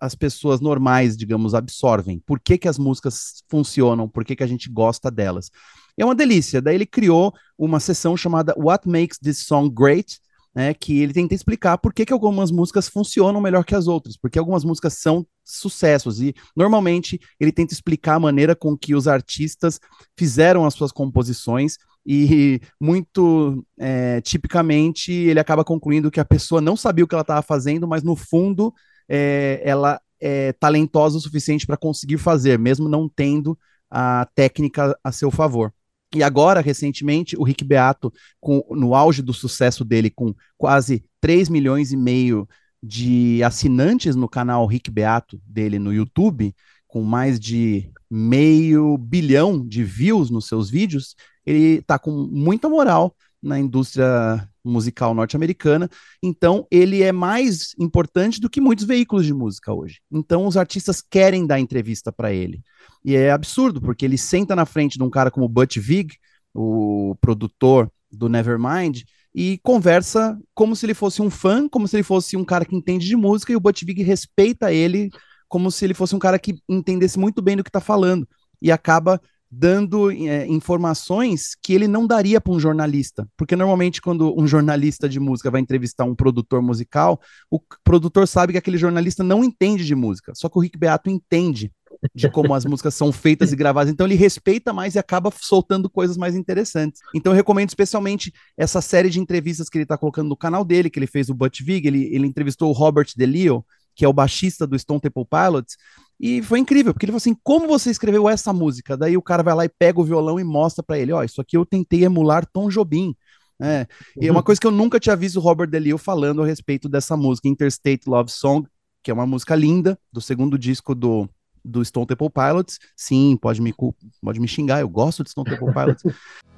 as 0.00 0.16
pessoas 0.16 0.60
normais, 0.60 1.16
digamos, 1.16 1.54
absorvem. 1.54 2.18
Por 2.18 2.40
que, 2.40 2.58
que 2.58 2.68
as 2.68 2.78
músicas 2.78 3.44
funcionam, 3.48 4.08
por 4.08 4.24
que, 4.24 4.34
que 4.34 4.42
a 4.42 4.46
gente 4.48 4.68
gosta 4.68 5.08
delas. 5.08 5.50
É 5.96 6.04
uma 6.04 6.14
delícia. 6.16 6.60
Daí 6.60 6.74
ele 6.74 6.86
criou 6.86 7.32
uma 7.56 7.78
sessão 7.78 8.16
chamada 8.16 8.54
What 8.56 8.88
Makes 8.88 9.18
This 9.18 9.38
Song 9.38 9.72
Great, 9.72 10.18
né, 10.54 10.72
que 10.72 11.00
ele 11.00 11.12
tenta 11.12 11.34
explicar 11.34 11.78
por 11.78 11.92
que, 11.92 12.06
que 12.06 12.12
algumas 12.12 12.50
músicas 12.50 12.88
funcionam 12.88 13.40
melhor 13.40 13.64
que 13.64 13.74
as 13.74 13.88
outras, 13.88 14.16
porque 14.16 14.38
algumas 14.38 14.64
músicas 14.64 14.94
são 14.94 15.26
sucessos, 15.44 16.20
e 16.20 16.34
normalmente 16.56 17.20
ele 17.40 17.50
tenta 17.50 17.74
explicar 17.74 18.14
a 18.14 18.20
maneira 18.20 18.54
com 18.54 18.76
que 18.76 18.94
os 18.94 19.08
artistas 19.08 19.80
fizeram 20.16 20.64
as 20.64 20.74
suas 20.74 20.92
composições, 20.92 21.76
e 22.06 22.60
muito 22.80 23.64
é, 23.78 24.20
tipicamente 24.20 25.10
ele 25.10 25.40
acaba 25.40 25.64
concluindo 25.64 26.10
que 26.10 26.20
a 26.20 26.24
pessoa 26.24 26.60
não 26.60 26.76
sabia 26.76 27.04
o 27.04 27.08
que 27.08 27.14
ela 27.14 27.22
estava 27.22 27.42
fazendo, 27.42 27.88
mas 27.88 28.02
no 28.02 28.14
fundo 28.14 28.72
é, 29.08 29.60
ela 29.64 30.00
é 30.20 30.52
talentosa 30.52 31.16
o 31.16 31.20
suficiente 31.20 31.66
para 31.66 31.76
conseguir 31.76 32.18
fazer, 32.18 32.58
mesmo 32.58 32.88
não 32.88 33.08
tendo 33.08 33.58
a 33.90 34.26
técnica 34.34 34.96
a 35.02 35.12
seu 35.12 35.30
favor. 35.30 35.72
E 36.14 36.22
agora, 36.22 36.60
recentemente, 36.60 37.36
o 37.36 37.42
Rick 37.42 37.64
Beato, 37.64 38.12
com, 38.40 38.64
no 38.70 38.94
auge 38.94 39.22
do 39.22 39.32
sucesso 39.32 39.84
dele, 39.84 40.10
com 40.10 40.34
quase 40.56 41.04
3 41.20 41.48
milhões 41.48 41.92
e 41.92 41.96
meio 41.96 42.48
de 42.82 43.42
assinantes 43.42 44.14
no 44.14 44.28
canal 44.28 44.66
Rick 44.66 44.90
Beato 44.90 45.40
dele 45.46 45.78
no 45.78 45.92
YouTube, 45.92 46.54
com 46.86 47.02
mais 47.02 47.40
de 47.40 47.90
meio 48.10 48.96
bilhão 48.96 49.66
de 49.66 49.82
views 49.82 50.30
nos 50.30 50.46
seus 50.46 50.70
vídeos, 50.70 51.16
ele 51.44 51.78
está 51.78 51.98
com 51.98 52.10
muita 52.10 52.68
moral 52.68 53.16
na 53.42 53.58
indústria 53.58 54.48
musical 54.64 55.14
norte-americana, 55.14 55.88
então 56.22 56.66
ele 56.70 57.02
é 57.02 57.12
mais 57.12 57.74
importante 57.78 58.40
do 58.40 58.48
que 58.48 58.60
muitos 58.60 58.84
veículos 58.84 59.26
de 59.26 59.34
música 59.34 59.72
hoje. 59.72 60.00
Então 60.10 60.46
os 60.46 60.56
artistas 60.56 61.02
querem 61.02 61.46
dar 61.46 61.60
entrevista 61.60 62.10
para 62.10 62.32
ele. 62.32 62.62
E 63.04 63.14
é 63.14 63.30
absurdo, 63.30 63.80
porque 63.80 64.04
ele 64.04 64.16
senta 64.16 64.56
na 64.56 64.64
frente 64.64 64.96
de 64.96 65.04
um 65.04 65.10
cara 65.10 65.30
como 65.30 65.48
Butch 65.48 65.78
Vig, 65.78 66.14
o 66.54 67.16
produtor 67.20 67.90
do 68.10 68.28
Nevermind, 68.28 69.02
e 69.34 69.58
conversa 69.62 70.38
como 70.54 70.76
se 70.76 70.86
ele 70.86 70.94
fosse 70.94 71.20
um 71.20 71.28
fã, 71.28 71.68
como 71.68 71.88
se 71.88 71.96
ele 71.96 72.04
fosse 72.04 72.36
um 72.36 72.44
cara 72.44 72.64
que 72.64 72.76
entende 72.76 73.06
de 73.06 73.16
música, 73.16 73.52
e 73.52 73.56
o 73.56 73.60
Butch 73.60 73.82
Vig 73.84 74.02
respeita 74.02 74.72
ele 74.72 75.10
como 75.48 75.70
se 75.70 75.84
ele 75.84 75.94
fosse 75.94 76.16
um 76.16 76.18
cara 76.18 76.38
que 76.38 76.56
entendesse 76.68 77.18
muito 77.18 77.42
bem 77.42 77.56
do 77.56 77.62
que 77.62 77.68
está 77.68 77.80
falando. 77.80 78.26
E 78.62 78.72
acaba 78.72 79.20
dando 79.56 80.10
é, 80.10 80.46
informações 80.46 81.54
que 81.62 81.72
ele 81.72 81.86
não 81.86 82.06
daria 82.06 82.40
para 82.40 82.52
um 82.52 82.60
jornalista. 82.60 83.28
Porque 83.36 83.54
normalmente, 83.54 84.00
quando 84.00 84.34
um 84.38 84.46
jornalista 84.46 85.08
de 85.08 85.20
música 85.20 85.50
vai 85.50 85.60
entrevistar 85.60 86.04
um 86.04 86.14
produtor 86.14 86.60
musical, 86.60 87.20
o 87.50 87.60
produtor 87.84 88.26
sabe 88.26 88.52
que 88.52 88.58
aquele 88.58 88.78
jornalista 88.78 89.22
não 89.22 89.44
entende 89.44 89.84
de 89.84 89.94
música. 89.94 90.32
Só 90.34 90.48
que 90.48 90.58
o 90.58 90.60
Rick 90.60 90.78
Beato 90.78 91.08
entende 91.08 91.70
de 92.14 92.28
como 92.28 92.52
as 92.52 92.64
músicas 92.64 92.94
são 92.94 93.12
feitas 93.12 93.52
e 93.52 93.56
gravadas. 93.56 93.92
Então 93.92 94.06
ele 94.06 94.16
respeita 94.16 94.72
mais 94.72 94.94
e 94.94 94.98
acaba 94.98 95.32
soltando 95.40 95.88
coisas 95.88 96.16
mais 96.16 96.34
interessantes. 96.34 97.00
Então 97.14 97.32
eu 97.32 97.36
recomendo 97.36 97.68
especialmente 97.68 98.32
essa 98.56 98.80
série 98.80 99.08
de 99.08 99.20
entrevistas 99.20 99.68
que 99.68 99.78
ele 99.78 99.84
está 99.84 99.96
colocando 99.96 100.28
no 100.28 100.36
canal 100.36 100.64
dele, 100.64 100.90
que 100.90 100.98
ele 100.98 101.06
fez 101.06 101.28
o 101.28 101.34
Butch 101.34 101.62
Vig, 101.62 101.86
ele, 101.86 102.04
ele 102.14 102.26
entrevistou 102.26 102.68
o 102.68 102.72
Robert 102.72 103.08
DeLeo, 103.16 103.64
que 103.94 104.04
é 104.04 104.08
o 104.08 104.12
baixista 104.12 104.66
do 104.66 104.78
Stone 104.78 105.00
Temple 105.00 105.24
Pilots, 105.24 105.76
e 106.18 106.42
foi 106.42 106.58
incrível, 106.58 106.92
porque 106.92 107.06
ele 107.06 107.12
falou 107.12 107.18
assim: 107.18 107.36
como 107.42 107.66
você 107.66 107.90
escreveu 107.90 108.28
essa 108.28 108.52
música? 108.52 108.96
Daí 108.96 109.16
o 109.16 109.22
cara 109.22 109.42
vai 109.42 109.54
lá 109.54 109.64
e 109.64 109.68
pega 109.68 110.00
o 110.00 110.04
violão 110.04 110.38
e 110.38 110.44
mostra 110.44 110.82
para 110.82 110.98
ele: 110.98 111.12
ó, 111.12 111.20
oh, 111.20 111.22
isso 111.24 111.40
aqui 111.40 111.56
eu 111.56 111.66
tentei 111.66 112.04
emular 112.04 112.46
Tom 112.46 112.68
Jobim. 112.68 113.14
É, 113.60 113.86
e 114.20 114.26
é 114.26 114.32
uma 114.32 114.42
coisa 114.42 114.60
que 114.60 114.66
eu 114.66 114.70
nunca 114.72 114.98
tinha 114.98 115.14
visto 115.14 115.36
o 115.36 115.40
Robert 115.40 115.68
DeLeo 115.68 115.96
falando 115.96 116.42
a 116.42 116.46
respeito 116.46 116.88
dessa 116.88 117.16
música, 117.16 117.48
Interstate 117.48 118.08
Love 118.08 118.30
Song, 118.30 118.66
que 119.02 119.10
é 119.10 119.14
uma 119.14 119.26
música 119.26 119.54
linda, 119.54 119.98
do 120.12 120.20
segundo 120.20 120.58
disco 120.58 120.94
do, 120.94 121.28
do 121.64 121.84
Stone 121.84 122.06
Temple 122.06 122.30
Pilots. 122.30 122.78
Sim, 122.96 123.38
pode 123.40 123.62
me, 123.62 123.72
pode 124.20 124.40
me 124.40 124.48
xingar, 124.48 124.80
eu 124.80 124.88
gosto 124.88 125.22
de 125.22 125.30
Stone 125.30 125.48
Temple 125.48 125.72
Pilots. 125.72 126.02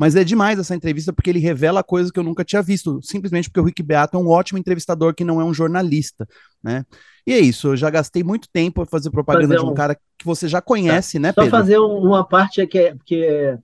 Mas 0.00 0.16
é 0.16 0.24
demais 0.24 0.58
essa 0.58 0.74
entrevista 0.74 1.12
porque 1.12 1.28
ele 1.28 1.38
revela 1.38 1.84
coisas 1.84 2.10
que 2.10 2.18
eu 2.18 2.24
nunca 2.24 2.42
tinha 2.42 2.62
visto, 2.62 3.02
simplesmente 3.02 3.50
porque 3.50 3.60
o 3.60 3.64
Rick 3.64 3.82
Beato 3.82 4.16
é 4.16 4.20
um 4.20 4.28
ótimo 4.28 4.58
entrevistador 4.58 5.12
que 5.14 5.24
não 5.24 5.42
é 5.42 5.44
um 5.44 5.52
jornalista, 5.52 6.26
né? 6.64 6.86
E 7.26 7.34
é 7.34 7.38
isso, 7.38 7.68
eu 7.68 7.76
já 7.76 7.90
gastei 7.90 8.24
muito 8.24 8.48
tempo 8.50 8.80
a 8.80 8.86
fazer 8.86 9.10
propaganda 9.10 9.48
fazer 9.48 9.60
um... 9.60 9.66
de 9.66 9.70
um 9.72 9.74
cara 9.74 9.94
que 9.94 10.24
você 10.24 10.48
já 10.48 10.62
conhece, 10.62 11.18
tá. 11.18 11.22
né, 11.22 11.32
Pedro? 11.34 11.50
Só 11.50 11.56
fazer 11.58 11.78
uma 11.78 12.26
parte 12.26 12.66
que 12.66 12.78
é, 12.78 12.96
que 13.04 13.22
é 13.22 13.58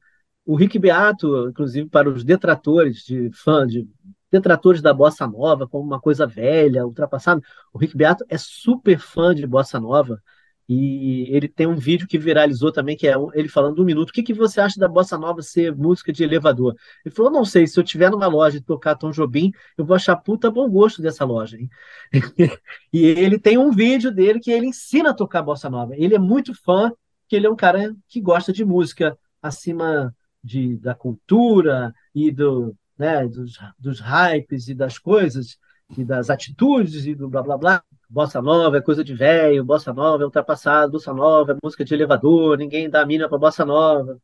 o 0.44 0.56
Rick 0.56 0.78
Beato, 0.78 1.48
inclusive 1.48 1.88
para 1.88 2.06
os 2.06 2.22
detratores 2.22 2.98
de 2.98 3.30
fã 3.32 3.66
de 3.66 3.88
detratores 4.30 4.82
da 4.82 4.92
bossa 4.92 5.26
nova 5.26 5.66
como 5.66 5.86
uma 5.86 5.98
coisa 5.98 6.26
velha, 6.26 6.84
ultrapassada, 6.84 7.40
o 7.72 7.78
Rick 7.78 7.96
Beato 7.96 8.26
é 8.28 8.36
super 8.36 8.98
fã 8.98 9.34
de 9.34 9.46
bossa 9.46 9.80
nova. 9.80 10.20
E 10.68 11.26
ele 11.30 11.48
tem 11.48 11.66
um 11.66 11.76
vídeo 11.76 12.08
que 12.08 12.18
viralizou 12.18 12.72
também, 12.72 12.96
que 12.96 13.06
é 13.06 13.14
ele 13.34 13.48
falando 13.48 13.80
um 13.80 13.84
minuto. 13.84 14.10
O 14.10 14.12
que, 14.12 14.22
que 14.22 14.34
você 14.34 14.60
acha 14.60 14.80
da 14.80 14.88
bossa 14.88 15.16
nova 15.16 15.40
ser 15.40 15.74
música 15.74 16.12
de 16.12 16.24
elevador? 16.24 16.74
Ele 17.04 17.14
falou: 17.14 17.30
não 17.30 17.44
sei, 17.44 17.66
se 17.66 17.78
eu 17.78 17.84
tiver 17.84 18.10
numa 18.10 18.26
loja 18.26 18.56
e 18.58 18.60
tocar 18.60 18.96
Tom 18.96 19.10
Jobim, 19.10 19.52
eu 19.78 19.84
vou 19.84 19.94
achar 19.94 20.16
puta 20.16 20.50
bom 20.50 20.68
gosto 20.68 21.00
dessa 21.00 21.24
loja. 21.24 21.56
Hein? 21.56 21.70
e 22.92 23.06
ele 23.06 23.38
tem 23.38 23.56
um 23.58 23.70
vídeo 23.70 24.10
dele 24.10 24.40
que 24.40 24.50
ele 24.50 24.66
ensina 24.66 25.10
a 25.10 25.14
tocar 25.14 25.42
bossa 25.42 25.70
nova. 25.70 25.94
Ele 25.96 26.14
é 26.16 26.18
muito 26.18 26.52
fã, 26.54 26.90
que 27.28 27.36
ele 27.36 27.46
é 27.46 27.50
um 27.50 27.56
cara 27.56 27.94
que 28.08 28.20
gosta 28.20 28.52
de 28.52 28.64
música 28.64 29.16
acima 29.40 30.14
de, 30.42 30.76
da 30.78 30.94
cultura 30.94 31.94
e 32.14 32.30
do, 32.32 32.74
né, 32.98 33.26
dos, 33.28 33.58
dos 33.78 34.00
hypes 34.00 34.68
e 34.68 34.74
das 34.74 34.98
coisas, 34.98 35.58
e 35.96 36.04
das 36.04 36.30
atitudes 36.30 37.06
e 37.06 37.14
do 37.14 37.28
blá 37.28 37.42
blá 37.42 37.56
blá. 37.56 37.82
Bossa 38.08 38.40
nova 38.40 38.78
é 38.78 38.80
coisa 38.80 39.02
de 39.02 39.14
velho, 39.14 39.64
bossa 39.64 39.92
nova 39.92 40.22
é 40.22 40.26
ultrapassado, 40.26 40.92
bossa 40.92 41.12
nova 41.12 41.52
é 41.52 41.56
música 41.62 41.84
de 41.84 41.92
elevador, 41.92 42.56
ninguém 42.56 42.88
dá 42.88 43.04
mina 43.04 43.28
para 43.28 43.38
bossa 43.38 43.64
nova, 43.64 44.20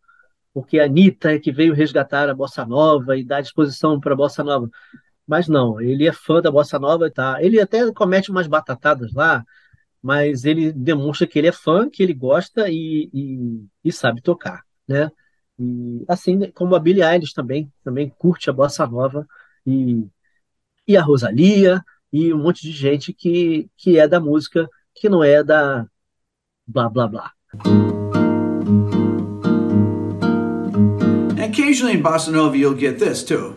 porque 0.55 0.79
a 0.79 0.85
Anitta 0.85 1.33
é 1.33 1.39
que 1.39 1.53
veio 1.53 1.75
resgatar 1.75 2.29
a 2.29 2.35
bossa 2.35 2.65
nova 2.65 3.17
e 3.17 3.25
dar 3.25 3.41
disposição 3.41 3.99
para 4.01 4.13
a 4.15 4.17
bossa 4.17 4.45
nova. 4.45 4.71
Mas 5.27 5.49
não, 5.49 5.81
ele 5.81 6.07
é 6.07 6.13
fã 6.13 6.41
da 6.41 6.51
bossa 6.51 6.79
nova, 6.79 7.11
tá? 7.11 7.43
Ele 7.43 7.61
até 7.61 7.91
comete 7.93 8.31
umas 8.31 8.47
batatadas 8.47 9.13
lá, 9.13 9.45
mas 10.03 10.45
ele 10.45 10.73
demonstra 10.73 11.27
que 11.27 11.39
ele 11.39 11.49
é 11.49 11.53
fã, 11.53 11.89
que 11.91 12.03
ele 12.03 12.15
gosta 12.15 12.69
e, 12.69 13.11
e, 13.13 13.65
e 13.85 13.93
sabe 13.93 14.21
tocar, 14.23 14.63
né? 14.87 15.11
E 15.59 16.05
assim 16.09 16.51
como 16.53 16.75
a 16.75 16.81
Billie 16.81 17.03
Eilish 17.03 17.35
também, 17.35 17.73
também 17.85 18.11
curte 18.11 18.51
a 18.51 18.53
bossa 18.53 18.87
nova 18.87 19.27
e, 19.67 20.07
e 20.87 20.97
a 20.97 21.03
Rosalia 21.03 21.85
e 22.13 22.33
um 22.33 22.43
monte 22.43 22.63
de 22.63 22.73
gente 22.73 23.13
que, 23.13 23.69
que 23.77 23.99
é 23.99 24.07
da 24.07 24.21
música, 24.21 24.69
que 24.95 25.09
não 25.09 25.25
é 25.25 25.43
da 25.43 25.87
blá 26.67 26.89
blá 26.89 27.09
blá. 27.09 27.33
Occasionally 31.43 31.97
in 31.99 32.03
bossa 32.03 32.31
nova 32.31 32.57
you'll 32.57 32.79
get 32.79 32.99
this 32.99 33.23
too. 33.23 33.57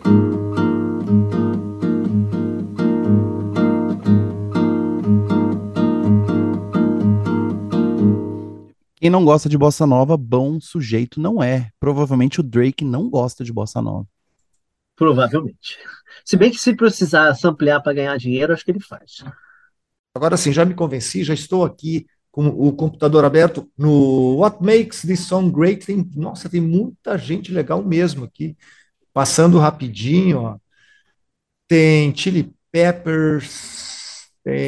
Quem 9.05 9.11
não 9.11 9.23
gosta 9.23 9.47
de 9.47 9.55
bossa 9.55 9.85
nova, 9.85 10.17
bom 10.17 10.59
sujeito 10.59 11.19
não 11.19 11.43
é. 11.43 11.69
Provavelmente 11.79 12.39
o 12.39 12.43
Drake 12.43 12.83
não 12.83 13.07
gosta 13.07 13.43
de 13.43 13.53
bossa 13.53 13.79
nova. 13.79 14.07
Provavelmente. 14.95 15.77
Se 16.23 16.37
bem 16.37 16.51
que 16.51 16.57
se 16.57 16.75
precisar 16.75 17.35
ampliar 17.43 17.81
para 17.81 17.93
ganhar 17.93 18.17
dinheiro, 18.17 18.53
acho 18.53 18.63
que 18.63 18.71
ele 18.71 18.79
faz. 18.79 19.23
Agora 20.13 20.37
sim, 20.37 20.53
já 20.53 20.63
me 20.63 20.73
convenci, 20.73 21.23
já 21.23 21.33
estou 21.33 21.65
aqui 21.65 22.05
com 22.31 22.47
o 22.47 22.71
computador 22.73 23.25
aberto 23.25 23.69
no 23.77 24.37
What 24.37 24.63
Makes 24.63 25.01
This 25.01 25.21
Song 25.21 25.51
Great. 25.51 25.85
Tem, 25.85 26.09
nossa, 26.15 26.49
tem 26.49 26.61
muita 26.61 27.17
gente 27.17 27.51
legal 27.51 27.83
mesmo 27.83 28.25
aqui. 28.25 28.55
Passando 29.13 29.59
rapidinho, 29.59 30.39
ó. 30.39 30.57
Tem 31.67 32.15
Chili 32.15 32.53
Peppers, 32.71 33.85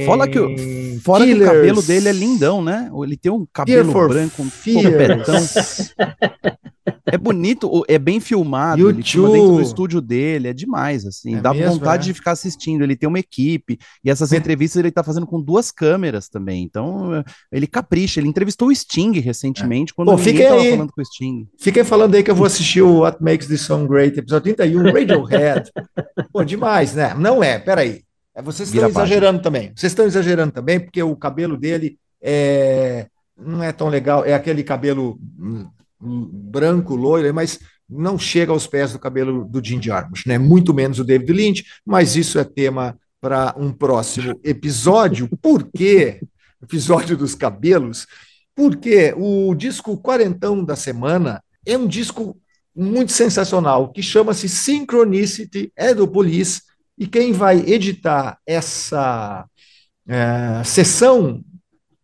Fala 0.07 0.27
que, 0.27 0.99
fora 1.03 1.23
que 1.23 1.35
o 1.35 1.45
cabelo 1.45 1.83
dele 1.83 2.09
é 2.09 2.11
lindão, 2.11 2.63
né? 2.63 2.89
Ele 3.03 3.15
tem 3.15 3.31
um 3.31 3.45
cabelo 3.45 3.93
branco, 4.07 4.41
um. 4.41 4.49
é 7.05 7.17
bonito, 7.17 7.83
é 7.87 7.97
bem 7.97 8.19
filmado. 8.19 8.81
YouTube. 8.81 8.97
Ele 8.97 9.03
filma 9.03 9.29
dentro 9.31 9.55
do 9.55 9.61
estúdio 9.61 10.01
dele, 10.01 10.47
é 10.47 10.53
demais, 10.53 11.05
assim. 11.05 11.35
É 11.35 11.41
dá 11.41 11.53
mesmo, 11.53 11.73
vontade 11.73 12.03
é? 12.03 12.05
de 12.05 12.13
ficar 12.13 12.31
assistindo. 12.31 12.83
Ele 12.83 12.95
tem 12.95 13.07
uma 13.07 13.19
equipe 13.19 13.77
e 14.03 14.09
essas 14.09 14.31
entrevistas 14.33 14.79
ele 14.79 14.91
tá 14.91 15.03
fazendo 15.03 15.27
com 15.27 15.41
duas 15.41 15.71
câmeras 15.71 16.29
também. 16.29 16.63
Então, 16.63 17.23
ele 17.51 17.67
capricha. 17.67 18.19
Ele 18.19 18.27
entrevistou 18.27 18.69
o 18.69 18.75
Sting 18.75 19.19
recentemente, 19.19 19.91
é. 19.91 19.95
quando 19.95 20.09
Pô, 20.09 20.17
tava 20.17 20.61
aí. 20.61 20.71
falando 20.71 20.91
com 20.91 21.01
o 21.01 21.05
Sting. 21.05 21.47
Fiquem 21.59 21.83
falando 21.83 22.15
aí 22.15 22.23
que 22.23 22.31
eu 22.31 22.35
vou 22.35 22.45
assistir 22.45 22.81
o 22.81 22.99
What 22.99 23.21
Makes 23.21 23.47
This 23.47 23.61
Song 23.61 23.87
Great, 23.87 24.17
episódio 24.17 24.55
31, 24.55 24.91
Radiohead. 24.91 25.71
Pô, 26.31 26.43
demais, 26.43 26.93
né? 26.93 27.13
Não 27.13 27.43
é, 27.43 27.59
peraí. 27.59 28.01
É, 28.35 28.41
vocês 28.41 28.69
estão 28.69 28.87
exagerando 28.87 29.41
também. 29.41 29.71
Vocês 29.75 29.91
estão 29.91 30.05
exagerando 30.05 30.51
também, 30.51 30.79
porque 30.79 31.01
o 31.01 31.15
cabelo 31.15 31.57
dele 31.57 31.97
é, 32.21 33.07
não 33.35 33.63
é 33.63 33.71
tão 33.71 33.89
legal. 33.89 34.23
É 34.23 34.33
aquele 34.33 34.63
cabelo 34.63 35.19
hum, 35.39 35.67
branco, 35.99 36.95
loiro, 36.95 37.33
mas 37.33 37.59
não 37.89 38.17
chega 38.17 38.51
aos 38.51 38.67
pés 38.67 38.91
do 38.93 38.99
cabelo 38.99 39.45
do 39.45 39.63
Jim 39.63 39.81
Jarmusch, 39.81 40.25
né? 40.25 40.37
Muito 40.37 40.73
menos 40.73 40.99
o 40.99 41.03
David 41.03 41.31
Lynch, 41.31 41.65
mas 41.85 42.15
isso 42.15 42.37
é 42.37 42.43
tema 42.43 42.97
para 43.21 43.55
um 43.57 43.71
próximo 43.71 44.39
episódio. 44.43 45.29
Por 45.41 45.69
quê? 45.73 46.21
Episódio 46.61 47.15
dos 47.15 47.35
cabelos. 47.35 48.07
Porque 48.55 49.13
o 49.15 49.53
disco 49.53 49.97
quarentão 49.97 50.65
da 50.65 50.75
semana 50.75 51.41
é 51.65 51.77
um 51.77 51.87
disco 51.87 52.35
muito 52.75 53.11
sensacional 53.11 53.91
que 53.91 54.01
chama-se 54.01 54.49
Synchronicity, 54.49 55.71
é 55.75 55.93
do 55.93 56.07
Police 56.07 56.61
e 56.97 57.05
quem 57.05 57.31
vai 57.31 57.59
editar 57.59 58.39
essa 58.45 59.45
é, 60.07 60.63
sessão 60.63 61.43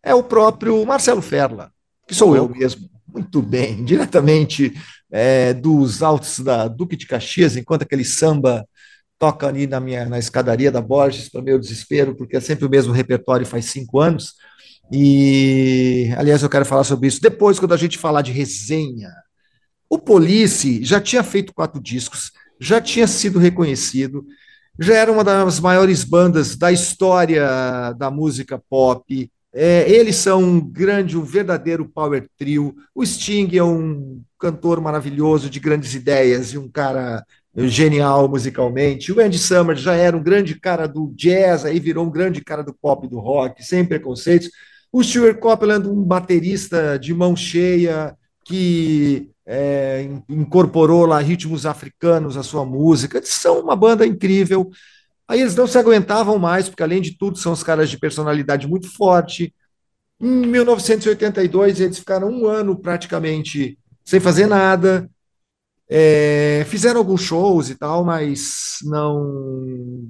é 0.02 0.14
o 0.14 0.22
próprio 0.22 0.84
Marcelo 0.84 1.22
Ferla, 1.22 1.72
que 2.06 2.14
sou 2.14 2.36
eu 2.36 2.48
mesmo. 2.48 2.88
Muito 3.14 3.40
bem, 3.40 3.82
diretamente 3.86 4.74
é, 5.10 5.54
dos 5.54 6.02
altos 6.02 6.40
da 6.40 6.66
Duque 6.66 6.96
de 6.96 7.06
Caxias, 7.06 7.56
enquanto 7.56 7.82
aquele 7.82 8.04
samba 8.04 8.66
toca 9.18 9.46
ali 9.46 9.68
na 9.68 9.78
minha 9.78 10.06
na 10.06 10.18
escadaria 10.18 10.72
da 10.72 10.82
Borges, 10.82 11.28
para 11.28 11.40
meu 11.40 11.58
desespero, 11.58 12.16
porque 12.16 12.36
é 12.36 12.40
sempre 12.40 12.66
o 12.66 12.70
mesmo 12.70 12.92
repertório 12.92 13.46
faz 13.46 13.66
cinco 13.66 14.00
anos. 14.00 14.34
E, 14.92 16.12
aliás, 16.16 16.42
eu 16.42 16.50
quero 16.50 16.64
falar 16.64 16.84
sobre 16.84 17.06
isso 17.06 17.20
depois, 17.22 17.58
quando 17.58 17.72
a 17.72 17.76
gente 17.76 17.96
falar 17.96 18.22
de 18.22 18.32
resenha. 18.32 19.10
O 19.88 19.98
Police 19.98 20.84
já 20.84 21.00
tinha 21.00 21.22
feito 21.22 21.54
quatro 21.54 21.80
discos, 21.80 22.32
já 22.60 22.80
tinha 22.80 23.06
sido 23.06 23.38
reconhecido, 23.38 24.26
já 24.78 24.94
era 24.94 25.12
uma 25.12 25.22
das 25.22 25.60
maiores 25.60 26.02
bandas 26.02 26.56
da 26.56 26.72
história 26.72 27.92
da 27.96 28.10
música 28.10 28.60
pop. 28.68 29.30
É, 29.56 29.88
eles 29.88 30.16
são 30.16 30.42
um 30.42 30.60
grande, 30.60 31.16
um 31.16 31.22
verdadeiro 31.22 31.88
power 31.88 32.26
trio. 32.36 32.74
O 32.92 33.06
Sting 33.06 33.56
é 33.56 33.62
um 33.62 34.20
cantor 34.38 34.80
maravilhoso, 34.80 35.48
de 35.48 35.60
grandes 35.60 35.94
ideias 35.94 36.52
e 36.52 36.58
um 36.58 36.68
cara 36.68 37.24
genial 37.56 38.28
musicalmente. 38.28 39.12
O 39.12 39.20
Andy 39.20 39.38
Summers 39.38 39.80
já 39.80 39.94
era 39.94 40.16
um 40.16 40.22
grande 40.22 40.58
cara 40.58 40.88
do 40.88 41.12
jazz, 41.14 41.64
aí 41.64 41.78
virou 41.78 42.04
um 42.04 42.10
grande 42.10 42.42
cara 42.42 42.64
do 42.64 42.74
pop, 42.74 43.06
do 43.06 43.20
rock, 43.20 43.64
sem 43.64 43.84
preconceitos. 43.84 44.50
O 44.92 45.02
Stuart 45.02 45.38
Copeland, 45.38 45.88
um 45.88 46.02
baterista 46.02 46.98
de 46.98 47.14
mão 47.14 47.36
cheia, 47.36 48.16
que 48.44 49.30
é, 49.46 50.08
incorporou 50.28 51.06
lá 51.06 51.20
ritmos 51.20 51.64
africanos 51.64 52.36
à 52.36 52.42
sua 52.42 52.64
música. 52.64 53.18
Eles 53.18 53.30
são 53.30 53.60
uma 53.60 53.76
banda 53.76 54.06
incrível. 54.06 54.70
Aí 55.26 55.40
eles 55.40 55.56
não 55.56 55.66
se 55.66 55.78
aguentavam 55.78 56.38
mais, 56.38 56.68
porque 56.68 56.82
além 56.82 57.00
de 57.00 57.16
tudo 57.16 57.38
são 57.38 57.52
os 57.52 57.62
caras 57.62 57.88
de 57.88 57.98
personalidade 57.98 58.66
muito 58.66 58.94
forte. 58.94 59.54
Em 60.20 60.46
1982 60.46 61.80
eles 61.80 61.98
ficaram 61.98 62.28
um 62.28 62.46
ano 62.46 62.76
praticamente 62.76 63.78
sem 64.04 64.20
fazer 64.20 64.46
nada. 64.46 65.08
É, 65.88 66.64
fizeram 66.68 66.98
alguns 66.98 67.22
shows 67.22 67.68
e 67.70 67.74
tal, 67.74 68.04
mas 68.04 68.78
não 68.84 69.22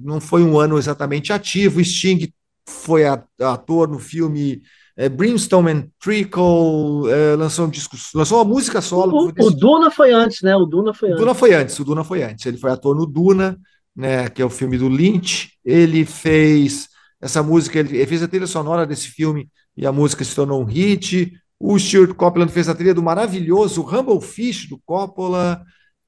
não 0.01 0.21
foi 0.21 0.43
um 0.43 0.59
ano 0.59 0.77
exatamente 0.77 1.33
ativo. 1.33 1.83
Sting 1.83 2.31
foi 2.67 3.05
ator 3.05 3.87
no 3.87 3.99
filme 3.99 4.61
é, 4.97 5.09
Brimstone 5.09 5.71
and 5.71 5.87
Trickle, 5.99 7.09
é, 7.09 7.35
lançou 7.35 7.65
um 7.65 7.69
disco, 7.69 7.97
lançou 8.13 8.37
uma 8.37 8.45
música 8.45 8.81
solo. 8.81 9.33
O, 9.37 9.45
o, 9.45 9.51
Duna 9.51 9.91
foi 9.91 10.13
antes, 10.13 10.41
né? 10.41 10.55
O 10.55 10.65
Duna 10.65 10.93
foi 10.93 11.09
o 11.09 11.11
antes. 11.11 11.21
Duna 11.21 11.35
foi 11.35 11.53
antes, 11.53 11.79
o 11.79 11.83
Duna 11.83 12.03
foi 12.03 12.23
antes. 12.23 12.45
Ele 12.45 12.57
foi 12.57 12.71
ator 12.71 12.95
no 12.95 13.05
Duna, 13.05 13.57
né? 13.95 14.29
Que 14.29 14.41
é 14.41 14.45
o 14.45 14.49
filme 14.49 14.77
do 14.77 14.89
Lynch. 14.89 15.51
Ele 15.63 16.05
fez 16.05 16.89
essa 17.21 17.41
música, 17.41 17.79
ele, 17.79 18.05
fez 18.05 18.21
a 18.21 18.27
trilha 18.27 18.47
sonora 18.47 18.85
desse 18.85 19.07
filme 19.07 19.49
e 19.75 19.85
a 19.85 19.91
música 19.91 20.23
se 20.23 20.35
tornou 20.35 20.61
um 20.61 20.65
hit. 20.65 21.31
O 21.59 21.77
Stuart 21.79 22.13
Copeland 22.13 22.51
fez 22.51 22.67
a 22.67 22.75
trilha 22.75 22.93
do 22.93 23.01
maravilhoso 23.01 23.81
Rumble 23.81 24.21
Fish 24.21 24.67
do 24.67 24.79
Coppola. 24.85 25.63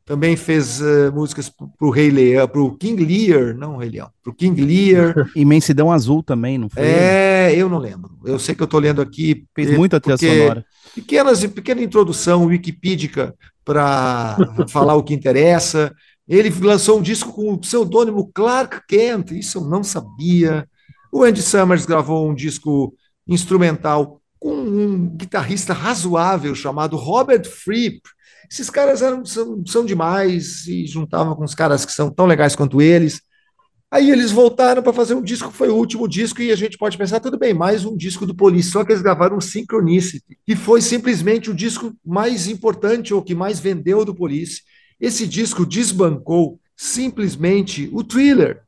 Também 0.05 0.37
fez 0.37 0.79
uh, 0.79 1.11
músicas 1.13 1.49
para 1.49 1.67
o 1.81 1.89
Rei 1.89 2.09
Leão, 2.09 2.47
para 2.47 2.61
o 2.61 2.77
King 2.77 3.03
Lear, 3.03 3.53
não 3.57 3.75
o 3.75 3.77
Rei 3.77 3.89
Leão, 3.89 4.09
para 4.23 4.31
o 4.31 4.33
King 4.33 4.61
Lear. 4.61 5.29
Imensidão 5.35 5.91
Azul 5.91 6.23
também, 6.23 6.57
não 6.57 6.69
foi? 6.69 6.81
É, 6.81 7.53
eu 7.53 7.67
não 7.67 7.77
lembro. 7.77 8.17
Eu 8.23 8.39
sei 8.39 8.55
que 8.55 8.61
eu 8.61 8.65
estou 8.65 8.79
lendo 8.79 9.01
aqui. 9.01 9.43
Fez 9.53 9.75
muita 9.77 9.99
trilha 9.99 10.17
sonora. 10.17 10.65
Pequenas, 10.95 11.45
pequena 11.47 11.81
introdução 11.81 12.45
wikipídica 12.45 13.35
para 13.65 14.37
falar 14.69 14.95
o 14.95 15.03
que 15.03 15.13
interessa. 15.13 15.93
Ele 16.27 16.49
lançou 16.61 16.99
um 16.99 17.01
disco 17.01 17.31
com 17.31 17.53
o 17.53 17.57
pseudônimo 17.57 18.29
Clark 18.33 18.81
Kent, 18.87 19.31
isso 19.31 19.59
eu 19.59 19.65
não 19.65 19.83
sabia. 19.83 20.67
O 21.11 21.23
Andy 21.23 21.41
Summers 21.41 21.85
gravou 21.85 22.29
um 22.29 22.35
disco 22.35 22.93
instrumental 23.27 24.21
com 24.39 24.53
um 24.53 25.07
guitarrista 25.07 25.73
razoável 25.73 26.53
chamado 26.53 26.95
Robert 26.95 27.45
Fripp, 27.45 28.01
esses 28.49 28.69
caras 28.69 29.01
eram, 29.01 29.25
são, 29.25 29.61
são 29.65 29.85
demais 29.85 30.67
e 30.67 30.85
juntavam 30.87 31.35
com 31.35 31.43
os 31.43 31.53
caras 31.53 31.85
que 31.85 31.91
são 31.91 32.09
tão 32.09 32.25
legais 32.25 32.55
quanto 32.55 32.81
eles. 32.81 33.21
Aí 33.91 34.09
eles 34.09 34.31
voltaram 34.31 34.81
para 34.81 34.93
fazer 34.93 35.13
um 35.13 35.21
disco 35.21 35.51
foi 35.51 35.69
o 35.69 35.75
último 35.75 36.07
disco, 36.07 36.41
e 36.41 36.51
a 36.51 36.55
gente 36.55 36.77
pode 36.77 36.97
pensar, 36.97 37.21
tudo 37.21 37.37
bem, 37.37 37.53
mais 37.53 37.85
um 37.85 37.95
disco 37.95 38.25
do 38.25 38.35
Police, 38.35 38.71
só 38.71 38.83
que 38.83 38.91
eles 38.91 39.01
gravaram 39.01 39.37
um 39.37 39.41
Synchronicity, 39.41 40.37
que 40.45 40.57
foi 40.57 40.81
simplesmente 40.81 41.49
o 41.49 41.53
disco 41.53 41.93
mais 42.05 42.47
importante 42.47 43.13
ou 43.13 43.21
que 43.21 43.33
mais 43.33 43.59
vendeu 43.59 44.03
do 44.03 44.13
Police. 44.13 44.61
Esse 44.99 45.27
disco 45.27 45.65
desbancou 45.65 46.59
simplesmente 46.75 47.89
o 47.93 48.03
Thriller 48.03 48.63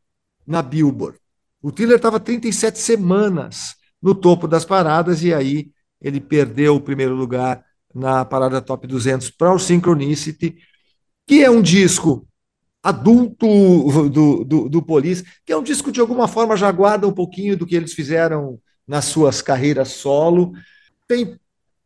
na 0.46 0.62
Billboard. 0.62 1.18
O 1.62 1.72
Thriller 1.72 1.98
estava 1.98 2.20
37 2.20 2.80
semanas 2.80 3.76
no 4.02 4.16
topo 4.16 4.48
das 4.48 4.64
paradas, 4.64 5.24
e 5.24 5.34
aí 5.34 5.72
ele 6.02 6.20
perdeu 6.20 6.76
o 6.76 6.82
primeiro 6.82 7.14
lugar 7.14 7.64
na 7.94 8.24
parada 8.24 8.62
top 8.62 8.88
200 8.88 9.30
para 9.32 9.54
o 9.54 9.60
Synchronicity. 9.60 10.58
que 11.28 11.44
é 11.44 11.50
um 11.50 11.62
disco 11.62 12.28
adulto 12.82 14.10
do, 14.10 14.44
do, 14.44 14.70
do 14.70 14.82
Police, 14.82 15.24
que 15.46 15.52
é 15.52 15.58
um 15.58 15.64
disco 15.64 15.92
de 15.92 16.00
alguma 16.00 16.28
forma 16.28 16.56
já 16.56 16.72
guarda 16.72 17.08
um 17.08 17.12
pouquinho 17.12 17.58
do 17.58 17.66
que 17.66 17.76
eles 17.76 17.94
fizeram 17.94 18.60
nas 18.88 19.06
suas 19.06 19.42
carreiras 19.42 19.90
solo. 19.90 20.54
Tem 21.08 21.38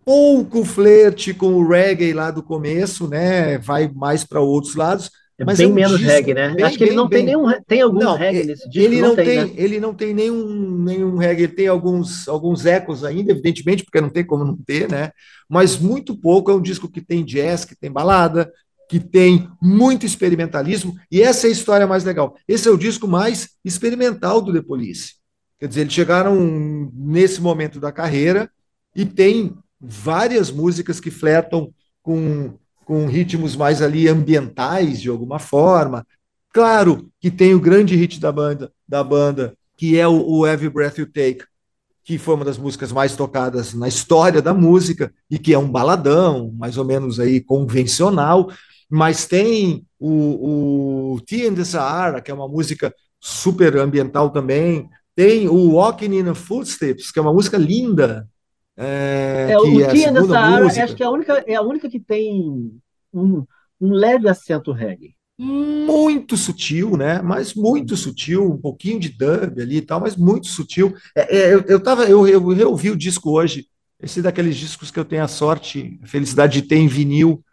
pouco 0.05 0.63
flerte 0.63 1.33
com 1.33 1.55
o 1.55 1.67
reggae 1.67 2.13
lá 2.13 2.31
do 2.31 2.43
começo, 2.43 3.07
né? 3.07 3.57
Vai 3.57 3.91
mais 3.93 4.23
para 4.23 4.41
outros 4.41 4.75
lados. 4.75 5.09
É 5.37 5.43
mas 5.43 5.57
bem 5.57 5.67
é 5.67 5.69
um 5.69 5.73
menos 5.73 5.97
disco, 5.97 6.11
reggae, 6.11 6.33
né? 6.33 6.53
Bem, 6.53 6.63
Acho 6.63 6.77
que 6.77 6.83
ele 6.83 6.95
não 6.95 7.07
bem, 7.07 7.25
tem 7.25 7.35
nenhum. 7.35 7.61
Tem 7.67 7.81
algum 7.81 7.99
não, 7.99 8.15
reggae 8.15 8.43
nesse 8.45 8.69
disco? 8.69 8.87
Ele 8.87 9.01
não, 9.01 9.09
não 9.09 9.15
tem, 9.15 9.25
tem 9.25 9.37
né? 9.37 9.51
ele 9.55 9.79
não 9.79 9.93
tem 9.93 10.13
nenhum, 10.13 10.83
nenhum 10.83 11.17
reggae, 11.17 11.43
ele 11.43 11.53
tem 11.53 11.67
alguns, 11.67 12.27
alguns 12.27 12.65
ecos 12.65 13.03
ainda, 13.03 13.31
evidentemente, 13.31 13.83
porque 13.83 13.99
não 13.99 14.09
tem 14.09 14.23
como 14.23 14.45
não 14.45 14.55
ter, 14.55 14.89
né? 14.89 15.11
Mas 15.49 15.77
muito 15.77 16.15
pouco. 16.15 16.51
É 16.51 16.53
um 16.53 16.61
disco 16.61 16.87
que 16.87 17.01
tem 17.01 17.25
jazz, 17.25 17.65
que 17.65 17.75
tem 17.75 17.91
balada, 17.91 18.51
que 18.87 18.99
tem 18.99 19.49
muito 19.59 20.05
experimentalismo, 20.05 20.93
e 21.11 21.21
essa 21.21 21.47
é 21.47 21.49
a 21.49 21.53
história 21.53 21.87
mais 21.87 22.03
legal. 22.03 22.35
Esse 22.47 22.67
é 22.67 22.71
o 22.71 22.77
disco 22.77 23.07
mais 23.07 23.49
experimental 23.65 24.39
do 24.39 24.53
The 24.53 24.61
Police. 24.61 25.13
Quer 25.59 25.67
dizer, 25.67 25.81
eles 25.81 25.93
chegaram 25.93 26.91
nesse 26.93 27.41
momento 27.41 27.79
da 27.79 27.91
carreira 27.91 28.51
e 28.95 29.05
tem 29.05 29.57
várias 29.83 30.49
músicas 30.49 30.99
que 31.01 31.11
flertam 31.11 31.73
com, 32.01 32.53
com 32.85 33.05
ritmos 33.05 33.55
mais 33.55 33.81
ali 33.81 34.07
ambientais, 34.07 35.01
de 35.01 35.09
alguma 35.09 35.39
forma. 35.39 36.07
Claro 36.53 37.09
que 37.19 37.29
tem 37.29 37.53
o 37.53 37.59
grande 37.59 37.95
hit 37.95 38.19
da 38.19 38.31
banda, 38.31 38.71
da 38.87 39.03
banda 39.03 39.53
que 39.75 39.99
é 39.99 40.07
o, 40.07 40.25
o 40.25 40.47
Every 40.47 40.69
Breath 40.69 40.97
You 40.97 41.07
Take, 41.07 41.43
que 42.03 42.17
foi 42.17 42.35
uma 42.35 42.45
das 42.45 42.57
músicas 42.57 42.91
mais 42.91 43.15
tocadas 43.15 43.73
na 43.73 43.87
história 43.87 44.41
da 44.41 44.53
música 44.53 45.13
e 45.29 45.37
que 45.37 45.53
é 45.53 45.57
um 45.57 45.69
baladão, 45.69 46.53
mais 46.57 46.77
ou 46.77 46.85
menos 46.85 47.19
aí 47.19 47.41
convencional, 47.41 48.49
mas 48.89 49.25
tem 49.25 49.85
o, 49.99 51.15
o 51.15 51.21
Tea 51.21 51.47
in 51.47 51.55
the 51.55 51.63
Sahara, 51.63 52.21
que 52.21 52.29
é 52.29 52.33
uma 52.33 52.47
música 52.47 52.93
super 53.19 53.77
ambiental 53.77 54.29
também, 54.29 54.89
tem 55.15 55.47
o 55.47 55.71
Walking 55.71 56.17
in 56.17 56.25
the 56.25 56.33
Footsteps, 56.33 57.11
que 57.11 57.19
é 57.19 57.21
uma 57.21 57.33
música 57.33 57.57
linda. 57.57 58.27
É, 58.75 59.49
é, 59.51 59.57
o 59.57 59.65
in 59.67 60.13
the 60.13 60.23
Sahara, 60.23 60.65
acho 60.65 60.95
que 60.95 61.03
é 61.03 61.05
a 61.05 61.11
única, 61.11 61.43
é 61.47 61.55
a 61.55 61.61
única 61.61 61.89
que 61.89 61.99
tem 61.99 62.71
um, 63.13 63.45
um 63.79 63.93
leve 63.93 64.27
acento 64.27 64.71
reggae 64.71 65.15
muito 65.37 66.37
sutil, 66.37 66.95
né? 66.95 67.21
Mas 67.21 67.53
muito 67.53 67.97
sutil, 67.97 68.51
um 68.51 68.57
pouquinho 68.57 68.99
de 68.99 69.09
dub 69.09 69.61
ali 69.61 69.77
e 69.77 69.81
tal, 69.81 69.99
mas 69.99 70.15
muito 70.15 70.47
sutil. 70.47 70.93
É, 71.15 71.37
é, 71.37 71.53
eu, 71.53 71.61
eu 71.67 71.79
tava, 71.79 72.05
eu, 72.05 72.27
eu 72.27 72.45
reouvi 72.47 72.91
o 72.91 72.95
disco 72.95 73.31
hoje, 73.31 73.67
esse 73.99 74.21
daqueles 74.21 74.55
discos 74.55 74.91
que 74.91 74.99
eu 74.99 75.05
tenho 75.05 75.23
a 75.23 75.27
sorte, 75.27 75.99
a 76.03 76.07
felicidade 76.07 76.61
de 76.61 76.67
ter 76.67 76.77
em 76.77 76.87
vinil, 76.87 77.43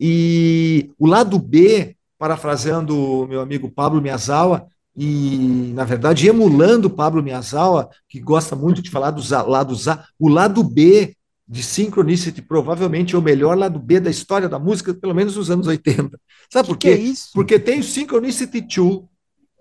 e 0.00 0.90
o 0.98 1.06
lado 1.06 1.38
B, 1.38 1.96
parafraseando 2.18 2.98
o 2.98 3.26
meu 3.26 3.40
amigo 3.40 3.70
Pablo 3.70 4.00
Miyazawa, 4.00 4.66
e, 4.96 5.72
na 5.74 5.84
verdade, 5.84 6.26
emulando 6.26 6.88
Pablo 6.88 7.22
Miyazawa, 7.22 7.90
que 8.08 8.18
gosta 8.18 8.56
muito 8.56 8.80
de 8.80 8.90
falar 8.90 9.10
dos 9.10 9.30
lados 9.30 9.88
A, 9.88 10.06
o 10.18 10.28
lado 10.28 10.64
B 10.64 11.14
de 11.46 11.62
Synchronicity 11.62 12.42
provavelmente 12.42 13.14
é 13.14 13.18
o 13.18 13.22
melhor 13.22 13.56
lado 13.56 13.78
B 13.78 14.00
da 14.00 14.10
história 14.10 14.48
da 14.48 14.58
música, 14.58 14.94
pelo 14.94 15.14
menos 15.14 15.36
nos 15.36 15.50
anos 15.50 15.66
80. 15.66 16.18
Sabe 16.50 16.68
por 16.68 16.78
quê? 16.78 16.90
É? 16.90 17.12
Porque 17.34 17.58
tem 17.58 17.80
o 17.80 17.84
Synchronicity 17.84 18.60
2, 18.62 19.02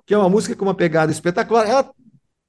que 0.06 0.14
é 0.14 0.18
uma 0.18 0.30
música 0.30 0.56
com 0.56 0.66
uma 0.66 0.74
pegada 0.74 1.12
espetacular, 1.12 1.68
ela 1.68 1.92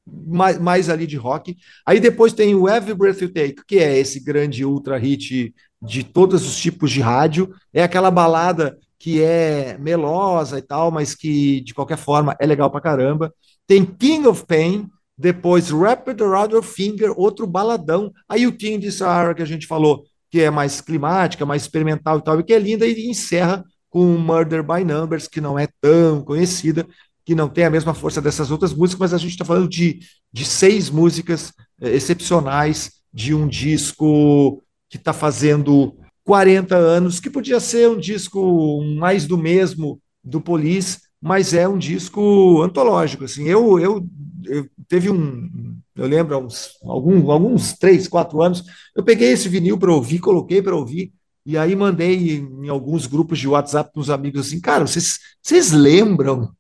mais, 0.06 0.58
mais 0.58 0.88
ali 0.88 1.06
de 1.06 1.16
rock. 1.16 1.56
Aí 1.84 1.98
depois 1.98 2.32
tem 2.32 2.54
o 2.54 2.68
Every 2.68 2.94
Breath 2.94 3.20
You 3.20 3.32
Take, 3.32 3.64
que 3.66 3.78
é 3.78 3.98
esse 3.98 4.20
grande 4.20 4.64
ultra 4.64 4.96
hit 4.96 5.52
de 5.82 6.04
todos 6.04 6.46
os 6.46 6.56
tipos 6.56 6.90
de 6.90 7.00
rádio. 7.00 7.52
É 7.74 7.82
aquela 7.82 8.10
balada 8.10 8.78
que 8.98 9.22
é 9.22 9.76
melosa 9.78 10.58
e 10.58 10.62
tal, 10.62 10.90
mas 10.90 11.14
que 11.14 11.60
de 11.60 11.74
qualquer 11.74 11.98
forma 11.98 12.36
é 12.40 12.46
legal 12.46 12.70
pra 12.70 12.80
caramba. 12.80 13.32
Tem 13.66 13.84
King 13.84 14.26
of 14.26 14.44
Pain, 14.46 14.88
depois 15.16 15.70
Rapid 15.70 16.20
Around 16.20 16.54
Your 16.54 16.62
Finger, 16.62 17.12
outro 17.16 17.46
baladão. 17.46 18.12
Aí 18.28 18.46
o 18.46 18.56
Team 18.56 18.78
de 18.78 18.92
Sahara 18.92 19.34
que 19.34 19.42
a 19.42 19.46
gente 19.46 19.66
falou, 19.66 20.04
que 20.30 20.40
é 20.40 20.50
mais 20.50 20.80
climática, 20.80 21.46
mais 21.46 21.62
experimental 21.62 22.18
e 22.18 22.22
tal, 22.22 22.40
e 22.40 22.44
que 22.44 22.52
é 22.52 22.58
linda, 22.58 22.86
e 22.86 23.08
encerra 23.08 23.64
com 23.88 24.04
Murder 24.18 24.62
by 24.62 24.84
Numbers, 24.84 25.26
que 25.26 25.40
não 25.40 25.58
é 25.58 25.68
tão 25.80 26.22
conhecida, 26.22 26.86
que 27.24 27.34
não 27.34 27.48
tem 27.48 27.64
a 27.64 27.70
mesma 27.70 27.94
força 27.94 28.20
dessas 28.20 28.50
outras 28.50 28.72
músicas, 28.72 29.00
mas 29.00 29.14
a 29.14 29.18
gente 29.18 29.32
está 29.32 29.44
falando 29.44 29.68
de, 29.68 30.00
de 30.32 30.44
seis 30.44 30.90
músicas 30.90 31.52
é, 31.80 31.90
excepcionais 31.90 32.92
de 33.12 33.34
um 33.34 33.48
disco 33.48 34.62
que 34.88 34.96
está 34.96 35.12
fazendo 35.12 35.96
40 36.26 36.76
anos, 36.76 37.20
que 37.20 37.30
podia 37.30 37.60
ser 37.60 37.88
um 37.88 37.98
disco 37.98 38.82
mais 38.98 39.26
do 39.26 39.38
mesmo 39.38 40.00
do 40.22 40.40
Police, 40.40 40.98
mas 41.22 41.54
é 41.54 41.68
um 41.68 41.78
disco 41.78 42.60
antológico. 42.62 43.24
Assim, 43.24 43.44
eu, 43.44 43.78
eu, 43.78 44.04
eu 44.44 44.68
teve 44.88 45.08
um, 45.08 45.78
eu 45.94 46.06
lembro, 46.06 46.36
uns, 46.38 46.70
alguns, 46.82 47.30
alguns 47.30 47.72
três, 47.74 48.08
quatro 48.08 48.42
anos, 48.42 48.64
eu 48.94 49.04
peguei 49.04 49.30
esse 49.30 49.48
vinil 49.48 49.78
para 49.78 49.92
ouvir, 49.92 50.18
coloquei 50.18 50.60
para 50.60 50.74
ouvir, 50.74 51.12
e 51.46 51.56
aí 51.56 51.76
mandei 51.76 52.38
em 52.38 52.68
alguns 52.68 53.06
grupos 53.06 53.38
de 53.38 53.46
WhatsApp 53.46 53.92
para 53.92 54.00
os 54.00 54.10
amigos 54.10 54.48
assim, 54.48 54.60
cara, 54.60 54.84
vocês, 54.84 55.20
vocês 55.40 55.70
lembram 55.70 56.50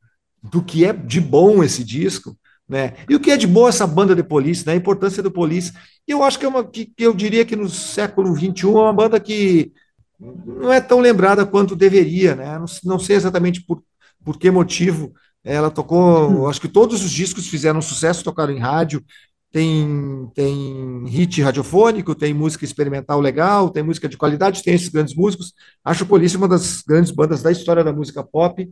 do 0.40 0.62
que 0.62 0.84
é 0.84 0.92
de 0.92 1.20
bom 1.20 1.64
esse 1.64 1.82
disco? 1.82 2.38
Né? 2.68 2.94
E 3.08 3.14
o 3.14 3.20
que 3.20 3.30
é 3.30 3.36
de 3.36 3.46
boa 3.46 3.68
essa 3.68 3.86
banda 3.86 4.14
de 4.14 4.24
Police, 4.24 4.66
né? 4.66 4.72
a 4.72 4.76
importância 4.76 5.22
do 5.22 5.30
Police. 5.30 5.72
Eu 6.06 6.22
acho 6.22 6.38
que 6.38 6.44
é 6.44 6.48
uma 6.48 6.64
que, 6.64 6.86
que 6.86 7.04
eu 7.04 7.14
diria 7.14 7.44
que 7.44 7.54
no 7.54 7.68
século 7.68 8.34
XXI 8.34 8.64
é 8.64 8.66
uma 8.66 8.92
banda 8.92 9.20
que 9.20 9.72
não 10.18 10.72
é 10.72 10.80
tão 10.80 11.00
lembrada 11.00 11.46
quanto 11.46 11.76
deveria, 11.76 12.34
né? 12.34 12.58
Não, 12.58 12.66
não 12.84 12.98
sei 12.98 13.16
exatamente 13.16 13.62
por, 13.62 13.82
por 14.24 14.38
que 14.38 14.50
motivo. 14.50 15.12
Ela 15.44 15.70
tocou, 15.70 16.48
acho 16.48 16.60
que 16.60 16.68
todos 16.68 17.04
os 17.04 17.10
discos 17.10 17.46
fizeram 17.46 17.80
sucesso, 17.80 18.24
tocaram 18.24 18.52
em 18.52 18.58
rádio. 18.58 19.04
Tem, 19.52 20.30
tem 20.34 21.04
hit 21.06 21.40
radiofônico, 21.40 22.14
tem 22.14 22.34
música 22.34 22.64
experimental 22.64 23.20
legal, 23.20 23.70
tem 23.70 23.82
música 23.82 24.08
de 24.08 24.16
qualidade, 24.16 24.62
tem 24.62 24.74
esses 24.74 24.88
grandes 24.88 25.14
músicos. 25.14 25.54
Acho 25.84 26.04
o 26.04 26.06
Police 26.06 26.36
uma 26.36 26.48
das 26.48 26.82
grandes 26.82 27.10
bandas 27.10 27.42
da 27.42 27.52
história 27.52 27.84
da 27.84 27.92
música 27.92 28.24
pop 28.24 28.68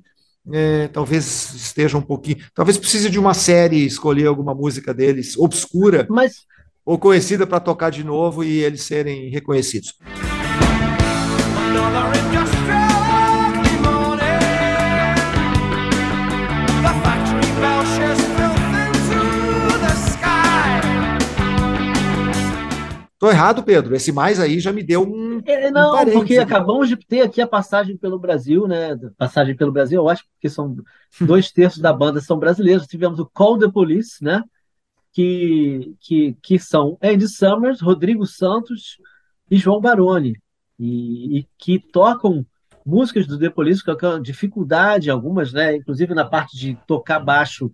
é, 0.52 0.88
talvez 0.88 1.54
esteja 1.54 1.96
um 1.96 2.02
pouquinho. 2.02 2.38
Talvez 2.54 2.76
precise 2.76 3.08
de 3.08 3.18
uma 3.18 3.34
série 3.34 3.84
escolher 3.86 4.26
alguma 4.26 4.54
música 4.54 4.92
deles 4.92 5.36
obscura 5.38 6.06
Mas... 6.08 6.44
ou 6.84 6.98
conhecida 6.98 7.46
para 7.46 7.60
tocar 7.60 7.90
de 7.90 8.04
novo 8.04 8.44
e 8.44 8.62
eles 8.62 8.82
serem 8.82 9.28
reconhecidos. 9.30 9.94
Estou 23.24 23.32
errado, 23.32 23.62
Pedro. 23.62 23.96
Esse 23.96 24.12
mais 24.12 24.38
aí 24.38 24.60
já 24.60 24.70
me 24.70 24.82
deu 24.82 25.02
um. 25.02 25.40
É, 25.46 25.70
não, 25.70 25.98
um 25.98 26.12
porque 26.12 26.36
acabamos 26.36 26.90
de 26.90 26.96
ter 26.96 27.22
aqui 27.22 27.40
a 27.40 27.46
passagem 27.46 27.96
pelo 27.96 28.18
Brasil, 28.18 28.68
né? 28.68 28.94
Passagem 29.16 29.56
pelo 29.56 29.72
Brasil, 29.72 30.02
eu 30.02 30.10
acho 30.10 30.24
que 30.38 30.46
são 30.46 30.76
dois 31.18 31.50
terços 31.50 31.80
da 31.80 31.90
banda 31.90 32.20
são 32.20 32.38
brasileiros. 32.38 32.86
Tivemos 32.86 33.18
o 33.18 33.24
Call 33.24 33.58
the 33.58 33.66
Police, 33.70 34.22
né? 34.22 34.44
Que, 35.10 35.94
que, 36.00 36.36
que 36.42 36.58
são 36.58 36.98
Andy 37.02 37.26
Summers, 37.26 37.80
Rodrigo 37.80 38.26
Santos 38.26 38.98
e 39.50 39.56
João 39.56 39.80
Baroni. 39.80 40.36
E, 40.78 41.38
e 41.38 41.48
que 41.56 41.78
tocam 41.78 42.44
músicas 42.84 43.26
do 43.26 43.38
The 43.38 43.48
Police 43.48 43.82
com 43.82 44.20
dificuldade, 44.20 45.08
algumas, 45.08 45.50
né? 45.50 45.76
Inclusive 45.76 46.12
na 46.12 46.26
parte 46.26 46.58
de 46.58 46.76
tocar 46.86 47.20
baixo, 47.20 47.72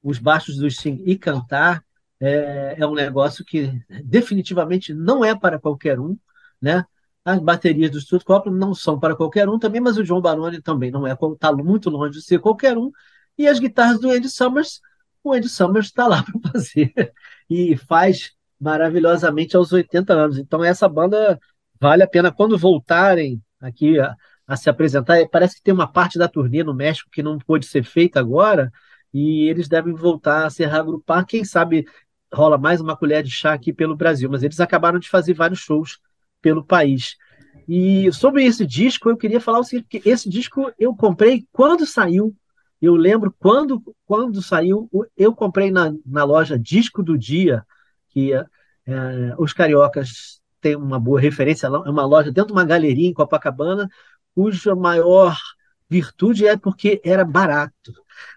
os 0.00 0.20
baixos 0.20 0.58
do 0.58 0.70
Sting 0.70 1.02
e 1.04 1.18
cantar 1.18 1.82
é, 2.22 2.76
é 2.78 2.86
um 2.86 2.94
negócio 2.94 3.44
que 3.44 3.82
definitivamente 4.04 4.94
não 4.94 5.24
é 5.24 5.34
para 5.34 5.58
qualquer 5.58 5.98
um, 5.98 6.16
né? 6.60 6.84
As 7.24 7.38
baterias 7.40 7.90
do 7.90 8.00
Stuart 8.00 8.24
Copeland 8.24 8.58
não 8.58 8.74
são 8.74 8.98
para 8.98 9.16
qualquer 9.16 9.48
um 9.48 9.58
também, 9.58 9.80
mas 9.80 9.96
o 9.96 10.04
John 10.04 10.20
Baroni 10.20 10.60
também 10.60 10.90
não 10.90 11.06
é, 11.06 11.12
está 11.12 11.52
muito 11.52 11.90
longe 11.90 12.18
de 12.18 12.24
ser 12.24 12.38
qualquer 12.38 12.78
um. 12.78 12.90
E 13.36 13.46
as 13.48 13.58
guitarras 13.58 14.00
do 14.00 14.10
Andy 14.10 14.28
Summers, 14.28 14.80
o 15.22 15.32
Andy 15.32 15.48
Summers 15.48 15.86
está 15.86 16.06
lá 16.06 16.22
para 16.42 16.52
fazer 16.52 16.92
e 17.50 17.76
faz 17.76 18.32
maravilhosamente 18.60 19.56
aos 19.56 19.72
80 19.72 20.12
anos. 20.12 20.38
Então 20.38 20.62
essa 20.64 20.88
banda 20.88 21.38
vale 21.80 22.02
a 22.04 22.08
pena 22.08 22.30
quando 22.32 22.56
voltarem 22.56 23.42
aqui 23.60 23.98
a, 23.98 24.14
a 24.46 24.56
se 24.56 24.70
apresentar. 24.70 25.18
Parece 25.28 25.56
que 25.56 25.62
tem 25.62 25.74
uma 25.74 25.90
parte 25.90 26.18
da 26.18 26.28
turnê 26.28 26.62
no 26.62 26.74
México 26.74 27.10
que 27.10 27.22
não 27.22 27.38
pôde 27.38 27.66
ser 27.66 27.84
feita 27.84 28.20
agora 28.20 28.70
e 29.12 29.48
eles 29.48 29.68
devem 29.68 29.94
voltar 29.94 30.46
a 30.46 30.50
se 30.50 30.64
reagrupar. 30.64 31.26
Quem 31.26 31.44
sabe 31.44 31.84
rola 32.32 32.56
mais 32.56 32.80
uma 32.80 32.96
colher 32.96 33.22
de 33.22 33.30
chá 33.30 33.52
aqui 33.52 33.72
pelo 33.72 33.96
Brasil, 33.96 34.30
mas 34.30 34.42
eles 34.42 34.60
acabaram 34.60 34.98
de 34.98 35.08
fazer 35.08 35.34
vários 35.34 35.60
shows 35.60 35.98
pelo 36.40 36.64
país. 36.64 37.16
E 37.68 38.10
sobre 38.12 38.44
esse 38.44 38.66
disco, 38.66 39.10
eu 39.10 39.16
queria 39.16 39.40
falar 39.40 39.60
o 39.60 39.64
seguinte, 39.64 39.86
que 39.88 40.08
esse 40.08 40.28
disco 40.28 40.72
eu 40.78 40.94
comprei 40.94 41.46
quando 41.52 41.86
saiu. 41.86 42.34
Eu 42.80 42.96
lembro 42.96 43.32
quando, 43.38 43.80
quando 44.04 44.42
saiu, 44.42 44.90
eu 45.16 45.34
comprei 45.34 45.70
na, 45.70 45.94
na 46.04 46.24
loja 46.24 46.58
Disco 46.58 47.02
do 47.02 47.16
Dia, 47.16 47.64
que 48.08 48.32
é, 48.32 48.44
os 49.38 49.52
cariocas 49.52 50.40
têm 50.60 50.74
uma 50.74 50.98
boa 50.98 51.20
referência, 51.20 51.66
é 51.66 51.70
uma 51.70 52.04
loja 52.04 52.32
dentro 52.32 52.48
de 52.48 52.52
uma 52.52 52.64
galeria 52.64 53.08
em 53.08 53.12
Copacabana, 53.12 53.88
cuja 54.34 54.74
maior 54.74 55.36
virtude 55.88 56.46
é 56.46 56.56
porque 56.56 57.00
era 57.04 57.24
barato. 57.24 57.92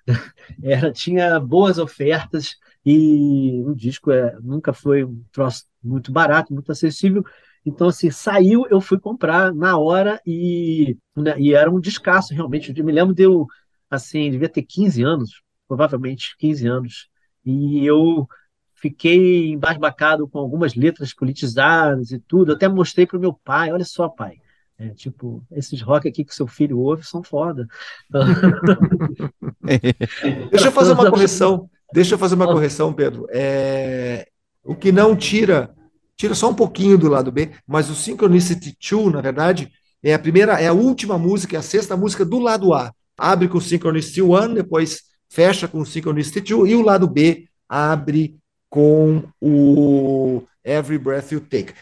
Era, 0.64 0.92
tinha 0.92 1.40
boas 1.40 1.78
ofertas 1.78 2.56
e 2.86 3.64
o 3.66 3.74
disco 3.74 4.12
é, 4.12 4.38
nunca 4.42 4.72
foi 4.72 5.04
um 5.04 5.24
troço 5.32 5.66
muito 5.84 6.12
barato, 6.12 6.54
muito 6.54 6.72
acessível. 6.72 7.24
Então, 7.66 7.88
assim, 7.88 8.12
saiu, 8.12 8.68
eu 8.70 8.80
fui 8.80 9.00
comprar 9.00 9.52
na 9.52 9.76
hora 9.76 10.22
e, 10.26 10.96
né, 11.16 11.34
e 11.40 11.54
era 11.54 11.72
um 11.72 11.80
descasso, 11.80 12.34
realmente. 12.34 12.72
Eu 12.78 12.86
me 12.86 12.92
lembro 12.92 13.16
de 13.16 13.24
eu, 13.24 13.48
assim, 13.90 14.30
devia 14.30 14.48
ter 14.48 14.62
15 14.62 15.02
anos, 15.02 15.42
provavelmente 15.68 16.36
15 16.38 16.68
anos, 16.68 17.10
e 17.44 17.84
eu 17.84 18.28
fiquei 18.76 19.52
embasbacado 19.52 20.28
com 20.28 20.38
algumas 20.38 20.76
letras 20.76 21.12
politizadas 21.12 22.12
e 22.12 22.20
tudo. 22.20 22.54
Até 22.54 22.68
mostrei 22.68 23.08
para 23.08 23.18
o 23.18 23.22
meu 23.22 23.34
pai: 23.34 23.72
olha 23.72 23.86
só, 23.86 24.08
pai. 24.08 24.36
É, 24.78 24.90
tipo, 24.90 25.44
esses 25.52 25.82
rock 25.82 26.08
aqui 26.08 26.24
que 26.24 26.36
seu 26.36 26.46
filho 26.46 26.78
ouve 26.78 27.04
são 27.04 27.24
foda. 27.24 27.66
Deixa 30.52 30.68
eu 30.68 30.72
fazer 30.72 30.94
uma 30.94 31.10
correção. 31.10 31.68
Deixa 31.94 32.16
eu 32.16 32.18
fazer 32.18 32.36
uma 32.36 32.48
correção, 32.48 32.94
Pedro. 32.94 33.28
É... 33.30 34.28
O 34.64 34.76
que 34.76 34.92
não 34.92 35.16
tira, 35.16 35.74
tira 36.18 36.34
só 36.34 36.50
um 36.50 36.56
pouquinho 36.56 36.98
do 36.98 37.08
lado 37.08 37.32
B, 37.32 37.52
mas 37.68 37.90
o 37.90 37.96
Synchronicity 37.96 38.76
2, 38.92 39.14
na 39.14 39.22
verdade, 39.22 39.72
é 40.04 40.14
a 40.14 40.20
primeira, 40.20 40.54
é 40.54 40.68
a 40.68 40.74
última 40.74 41.18
música, 41.18 41.56
é 41.56 41.60
a 41.60 41.64
sexta 41.64 41.96
música 41.96 42.26
do 42.26 42.40
lado 42.40 42.74
A. 42.74 42.92
Abre 43.18 43.48
com 43.48 43.58
o 43.58 43.62
Synchronicity 43.62 44.22
1, 44.22 44.56
depois 44.56 45.04
fecha 45.30 45.68
com 45.68 45.80
o 45.80 45.86
Synchronicity 45.86 46.42
2, 46.42 46.72
e 46.72 46.76
o 46.76 46.82
lado 46.82 47.08
B 47.08 47.48
abre 47.70 48.38
com 48.70 49.24
o 49.40 50.44
Every 50.64 50.98
Breath 50.98 51.32
You 51.32 51.42
Take. 51.42 51.74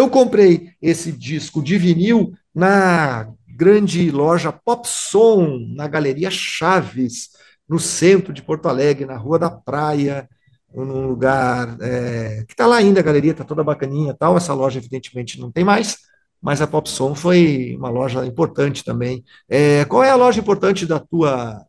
Eu 0.00 0.08
comprei 0.08 0.70
esse 0.80 1.12
disco 1.12 1.62
de 1.62 1.76
vinil 1.76 2.32
na 2.54 3.30
grande 3.46 4.10
loja 4.10 4.50
Pop 4.50 4.88
Som, 4.88 5.58
na 5.76 5.86
Galeria 5.86 6.30
Chaves, 6.30 7.28
no 7.68 7.78
centro 7.78 8.32
de 8.32 8.40
Porto 8.40 8.66
Alegre, 8.66 9.04
na 9.04 9.18
Rua 9.18 9.38
da 9.38 9.50
Praia, 9.50 10.26
num 10.74 11.06
lugar 11.06 11.76
é, 11.82 12.44
que 12.48 12.54
está 12.54 12.66
lá 12.66 12.76
ainda, 12.76 13.00
a 13.00 13.02
galeria 13.02 13.32
está 13.32 13.44
toda 13.44 13.62
bacaninha 13.62 14.16
tal. 14.18 14.38
Essa 14.38 14.54
loja, 14.54 14.78
evidentemente, 14.78 15.38
não 15.38 15.52
tem 15.52 15.64
mais, 15.64 15.98
mas 16.40 16.62
a 16.62 16.66
Pop 16.66 16.88
Som 16.88 17.14
foi 17.14 17.76
uma 17.76 17.90
loja 17.90 18.24
importante 18.24 18.82
também. 18.82 19.22
É, 19.50 19.84
qual 19.84 20.02
é 20.02 20.08
a 20.08 20.16
loja 20.16 20.40
importante 20.40 20.86
da 20.86 20.98
tua, 20.98 21.62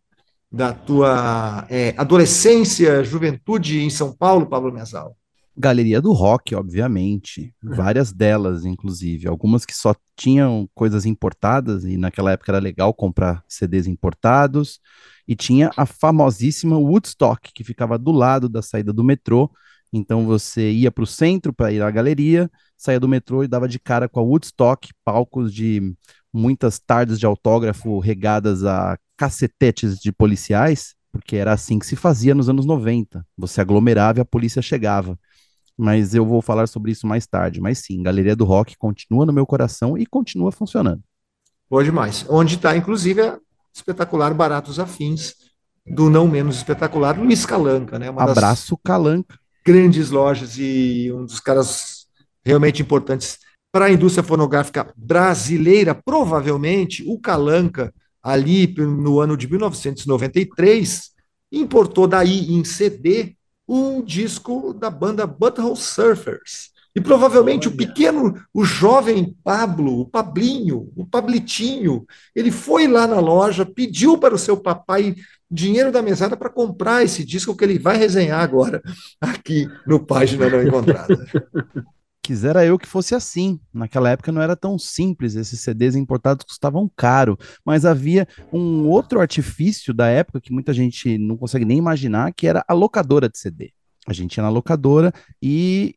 da 0.49 0.71
tua 0.71 1.67
é, 1.69 1.93
adolescência, 1.97 3.03
juventude 3.03 3.81
em 3.81 3.89
São 3.89 4.15
Paulo, 4.15 4.45
Pablo 4.47 4.71
Mesal? 4.71 5.17
Galeria 5.61 6.01
do 6.01 6.11
Rock, 6.11 6.55
obviamente, 6.55 7.53
várias 7.61 8.11
delas, 8.11 8.65
inclusive, 8.65 9.27
algumas 9.27 9.63
que 9.63 9.75
só 9.75 9.95
tinham 10.15 10.67
coisas 10.73 11.05
importadas 11.05 11.85
e 11.85 11.97
naquela 11.97 12.31
época 12.31 12.51
era 12.51 12.59
legal 12.59 12.91
comprar 12.93 13.43
CDs 13.47 13.85
importados, 13.85 14.79
e 15.27 15.35
tinha 15.35 15.69
a 15.77 15.85
famosíssima 15.85 16.77
Woodstock, 16.77 17.51
que 17.53 17.63
ficava 17.63 17.97
do 17.97 18.11
lado 18.11 18.49
da 18.49 18.63
saída 18.63 18.91
do 18.91 19.03
metrô, 19.03 19.51
então 19.93 20.25
você 20.25 20.71
ia 20.71 20.91
para 20.91 21.03
o 21.03 21.07
centro 21.07 21.53
para 21.53 21.71
ir 21.71 21.83
à 21.83 21.91
galeria, 21.91 22.49
saía 22.75 22.99
do 22.99 23.07
metrô 23.07 23.43
e 23.43 23.47
dava 23.47 23.67
de 23.67 23.77
cara 23.77 24.09
com 24.09 24.19
a 24.19 24.23
Woodstock, 24.23 24.89
palcos 25.05 25.53
de 25.53 25.93
muitas 26.33 26.79
tardes 26.79 27.19
de 27.19 27.25
autógrafo 27.27 27.99
regadas 27.99 28.63
a 28.63 28.97
cacetetes 29.15 29.99
de 29.99 30.11
policiais, 30.11 30.95
porque 31.11 31.35
era 31.35 31.53
assim 31.53 31.77
que 31.77 31.85
se 31.85 31.95
fazia 31.95 32.33
nos 32.33 32.49
anos 32.49 32.65
90. 32.65 33.23
Você 33.37 33.61
aglomerava 33.61 34.19
e 34.19 34.21
a 34.21 34.25
polícia 34.25 34.61
chegava 34.61 35.19
mas 35.81 36.13
eu 36.13 36.23
vou 36.23 36.43
falar 36.43 36.67
sobre 36.67 36.91
isso 36.91 37.07
mais 37.07 37.25
tarde. 37.25 37.59
Mas 37.59 37.79
sim, 37.79 38.03
Galeria 38.03 38.35
do 38.35 38.45
Rock 38.45 38.77
continua 38.77 39.25
no 39.25 39.33
meu 39.33 39.47
coração 39.47 39.97
e 39.97 40.05
continua 40.05 40.51
funcionando. 40.51 41.01
Boa 41.67 41.83
demais. 41.83 42.23
Onde 42.29 42.55
está, 42.55 42.77
inclusive, 42.77 43.19
a 43.21 43.39
espetacular 43.73 44.31
Baratos 44.31 44.79
Afins, 44.79 45.33
do 45.83 46.07
não 46.07 46.27
menos 46.27 46.57
espetacular 46.57 47.19
Luiz 47.19 47.47
Calanca, 47.47 47.97
né? 47.97 48.11
Uma 48.11 48.29
Abraço, 48.29 48.77
Calanca. 48.77 49.39
Grandes 49.65 50.11
lojas 50.11 50.55
e 50.59 51.11
um 51.11 51.25
dos 51.25 51.39
caras 51.39 52.05
realmente 52.45 52.83
importantes 52.83 53.39
para 53.71 53.85
a 53.85 53.91
indústria 53.91 54.23
fonográfica 54.23 54.93
brasileira. 54.95 55.95
Provavelmente 55.95 57.03
o 57.07 57.19
Calanca, 57.19 57.91
ali 58.21 58.71
no 58.77 59.19
ano 59.19 59.35
de 59.35 59.49
1993, 59.49 61.09
importou 61.51 62.07
daí 62.07 62.53
em 62.53 62.63
CD 62.63 63.35
um 63.73 64.01
disco 64.01 64.73
da 64.73 64.89
banda 64.89 65.25
Butthole 65.25 65.77
Surfers. 65.77 66.71
E 66.93 66.99
provavelmente 66.99 67.69
Olha. 67.69 67.73
o 67.73 67.77
pequeno, 67.77 68.43
o 68.53 68.65
jovem 68.65 69.33
Pablo, 69.45 70.01
o 70.01 70.05
Pablinho, 70.05 70.91
o 70.93 71.05
Pablitinho, 71.05 72.05
ele 72.35 72.51
foi 72.51 72.85
lá 72.85 73.07
na 73.07 73.17
loja, 73.21 73.65
pediu 73.65 74.17
para 74.17 74.35
o 74.35 74.37
seu 74.37 74.57
papai 74.57 75.15
dinheiro 75.49 75.89
da 75.89 76.01
mesada 76.01 76.35
para 76.35 76.49
comprar 76.49 77.01
esse 77.01 77.23
disco 77.23 77.55
que 77.55 77.63
ele 77.63 77.79
vai 77.79 77.95
resenhar 77.95 78.41
agora 78.41 78.81
aqui 79.21 79.69
no 79.87 80.05
Página 80.05 80.49
Não 80.49 80.61
Encontrada. 80.61 81.17
Quisera 82.23 82.63
eu 82.63 82.77
que 82.77 82.87
fosse 82.87 83.15
assim. 83.15 83.59
Naquela 83.73 84.09
época 84.09 84.31
não 84.31 84.41
era 84.41 84.55
tão 84.55 84.77
simples, 84.77 85.35
esses 85.35 85.59
CDs 85.59 85.95
importados 85.95 86.45
custavam 86.45 86.89
caro, 86.95 87.37
mas 87.65 87.83
havia 87.83 88.27
um 88.53 88.87
outro 88.87 89.19
artifício 89.19 89.93
da 89.93 90.07
época 90.07 90.39
que 90.39 90.53
muita 90.53 90.71
gente 90.71 91.17
não 91.17 91.35
consegue 91.35 91.65
nem 91.65 91.77
imaginar, 91.77 92.31
que 92.33 92.45
era 92.45 92.63
a 92.67 92.73
locadora 92.73 93.27
de 93.27 93.37
CD. 93.37 93.73
A 94.07 94.13
gente 94.13 94.37
ia 94.37 94.43
na 94.43 94.49
locadora 94.49 95.11
e 95.41 95.95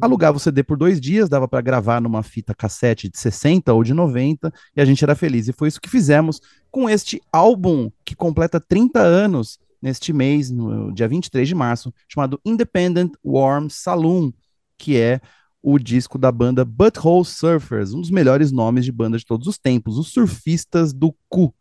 alugava 0.00 0.36
o 0.36 0.40
CD 0.40 0.62
por 0.62 0.76
dois 0.76 1.00
dias, 1.00 1.28
dava 1.28 1.48
para 1.48 1.60
gravar 1.60 2.00
numa 2.00 2.22
fita 2.22 2.54
cassete 2.54 3.08
de 3.08 3.18
60 3.18 3.72
ou 3.72 3.82
de 3.82 3.94
90, 3.94 4.52
e 4.76 4.80
a 4.80 4.84
gente 4.84 5.02
era 5.02 5.14
feliz. 5.14 5.48
E 5.48 5.52
foi 5.52 5.68
isso 5.68 5.80
que 5.80 5.88
fizemos 5.88 6.40
com 6.70 6.90
este 6.90 7.20
álbum 7.32 7.90
que 8.04 8.14
completa 8.14 8.60
30 8.60 9.00
anos 9.00 9.58
neste 9.80 10.12
mês, 10.12 10.50
no 10.50 10.92
dia 10.92 11.08
23 11.08 11.48
de 11.48 11.54
março, 11.54 11.92
chamado 12.08 12.40
Independent 12.44 13.12
Warm 13.24 13.68
Saloon, 13.68 14.32
que 14.76 14.96
é 14.96 15.20
o 15.62 15.78
disco 15.78 16.18
da 16.18 16.32
banda 16.32 16.64
Butthole 16.64 17.24
Surfers, 17.24 17.94
um 17.94 18.00
dos 18.00 18.10
melhores 18.10 18.50
nomes 18.50 18.84
de 18.84 18.92
banda 18.92 19.16
de 19.16 19.24
todos 19.24 19.46
os 19.46 19.58
tempos, 19.58 19.96
os 19.96 20.08
surfistas 20.08 20.92
do 20.92 21.14
cu, 21.28 21.54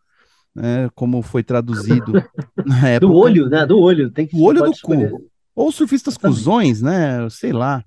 né, 0.56 0.89
como 0.95 1.22
foi 1.22 1.43
traduzido 1.43 2.14
na 2.66 2.89
época. 2.89 3.14
Do 3.14 3.18
olho, 3.18 3.47
né? 3.47 3.66
Do 3.66 3.80
olho, 3.80 4.10
tem 4.10 4.26
que 4.26 4.36
O 4.36 4.43
olho 4.43 4.64
do 4.64 4.72
escolher. 4.72 5.12
cu. 5.12 5.30
Ou 5.56 5.72
surfistas 5.72 6.18
cuzões, 6.18 6.82
né? 6.82 7.30
Sei 7.30 7.52
lá. 7.52 7.84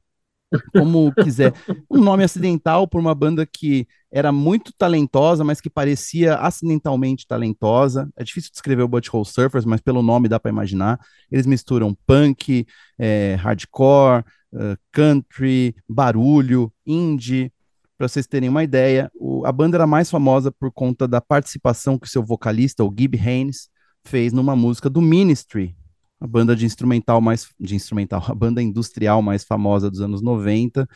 Como 0.72 1.12
quiser. 1.14 1.52
Um 1.90 2.00
nome 2.00 2.22
acidental 2.22 2.86
por 2.86 3.00
uma 3.00 3.14
banda 3.14 3.44
que 3.44 3.88
era 4.12 4.30
muito 4.30 4.72
talentosa, 4.78 5.42
mas 5.42 5.60
que 5.60 5.68
parecia 5.68 6.36
acidentalmente 6.36 7.26
talentosa. 7.26 8.08
É 8.16 8.22
difícil 8.22 8.50
descrever 8.52 8.82
o 8.82 8.88
Butthole 8.88 9.24
Surfers, 9.24 9.64
mas 9.64 9.80
pelo 9.80 10.02
nome 10.02 10.28
dá 10.28 10.38
para 10.38 10.50
imaginar. 10.52 11.00
Eles 11.32 11.46
misturam 11.46 11.96
punk, 12.06 12.64
é, 12.98 13.34
hardcore, 13.40 14.24
uh, 14.54 14.76
country, 14.92 15.74
barulho, 15.88 16.72
indie. 16.86 17.52
Para 17.98 18.08
vocês 18.08 18.26
terem 18.26 18.48
uma 18.48 18.64
ideia, 18.64 19.10
o, 19.14 19.44
a 19.46 19.52
banda 19.52 19.76
era 19.76 19.86
mais 19.86 20.10
famosa 20.10 20.50
por 20.50 20.72
conta 20.72 21.06
da 21.06 21.20
participação 21.20 21.98
que 21.98 22.06
o 22.06 22.10
seu 22.10 22.24
vocalista, 22.24 22.84
o 22.84 22.92
Gib 22.96 23.14
Haynes, 23.16 23.68
fez 24.04 24.32
numa 24.32 24.54
música 24.56 24.90
do 24.90 25.00
Ministry, 25.00 25.76
a 26.20 26.26
banda 26.26 26.54
de 26.54 26.64
instrumental 26.66 27.20
mais 27.20 27.48
de 27.58 27.74
instrumental, 27.74 28.24
a 28.28 28.34
banda 28.34 28.62
industrial 28.62 29.22
mais 29.22 29.44
famosa 29.44 29.90
dos 29.90 30.00
anos 30.00 30.22
90, 30.22 30.88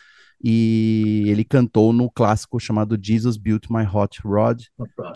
e 0.43 1.25
ele 1.27 1.45
cantou 1.45 1.93
no 1.93 2.11
clássico 2.11 2.61
chamado 2.61 2.99
Jesus 3.01 3.37
Built 3.37 3.67
My 3.71 3.85
Hot 3.93 4.21
Rod, 4.25 4.63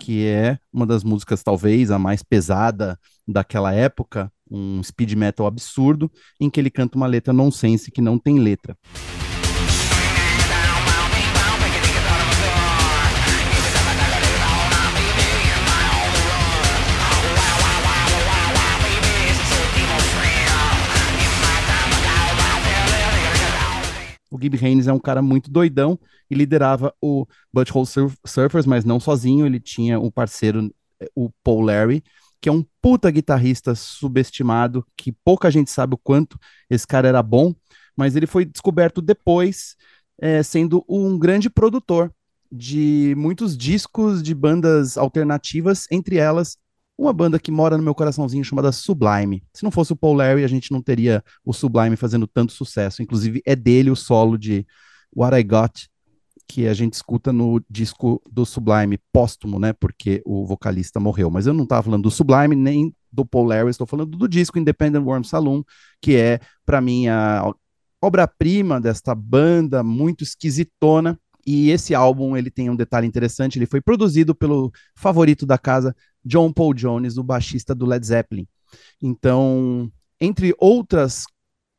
que 0.00 0.26
é 0.26 0.58
uma 0.72 0.84
das 0.84 1.04
músicas 1.04 1.42
talvez 1.42 1.90
a 1.90 1.98
mais 1.98 2.22
pesada 2.22 2.98
daquela 3.26 3.72
época, 3.72 4.32
um 4.52 4.82
speed 4.82 5.14
metal 5.14 5.46
absurdo, 5.46 6.12
em 6.38 6.50
que 6.50 6.60
ele 6.60 6.70
canta 6.70 6.96
uma 6.96 7.06
letra 7.06 7.32
nonsense 7.32 7.90
que 7.90 8.02
não 8.02 8.18
tem 8.18 8.38
letra. 8.38 8.76
O 24.30 24.38
Gib 24.40 24.54
Haynes 24.54 24.86
é 24.86 24.92
um 24.92 24.98
cara 24.98 25.20
muito 25.20 25.50
doidão 25.50 25.98
e 26.30 26.34
liderava 26.34 26.94
o 27.02 27.26
Butthole 27.52 27.86
Surf 27.86 28.16
Surfers, 28.26 28.64
mas 28.64 28.82
não 28.82 28.98
sozinho, 28.98 29.44
ele 29.44 29.60
tinha 29.60 30.00
um 30.00 30.10
parceiro, 30.10 30.74
o 31.14 31.30
Paul 31.44 31.60
Larry, 31.60 32.02
que 32.42 32.48
é 32.48 32.52
um 32.52 32.64
puta 32.82 33.08
guitarrista 33.08 33.72
subestimado, 33.76 34.84
que 34.96 35.12
pouca 35.24 35.48
gente 35.48 35.70
sabe 35.70 35.94
o 35.94 35.98
quanto 35.98 36.36
esse 36.68 36.84
cara 36.84 37.06
era 37.06 37.22
bom, 37.22 37.54
mas 37.96 38.16
ele 38.16 38.26
foi 38.26 38.44
descoberto 38.44 39.00
depois, 39.00 39.76
é, 40.20 40.42
sendo 40.42 40.84
um 40.88 41.16
grande 41.16 41.48
produtor 41.48 42.12
de 42.50 43.14
muitos 43.16 43.56
discos 43.56 44.20
de 44.22 44.34
bandas 44.34 44.98
alternativas, 44.98 45.86
entre 45.90 46.16
elas 46.16 46.58
uma 46.98 47.12
banda 47.12 47.38
que 47.38 47.50
mora 47.50 47.76
no 47.76 47.82
meu 47.82 47.94
coraçãozinho 47.94 48.44
chamada 48.44 48.72
Sublime. 48.72 49.42
Se 49.54 49.64
não 49.64 49.70
fosse 49.70 49.92
o 49.92 49.96
Paul 49.96 50.14
Larry, 50.14 50.44
a 50.44 50.48
gente 50.48 50.70
não 50.70 50.82
teria 50.82 51.24
o 51.44 51.52
Sublime 51.52 51.96
fazendo 51.96 52.26
tanto 52.26 52.52
sucesso. 52.52 53.02
Inclusive, 53.02 53.40
é 53.46 53.56
dele 53.56 53.90
o 53.90 53.96
solo 53.96 54.36
de 54.36 54.66
What 55.14 55.36
I 55.36 55.42
Got, 55.42 55.88
que 56.46 56.66
a 56.66 56.74
gente 56.74 56.94
escuta 56.94 57.32
no 57.32 57.62
disco 57.68 58.22
do 58.30 58.44
Sublime 58.44 58.98
póstumo, 59.12 59.58
né? 59.58 59.72
Porque 59.72 60.22
o 60.24 60.46
vocalista 60.46 61.00
morreu. 61.00 61.30
Mas 61.30 61.46
eu 61.46 61.54
não 61.54 61.64
estava 61.64 61.82
falando 61.82 62.02
do 62.02 62.10
Sublime 62.10 62.54
nem 62.54 62.94
do 63.10 63.24
Paul 63.24 63.46
Larry, 63.46 63.70
estou 63.70 63.86
falando 63.86 64.16
do 64.16 64.28
disco 64.28 64.58
Independent 64.58 65.04
Worm 65.04 65.22
Saloon, 65.22 65.62
que 66.00 66.16
é, 66.16 66.40
para 66.64 66.80
mim, 66.80 67.08
a 67.08 67.52
obra-prima 68.00 68.80
desta 68.80 69.14
banda 69.14 69.82
muito 69.82 70.24
esquisitona. 70.24 71.18
E 71.44 71.70
esse 71.70 71.94
álbum 71.94 72.36
ele 72.36 72.50
tem 72.50 72.70
um 72.70 72.76
detalhe 72.76 73.06
interessante, 73.06 73.58
ele 73.58 73.66
foi 73.66 73.80
produzido 73.80 74.34
pelo 74.34 74.70
favorito 74.94 75.44
da 75.44 75.58
casa, 75.58 75.94
John 76.24 76.52
Paul 76.52 76.72
Jones, 76.72 77.16
o 77.16 77.24
baixista 77.24 77.74
do 77.74 77.84
Led 77.84 78.06
Zeppelin. 78.06 78.46
Então, 79.02 79.90
entre 80.20 80.54
outras 80.58 81.24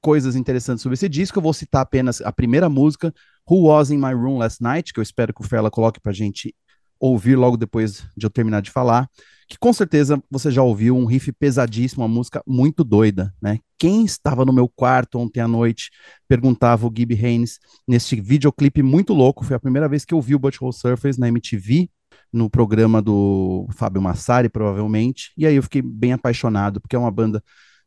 coisas 0.01 0.35
interessantes 0.35 0.83
sobre 0.83 0.95
esse 0.95 1.07
disco, 1.07 1.39
eu 1.39 1.41
vou 1.41 1.53
citar 1.53 1.81
apenas 1.81 2.19
a 2.21 2.31
primeira 2.31 2.67
música, 2.67 3.13
Who 3.49 3.65
Was 3.67 3.91
in 3.91 3.97
My 3.97 4.13
Room 4.13 4.37
Last 4.37 4.61
Night, 4.61 4.93
que 4.93 4.99
eu 4.99 5.03
espero 5.03 5.33
que 5.33 5.41
o 5.41 5.43
Ferla 5.43 5.69
coloque 5.69 5.99
pra 5.99 6.13
gente 6.13 6.53
ouvir 6.99 7.35
logo 7.35 7.57
depois 7.57 8.05
de 8.15 8.25
eu 8.25 8.29
terminar 8.29 8.61
de 8.61 8.71
falar, 8.71 9.09
que 9.49 9.57
com 9.59 9.73
certeza 9.73 10.23
você 10.31 10.49
já 10.49 10.63
ouviu 10.63 10.95
um 10.95 11.05
riff 11.05 11.33
pesadíssimo, 11.33 12.01
uma 12.01 12.07
música 12.07 12.41
muito 12.47 12.81
doida, 12.81 13.33
né? 13.41 13.59
Quem 13.77 14.05
estava 14.05 14.45
no 14.45 14.53
meu 14.53 14.69
quarto 14.69 15.19
ontem 15.19 15.41
à 15.41 15.47
noite, 15.47 15.91
perguntava 16.29 16.87
o 16.87 16.93
Gibby 16.95 17.15
Haynes, 17.15 17.59
neste 17.85 18.19
videoclipe 18.21 18.81
muito 18.81 19.13
louco, 19.13 19.43
foi 19.43 19.55
a 19.55 19.59
primeira 19.59 19.89
vez 19.89 20.05
que 20.05 20.13
eu 20.13 20.21
vi 20.21 20.33
o 20.33 20.39
Butthole 20.39 20.71
Surface 20.71 21.19
na 21.19 21.27
MTV, 21.27 21.89
no 22.31 22.49
programa 22.49 23.01
do 23.01 23.67
Fábio 23.73 24.01
Massari, 24.01 24.47
provavelmente, 24.47 25.33
e 25.37 25.45
aí 25.45 25.55
eu 25.55 25.63
fiquei 25.63 25.81
bem 25.81 26.13
apaixonado, 26.13 26.79
porque 26.79 26.95
é 26.95 26.99
uma 26.99 27.11
banda 27.11 27.43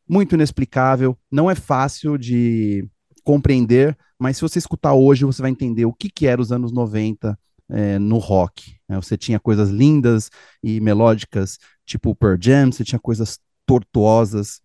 muito 0.07 0.35
inexplicável, 0.35 1.19
não 1.33 1.51
é 1.51 1.55
fácil 1.55 2.19
de 2.19 2.87
compreender, 3.27 3.99
mas 4.17 4.37
se 4.37 4.43
você 4.43 4.61
escutar 4.61 4.95
hoje, 4.95 5.25
você 5.25 5.43
vai 5.43 5.51
entender 5.51 5.85
o 5.85 5.93
que, 5.93 6.09
que 6.09 6.29
era 6.29 6.41
os 6.41 6.53
anos 6.53 6.71
90 6.71 7.37
é, 7.69 7.99
no 7.99 8.19
rock. 8.19 8.77
Né? 8.89 8.95
Você 8.95 9.17
tinha 9.17 9.41
coisas 9.41 9.69
lindas 9.69 10.31
e 10.63 10.81
melódicas, 10.81 11.59
tipo 11.85 12.15
Pearl 12.15 12.37
Jam, 12.41 12.71
você 12.71 12.85
tinha 12.85 13.01
coisas 13.01 13.41
tortuosas, 13.67 14.61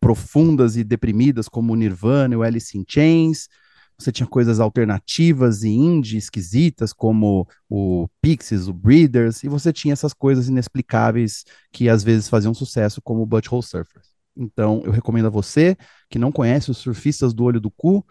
profundas 0.00 0.76
e 0.76 0.84
deprimidas, 0.84 1.48
como 1.48 1.72
o 1.72 1.76
Nirvana 1.76 2.38
o 2.38 2.44
Alice 2.44 2.78
in 2.78 2.84
Chains, 2.88 3.48
você 3.98 4.12
tinha 4.12 4.28
coisas 4.28 4.60
alternativas 4.60 5.64
e 5.64 5.70
indie 5.70 6.16
esquisitas, 6.16 6.92
como 6.92 7.48
o 7.68 8.08
Pixies, 8.22 8.68
o 8.68 8.72
Breeders, 8.72 9.42
e 9.42 9.48
você 9.48 9.72
tinha 9.72 9.92
essas 9.92 10.12
coisas 10.12 10.48
inexplicáveis 10.48 11.44
que 11.72 11.88
às 11.88 12.04
vezes 12.04 12.28
faziam 12.28 12.54
sucesso, 12.54 13.02
como 13.02 13.22
o 13.22 13.26
Butthole 13.26 13.62
Surfers. 13.62 14.13
Então, 14.36 14.82
eu 14.84 14.92
recomendo 14.92 15.26
a 15.26 15.30
você 15.30 15.76
que 16.10 16.18
não 16.18 16.32
conhece 16.32 16.70
os 16.70 16.78
surfistas 16.78 17.32
do 17.32 17.44
olho 17.44 17.60
do 17.60 17.70
cu, 17.70 18.04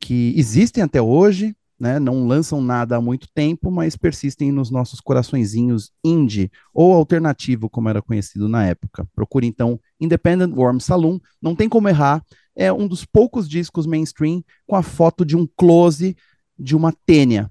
que 0.00 0.32
existem 0.36 0.82
até 0.82 1.00
hoje, 1.00 1.54
né, 1.78 2.00
não 2.00 2.26
lançam 2.26 2.60
nada 2.60 2.96
há 2.96 3.00
muito 3.00 3.28
tempo, 3.32 3.70
mas 3.70 3.96
persistem 3.96 4.50
nos 4.50 4.70
nossos 4.70 5.00
coraçõezinhos 5.00 5.92
indie 6.04 6.50
ou 6.74 6.92
alternativo, 6.92 7.70
como 7.70 7.88
era 7.88 8.02
conhecido 8.02 8.48
na 8.48 8.66
época. 8.66 9.06
Procure 9.14 9.46
então 9.46 9.78
Independent 10.00 10.52
Worm 10.56 10.80
Saloon, 10.80 11.20
não 11.40 11.54
tem 11.54 11.68
como 11.68 11.88
errar, 11.88 12.24
é 12.56 12.72
um 12.72 12.88
dos 12.88 13.04
poucos 13.04 13.48
discos 13.48 13.86
mainstream 13.86 14.42
com 14.66 14.74
a 14.74 14.82
foto 14.82 15.24
de 15.24 15.36
um 15.36 15.46
close 15.56 16.16
de 16.58 16.74
uma 16.74 16.92
tênia, 17.06 17.48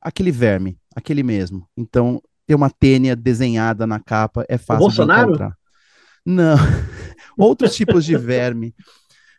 aquele 0.00 0.30
verme, 0.30 0.78
aquele 0.96 1.22
mesmo. 1.22 1.68
Então, 1.76 2.22
ter 2.46 2.54
uma 2.54 2.70
tênia 2.70 3.14
desenhada 3.14 3.86
na 3.86 4.00
capa 4.00 4.46
é 4.48 4.56
fácil 4.56 4.88
de 4.88 5.02
encontrar. 5.02 5.57
Não, 6.30 6.56
outros 7.38 7.74
tipos 7.74 8.04
de 8.04 8.14
verme. 8.14 8.74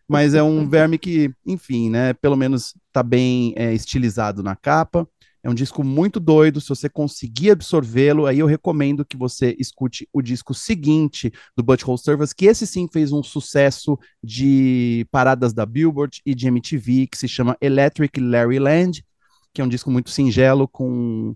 Mas 0.08 0.34
é 0.34 0.42
um 0.42 0.68
verme 0.68 0.98
que, 0.98 1.32
enfim, 1.46 1.88
né, 1.88 2.14
pelo 2.14 2.36
menos 2.36 2.74
tá 2.92 3.04
bem 3.04 3.54
é, 3.56 3.72
estilizado 3.76 4.42
na 4.42 4.56
capa. 4.56 5.08
É 5.44 5.50
um 5.50 5.54
disco 5.54 5.84
muito 5.84 6.20
doido, 6.20 6.60
se 6.60 6.68
você 6.68 6.90
conseguir 6.90 7.52
absorvê-lo, 7.52 8.26
aí 8.26 8.40
eu 8.40 8.48
recomendo 8.48 9.06
que 9.06 9.16
você 9.16 9.56
escute 9.60 10.10
o 10.12 10.20
disco 10.20 10.52
seguinte 10.56 11.32
do 11.56 11.62
Butthole 11.62 12.00
Service, 12.00 12.36
que 12.36 12.48
esse 12.48 12.66
sim 12.66 12.88
fez 12.92 13.12
um 13.12 13.22
sucesso 13.22 13.96
de 14.24 15.06
paradas 15.12 15.54
da 15.54 15.68
Billboard 15.68 16.22
e 16.26 16.34
de 16.34 16.48
MTV, 16.48 17.06
que 17.06 17.18
se 17.20 17.28
chama 17.28 17.56
Electric 17.62 18.20
Larry 18.20 18.58
Land, 18.58 19.06
que 19.54 19.62
é 19.62 19.64
um 19.64 19.70
disco 19.70 19.92
muito 19.92 20.10
singelo, 20.10 20.68
com 20.68 21.36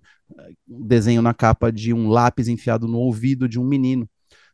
um 0.67 0.87
desenho 0.87 1.21
na 1.21 1.33
capa 1.33 1.71
de 1.71 1.93
um 1.93 2.09
lápis 2.09 2.47
enfiado 2.47 2.87
no 2.87 2.97
ouvido 2.97 3.47
de 3.47 3.59
um 3.59 3.63
menino 3.63 4.09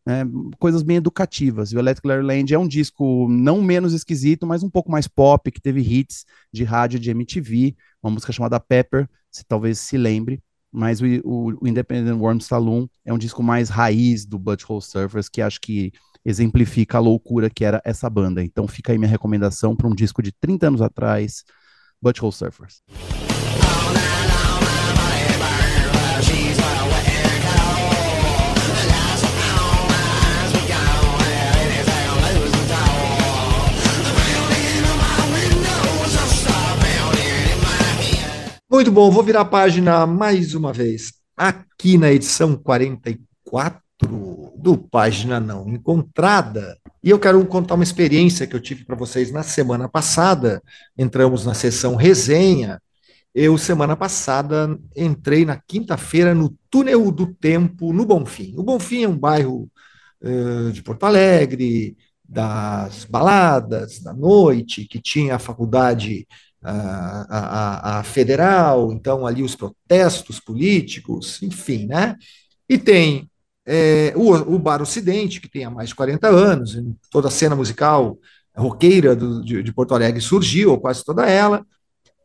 né, 0.10 0.26
coisas 0.58 0.82
bem 0.82 0.98
educativas. 0.98 1.72
E 1.72 1.76
o 1.76 1.80
Electric 1.80 2.08
Land 2.08 2.52
é 2.52 2.58
um 2.58 2.68
disco 2.68 3.28
não 3.30 3.62
menos 3.62 3.94
esquisito, 3.94 4.48
mas 4.48 4.64
um 4.64 4.70
pouco 4.70 4.92
mais 4.92 5.08
pop, 5.08 5.52
que 5.52 5.62
teve 5.62 5.82
hits 5.82 6.26
de 6.52 6.64
rádio 6.64 7.00
de 7.00 7.12
MTV, 7.12 7.76
uma 8.02 8.12
música 8.12 8.34
chamada 8.34 8.60
Pepper, 8.60 9.08
se 9.30 9.46
talvez 9.46 9.78
se 9.78 9.98
lembre. 9.98 10.42
Mas 10.72 11.00
o, 11.00 11.06
o, 11.24 11.58
o 11.62 11.68
Independent 11.68 12.20
Worm 12.20 12.40
Saloon 12.40 12.88
é 13.06 13.14
um 13.14 13.20
disco 13.20 13.44
mais 13.44 13.70
raiz 13.70 14.26
do 14.26 14.40
Butthole 14.40 14.82
Surfers, 14.82 15.30
que 15.30 15.44
acho 15.44 15.62
que 15.62 15.92
exemplifica 16.26 16.98
a 16.98 17.02
loucura 17.02 17.48
que 17.48 17.64
era 17.64 17.80
essa 17.86 18.10
banda. 18.10 18.44
Então 18.44 18.68
fica 18.68 18.92
aí 18.92 18.98
minha 18.98 19.10
recomendação 19.10 19.76
para 19.76 19.88
um 19.88 19.94
disco 19.94 20.24
de 20.24 20.32
30 20.32 20.68
anos 20.68 20.82
atrás, 20.82 21.44
Butthole 22.02 22.34
Surfers. 22.34 22.82
Muito 38.80 38.94
bom, 38.94 39.12
vou 39.12 39.22
virar 39.22 39.42
a 39.42 39.46
página 39.46 40.08
mais 40.08 40.56
uma 40.56 40.72
vez. 40.72 41.12
Aqui 41.36 41.98
na 41.98 42.14
edição 42.14 42.56
44 42.56 43.82
do 44.56 44.78
Página 44.78 45.38
Não 45.38 45.68
Encontrada. 45.68 46.78
E 47.04 47.10
eu 47.10 47.20
quero 47.20 47.46
contar 47.46 47.76
uma 47.76 47.84
experiência 47.84 48.48
que 48.48 48.56
eu 48.56 48.60
tive 48.62 48.86
para 48.86 48.96
vocês 48.96 49.34
na 49.34 49.44
semana 49.44 49.90
passada. 49.90 50.64
Entramos 50.98 51.46
na 51.46 51.54
sessão 51.54 51.98
resenha. 51.98 52.82
Eu, 53.36 53.58
semana 53.58 53.98
passada, 53.98 54.80
entrei 54.96 55.44
na 55.44 55.58
quinta-feira 55.58 56.34
no 56.34 56.56
Túnel 56.70 57.12
do 57.12 57.28
Tempo, 57.34 57.92
no 57.92 58.06
Bonfim. 58.06 58.54
O 58.56 58.64
Bonfim 58.64 59.04
é 59.04 59.10
um 59.10 59.18
bairro 59.18 59.70
uh, 60.22 60.72
de 60.72 60.82
Porto 60.82 61.04
Alegre, 61.04 61.98
das 62.24 63.04
baladas, 63.04 64.00
da 64.00 64.14
noite, 64.14 64.86
que 64.86 65.02
tinha 65.02 65.36
a 65.36 65.40
faculdade 65.40 66.26
a, 66.62 68.00
a, 68.00 68.04
federal, 68.04 68.92
então 68.92 69.26
ali 69.26 69.42
os 69.42 69.56
protestos 69.56 70.40
políticos, 70.40 71.42
enfim, 71.42 71.86
né? 71.86 72.16
E 72.68 72.78
tem 72.78 73.30
é, 73.66 74.14
o, 74.16 74.32
o, 74.34 74.60
Bar 74.60 74.82
Ocidente, 74.82 75.40
que 75.40 75.50
tem 75.50 75.64
há 75.64 75.70
mais 75.70 75.90
de 75.90 75.96
40 75.96 76.28
anos, 76.28 76.78
toda 77.12 77.28
a 77.28 77.32
cena 77.32 77.56
musical 77.56 78.18
roqueira 78.56 79.16
do, 79.16 79.44
de, 79.44 79.64
de, 79.64 79.74
Porto 79.74 79.94
Alegre 79.94 80.22
surgiu, 80.22 80.72
ou 80.72 80.80
quase 80.80 81.04
toda 81.04 81.26
ela, 81.26 81.66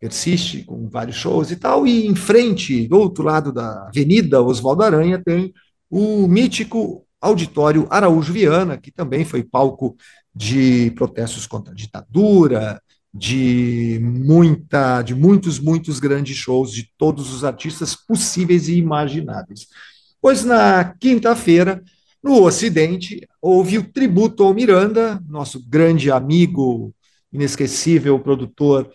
persiste 0.00 0.64
com 0.64 0.88
vários 0.88 1.16
shows 1.16 1.50
e 1.50 1.56
tal, 1.56 1.86
e 1.86 2.06
em 2.06 2.14
frente, 2.14 2.88
do 2.88 2.98
outro 2.98 3.24
lado 3.24 3.52
da 3.52 3.86
Avenida 3.88 4.42
Oswaldo 4.42 4.82
Aranha, 4.82 5.22
tem 5.24 5.52
o 5.88 6.26
mítico 6.26 7.06
Auditório 7.20 7.86
Araújo 7.88 8.32
Viana, 8.32 8.76
que 8.76 8.90
também 8.90 9.24
foi 9.24 9.42
palco 9.42 9.96
de 10.34 10.90
protestos 10.92 11.46
contra 11.46 11.72
a 11.72 11.76
ditadura, 11.76 12.82
de 13.14 14.00
muita, 14.02 15.00
de 15.02 15.14
muitos, 15.14 15.60
muitos 15.60 16.00
grandes 16.00 16.36
shows 16.36 16.72
de 16.72 16.90
todos 16.98 17.32
os 17.32 17.44
artistas 17.44 17.94
possíveis 17.94 18.66
e 18.68 18.76
imagináveis. 18.76 19.68
Pois 20.20 20.44
na 20.44 20.82
quinta-feira, 20.98 21.80
no 22.20 22.42
Ocidente, 22.42 23.28
houve 23.40 23.78
o 23.78 23.92
tributo 23.92 24.42
ao 24.42 24.52
Miranda, 24.52 25.22
nosso 25.28 25.64
grande 25.68 26.10
amigo, 26.10 26.92
inesquecível 27.32 28.18
produtor 28.18 28.90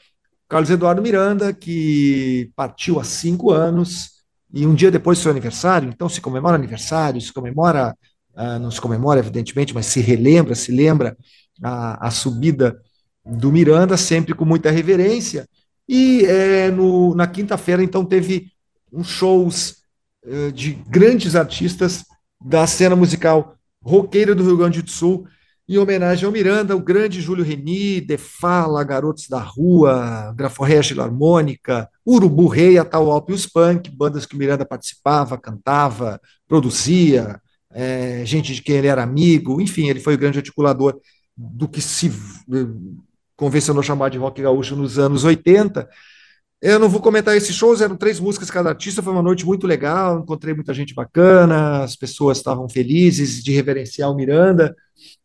Carlos 0.49 0.69
Eduardo 0.69 1.01
Miranda, 1.01 1.53
que 1.53 2.51
partiu 2.55 2.99
há 2.99 3.03
cinco 3.03 3.51
anos 3.51 4.19
e 4.51 4.65
um 4.65 4.73
dia 4.73 4.89
depois 4.89 5.19
do 5.19 5.21
seu 5.21 5.31
aniversário, 5.31 5.87
então 5.87 6.09
se 6.09 6.19
comemora 6.19 6.55
aniversário, 6.55 7.21
se 7.21 7.31
comemora, 7.31 7.95
uh, 8.33 8.59
não 8.59 8.71
se 8.71 8.81
comemora 8.81 9.19
evidentemente, 9.19 9.75
mas 9.75 9.85
se 9.85 10.01
relembra, 10.01 10.55
se 10.55 10.71
lembra 10.71 11.15
a, 11.61 12.07
a 12.07 12.11
subida 12.11 12.81
do 13.25 13.51
Miranda, 13.51 13.97
sempre 13.97 14.33
com 14.33 14.45
muita 14.45 14.71
reverência. 14.71 15.47
E 15.87 16.25
é, 16.25 16.69
no, 16.71 17.15
na 17.15 17.27
quinta-feira, 17.27 17.83
então, 17.83 18.05
teve 18.05 18.51
uns 18.91 19.07
shows 19.07 19.77
uh, 20.25 20.51
de 20.51 20.73
grandes 20.87 21.35
artistas 21.35 22.05
da 22.43 22.65
cena 22.67 22.95
musical 22.95 23.55
roqueira 23.83 24.35
do 24.35 24.43
Rio 24.43 24.57
Grande 24.57 24.81
do 24.81 24.89
Sul, 24.89 25.27
em 25.67 25.77
homenagem 25.77 26.25
ao 26.25 26.31
Miranda, 26.31 26.75
o 26.75 26.81
grande 26.81 27.21
Júlio 27.21 27.43
Reni, 27.43 28.01
Defala, 28.01 28.83
Garotos 28.83 29.27
da 29.27 29.39
Rua, 29.39 30.33
Graforreia 30.35 30.81
Harmônica, 30.99 31.87
Urubu 32.05 32.47
Rei, 32.47 32.79
Atahualpa 32.79 33.31
e 33.31 33.35
os 33.35 33.45
Punk, 33.45 33.91
bandas 33.91 34.25
que 34.25 34.35
o 34.35 34.37
Miranda 34.39 34.65
participava, 34.65 35.37
cantava, 35.37 36.19
produzia, 36.47 37.39
é, 37.71 38.23
gente 38.25 38.55
de 38.55 38.63
quem 38.63 38.77
ele 38.77 38.87
era 38.87 39.03
amigo, 39.03 39.61
enfim, 39.61 39.89
ele 39.89 39.99
foi 39.99 40.15
o 40.15 40.17
grande 40.17 40.39
articulador 40.39 40.99
do 41.37 41.67
que 41.67 41.81
se 41.81 42.11
convencionou 43.39 43.81
chamar 43.81 44.09
de 44.09 44.17
rock 44.17 44.41
gaúcho 44.41 44.75
nos 44.75 44.99
anos 44.99 45.23
80. 45.23 45.89
Eu 46.61 46.77
não 46.77 46.89
vou 46.89 46.99
comentar 46.99 47.37
esses 47.37 47.55
shows, 47.55 47.79
eram 47.79 47.95
três 47.95 48.19
músicas 48.19 48.51
cada 48.51 48.67
artista, 48.67 49.01
foi 49.01 49.13
uma 49.13 49.23
noite 49.23 49.45
muito 49.45 49.65
legal, 49.65 50.19
encontrei 50.19 50.53
muita 50.53 50.73
gente 50.73 50.93
bacana, 50.93 51.81
as 51.81 51.95
pessoas 51.95 52.37
estavam 52.37 52.67
felizes 52.67 53.41
de 53.41 53.53
reverenciar 53.53 54.11
o 54.11 54.15
Miranda. 54.15 54.75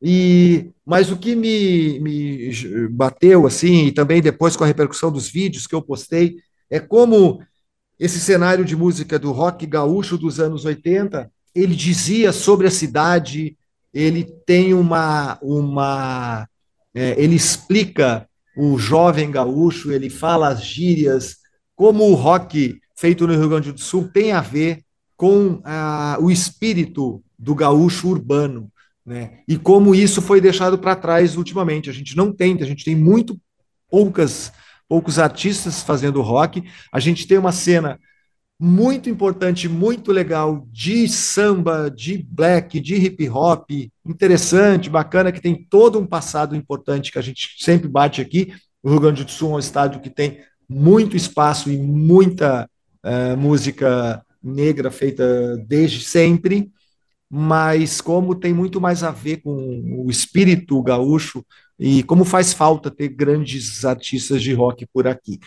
E 0.00 0.70
mas 0.86 1.10
o 1.10 1.16
que 1.16 1.34
me, 1.34 1.98
me 1.98 2.88
bateu 2.88 3.48
assim, 3.48 3.86
e 3.86 3.92
também 3.92 4.22
depois 4.22 4.54
com 4.54 4.62
a 4.62 4.66
repercussão 4.68 5.10
dos 5.10 5.28
vídeos 5.28 5.66
que 5.66 5.74
eu 5.74 5.82
postei, 5.82 6.36
é 6.70 6.78
como 6.78 7.42
esse 7.98 8.20
cenário 8.20 8.64
de 8.64 8.76
música 8.76 9.18
do 9.18 9.32
rock 9.32 9.66
gaúcho 9.66 10.16
dos 10.16 10.38
anos 10.38 10.64
80, 10.64 11.28
ele 11.52 11.74
dizia 11.74 12.30
sobre 12.32 12.68
a 12.68 12.70
cidade, 12.70 13.56
ele 13.92 14.22
tem 14.46 14.72
uma 14.72 15.36
uma 15.42 16.46
é, 16.94 17.20
ele 17.20 17.34
explica 17.34 18.28
o 18.56 18.78
jovem 18.78 19.30
gaúcho, 19.30 19.90
ele 19.90 20.08
fala 20.08 20.48
as 20.48 20.64
gírias, 20.64 21.36
como 21.74 22.04
o 22.04 22.14
rock 22.14 22.78
feito 22.96 23.26
no 23.26 23.34
Rio 23.34 23.48
Grande 23.48 23.72
do 23.72 23.80
Sul 23.80 24.08
tem 24.12 24.32
a 24.32 24.40
ver 24.40 24.82
com 25.16 25.60
ah, 25.64 26.16
o 26.20 26.30
espírito 26.30 27.22
do 27.38 27.54
gaúcho 27.54 28.08
urbano, 28.08 28.70
né? 29.04 29.40
E 29.46 29.58
como 29.58 29.94
isso 29.94 30.22
foi 30.22 30.40
deixado 30.40 30.78
para 30.78 30.96
trás 30.96 31.36
ultimamente. 31.36 31.90
A 31.90 31.92
gente 31.92 32.16
não 32.16 32.32
tem, 32.32 32.56
a 32.60 32.64
gente 32.64 32.84
tem 32.84 32.96
muito 32.96 33.38
poucas 33.90 34.52
poucos 34.88 35.18
artistas 35.18 35.82
fazendo 35.82 36.22
rock. 36.22 36.62
A 36.92 37.00
gente 37.00 37.26
tem 37.26 37.38
uma 37.38 37.52
cena 37.52 37.98
muito 38.64 39.10
importante, 39.10 39.68
muito 39.68 40.10
legal 40.10 40.66
de 40.72 41.06
samba, 41.06 41.90
de 41.90 42.26
black, 42.26 42.80
de 42.80 42.94
hip 42.94 43.28
hop, 43.28 43.70
interessante, 44.06 44.88
bacana, 44.88 45.30
que 45.30 45.40
tem 45.40 45.66
todo 45.68 45.98
um 45.98 46.06
passado 46.06 46.56
importante 46.56 47.12
que 47.12 47.18
a 47.18 47.22
gente 47.22 47.56
sempre 47.58 47.86
bate 47.86 48.22
aqui. 48.22 48.54
O 48.82 48.88
Rio 48.88 49.00
Grande 49.00 49.22
do 49.22 49.30
Sul 49.30 49.52
é 49.52 49.56
um 49.56 49.58
estado 49.58 50.00
que 50.00 50.08
tem 50.08 50.38
muito 50.66 51.14
espaço 51.14 51.70
e 51.70 51.76
muita 51.76 52.66
uh, 53.04 53.36
música 53.36 54.24
negra 54.42 54.90
feita 54.90 55.58
desde 55.66 56.02
sempre, 56.02 56.70
mas 57.30 58.00
como 58.00 58.34
tem 58.34 58.54
muito 58.54 58.80
mais 58.80 59.02
a 59.02 59.10
ver 59.10 59.42
com 59.42 60.04
o 60.06 60.10
espírito 60.10 60.82
gaúcho 60.82 61.44
e 61.78 62.02
como 62.04 62.24
faz 62.24 62.54
falta 62.54 62.90
ter 62.90 63.08
grandes 63.08 63.84
artistas 63.84 64.42
de 64.42 64.54
rock 64.54 64.86
por 64.90 65.06
aqui. 65.06 65.38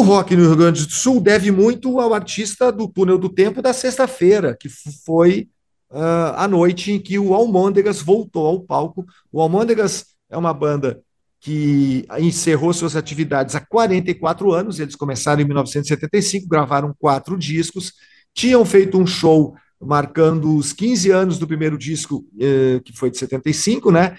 O 0.00 0.02
rock 0.02 0.34
no 0.34 0.46
Rio 0.46 0.56
Grande 0.56 0.86
do 0.86 0.92
Sul 0.92 1.20
deve 1.20 1.50
muito 1.50 2.00
ao 2.00 2.14
artista 2.14 2.72
do 2.72 2.88
Túnel 2.88 3.18
do 3.18 3.28
Tempo 3.28 3.60
da 3.60 3.74
sexta-feira, 3.74 4.56
que 4.58 4.66
foi 5.04 5.46
uh, 5.90 6.32
a 6.36 6.48
noite 6.48 6.90
em 6.90 6.98
que 6.98 7.18
o 7.18 7.34
Almôndegas 7.34 8.00
voltou 8.00 8.46
ao 8.46 8.60
palco. 8.60 9.04
O 9.30 9.42
Almôndegas 9.42 10.06
é 10.30 10.38
uma 10.38 10.54
banda 10.54 11.02
que 11.38 12.06
encerrou 12.18 12.72
suas 12.72 12.96
atividades 12.96 13.54
há 13.54 13.60
44 13.60 14.50
anos. 14.50 14.80
Eles 14.80 14.96
começaram 14.96 15.42
em 15.42 15.44
1975, 15.44 16.48
gravaram 16.48 16.96
quatro 16.98 17.36
discos, 17.36 17.92
tinham 18.32 18.64
feito 18.64 18.96
um 18.96 19.06
show 19.06 19.54
marcando 19.78 20.56
os 20.56 20.72
15 20.72 21.10
anos 21.10 21.38
do 21.38 21.46
primeiro 21.46 21.76
disco, 21.76 22.24
eh, 22.40 22.80
que 22.82 22.96
foi 22.96 23.10
de 23.10 23.18
75, 23.18 23.90
né? 23.90 24.16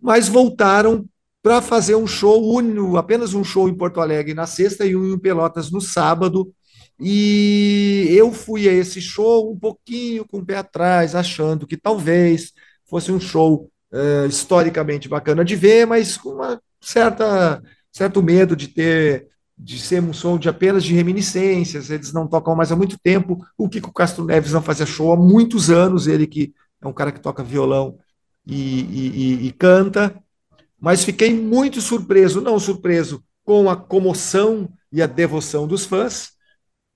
Mas 0.00 0.28
voltaram 0.28 1.04
para 1.42 1.60
fazer 1.60 1.96
um 1.96 2.06
show 2.06 2.42
único, 2.54 2.96
apenas 2.96 3.34
um 3.34 3.42
show 3.42 3.68
em 3.68 3.74
Porto 3.74 4.00
Alegre 4.00 4.32
na 4.32 4.46
sexta 4.46 4.86
e 4.86 4.94
um 4.94 5.14
em 5.14 5.18
Pelotas 5.18 5.70
no 5.70 5.80
sábado. 5.80 6.52
E 7.00 8.06
eu 8.10 8.32
fui 8.32 8.68
a 8.68 8.72
esse 8.72 9.00
show 9.00 9.50
um 9.52 9.58
pouquinho 9.58 10.24
com 10.24 10.38
o 10.38 10.46
pé 10.46 10.58
atrás, 10.58 11.14
achando 11.14 11.66
que 11.66 11.76
talvez 11.76 12.52
fosse 12.88 13.10
um 13.10 13.18
show 13.18 13.68
uh, 13.92 14.26
historicamente 14.28 15.08
bacana 15.08 15.44
de 15.44 15.56
ver, 15.56 15.86
mas 15.86 16.16
com 16.16 16.30
uma 16.30 16.60
certa 16.80 17.60
certo 17.90 18.22
medo 18.22 18.56
de 18.56 18.68
ter 18.68 19.26
de 19.58 19.78
ser 19.78 20.02
um 20.02 20.12
som 20.12 20.38
de 20.38 20.48
apenas 20.48 20.82
de 20.82 20.94
reminiscências, 20.94 21.90
eles 21.90 22.12
não 22.12 22.26
tocam 22.26 22.56
mais 22.56 22.72
há 22.72 22.76
muito 22.76 22.98
tempo. 22.98 23.38
O 23.56 23.68
Kiko 23.68 23.92
Castro 23.92 24.24
Neves 24.24 24.52
não 24.52 24.62
fazia 24.62 24.86
show 24.86 25.12
há 25.12 25.16
muitos 25.16 25.70
anos, 25.70 26.06
ele 26.06 26.26
que 26.26 26.52
é 26.80 26.86
um 26.86 26.92
cara 26.92 27.12
que 27.12 27.20
toca 27.20 27.44
violão 27.44 27.96
e, 28.44 28.80
e, 28.80 29.46
e 29.46 29.52
canta, 29.52 30.21
mas 30.82 31.04
fiquei 31.04 31.32
muito 31.32 31.80
surpreso, 31.80 32.40
não 32.40 32.58
surpreso 32.58 33.22
com 33.44 33.70
a 33.70 33.76
comoção 33.76 34.68
e 34.90 35.00
a 35.00 35.06
devoção 35.06 35.64
dos 35.64 35.86
fãs, 35.86 36.32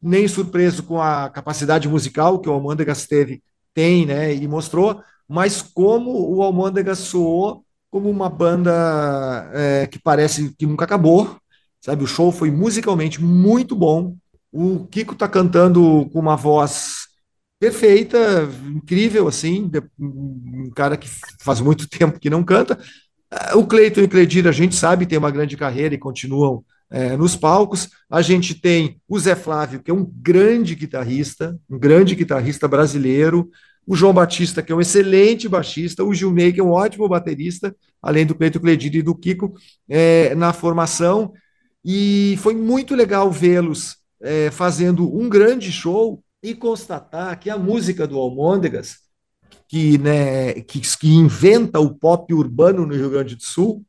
nem 0.03 0.27
surpreso 0.27 0.83
com 0.83 1.01
a 1.01 1.31
capacidade 1.31 1.89
musical 1.89 2.41
que 2.41 2.49
o 2.49 2.53
Almôndegas 2.53 3.07
teve, 3.07 3.45
tem, 3.73 4.05
né, 4.05 4.35
e 4.35 4.49
mostrou, 4.49 5.01
mas 5.29 5.63
como 5.63 6.35
o 6.35 6.43
Almôndegas 6.43 6.99
soou 6.99 7.65
como 7.89 8.11
uma 8.11 8.29
banda 8.29 9.49
é, 9.55 9.87
que 9.87 10.01
parece 10.01 10.53
que 10.59 10.67
nunca 10.67 10.85
acabou, 10.85 11.37
sabe? 11.81 12.03
O 12.03 12.09
show 12.09 12.33
foi 12.33 12.51
musicalmente 12.51 13.23
muito 13.23 13.77
bom. 13.77 14.17
O 14.51 14.87
Kiko 14.89 15.15
tá 15.15 15.29
cantando 15.29 16.11
com 16.13 16.19
uma 16.19 16.37
voz 16.37 17.07
perfeita, 17.59 18.19
incrível, 18.67 19.29
assim, 19.29 19.71
um 19.99 20.71
cara 20.75 20.97
que 20.97 21.09
faz 21.41 21.61
muito 21.61 21.87
tempo 21.89 22.19
que 22.19 22.29
não 22.29 22.43
canta, 22.45 22.79
o 23.55 23.67
Cleiton 23.67 24.01
e 24.01 24.05
o 24.05 24.09
Cledir, 24.09 24.47
a 24.47 24.53
gente 24.53 24.75
sabe, 24.75 25.07
tem 25.07 25.19
uma 25.19 25.31
grande 25.31 25.57
carreira 25.57 25.95
e 25.95 25.99
continuam 25.99 26.65
é, 26.91 27.17
nos 27.17 27.37
palcos. 27.37 27.89
A 28.09 28.23
gente 28.23 28.55
tem 28.55 29.01
o 29.09 29.19
Zé 29.19 29.35
Flávio, 29.35 29.83
que 29.83 29.91
é 29.91 29.95
um 29.95 30.05
grande 30.05 30.75
guitarrista, 30.75 31.59
um 31.69 31.79
grande 31.79 32.15
guitarrista 32.15 32.69
brasileiro. 32.69 33.51
O 33.87 33.95
João 33.95 34.13
Batista, 34.13 34.63
que 34.63 34.73
é 34.73 34.75
um 34.75 34.81
excelente 34.81 35.49
baixista. 35.49 36.05
O 36.05 36.13
Gilney, 36.13 36.53
que 36.53 36.61
é 36.61 36.65
um 36.65 36.73
ótimo 36.73 37.09
baterista, 37.09 37.75
além 38.03 38.27
do 38.27 38.35
Cleiton 38.35 38.61
Cledir 38.61 38.95
e 38.97 39.03
do 39.03 39.15
Kiko, 39.15 39.55
é, 39.89 40.35
na 40.35 40.53
formação. 40.53 41.33
E 41.85 42.37
foi 42.39 42.55
muito 42.55 42.95
legal 42.95 43.31
vê-los 43.31 43.97
é, 44.21 44.51
fazendo 44.51 45.15
um 45.17 45.29
grande 45.29 45.71
show 45.71 46.23
e 46.43 46.55
constatar 46.55 47.39
que 47.39 47.51
a 47.51 47.59
música 47.59 48.07
do 48.07 48.19
Almôndegas 48.19 49.06
que, 49.69 49.99
né, 49.99 50.55
que, 50.63 50.81
que 50.81 51.09
inventa 51.09 51.81
o 51.81 51.95
pop 51.95 52.33
urbano 52.33 52.87
no 52.87 52.95
Rio 52.95 53.11
Grande 53.11 53.37
do 53.37 53.43
Sul. 53.43 53.85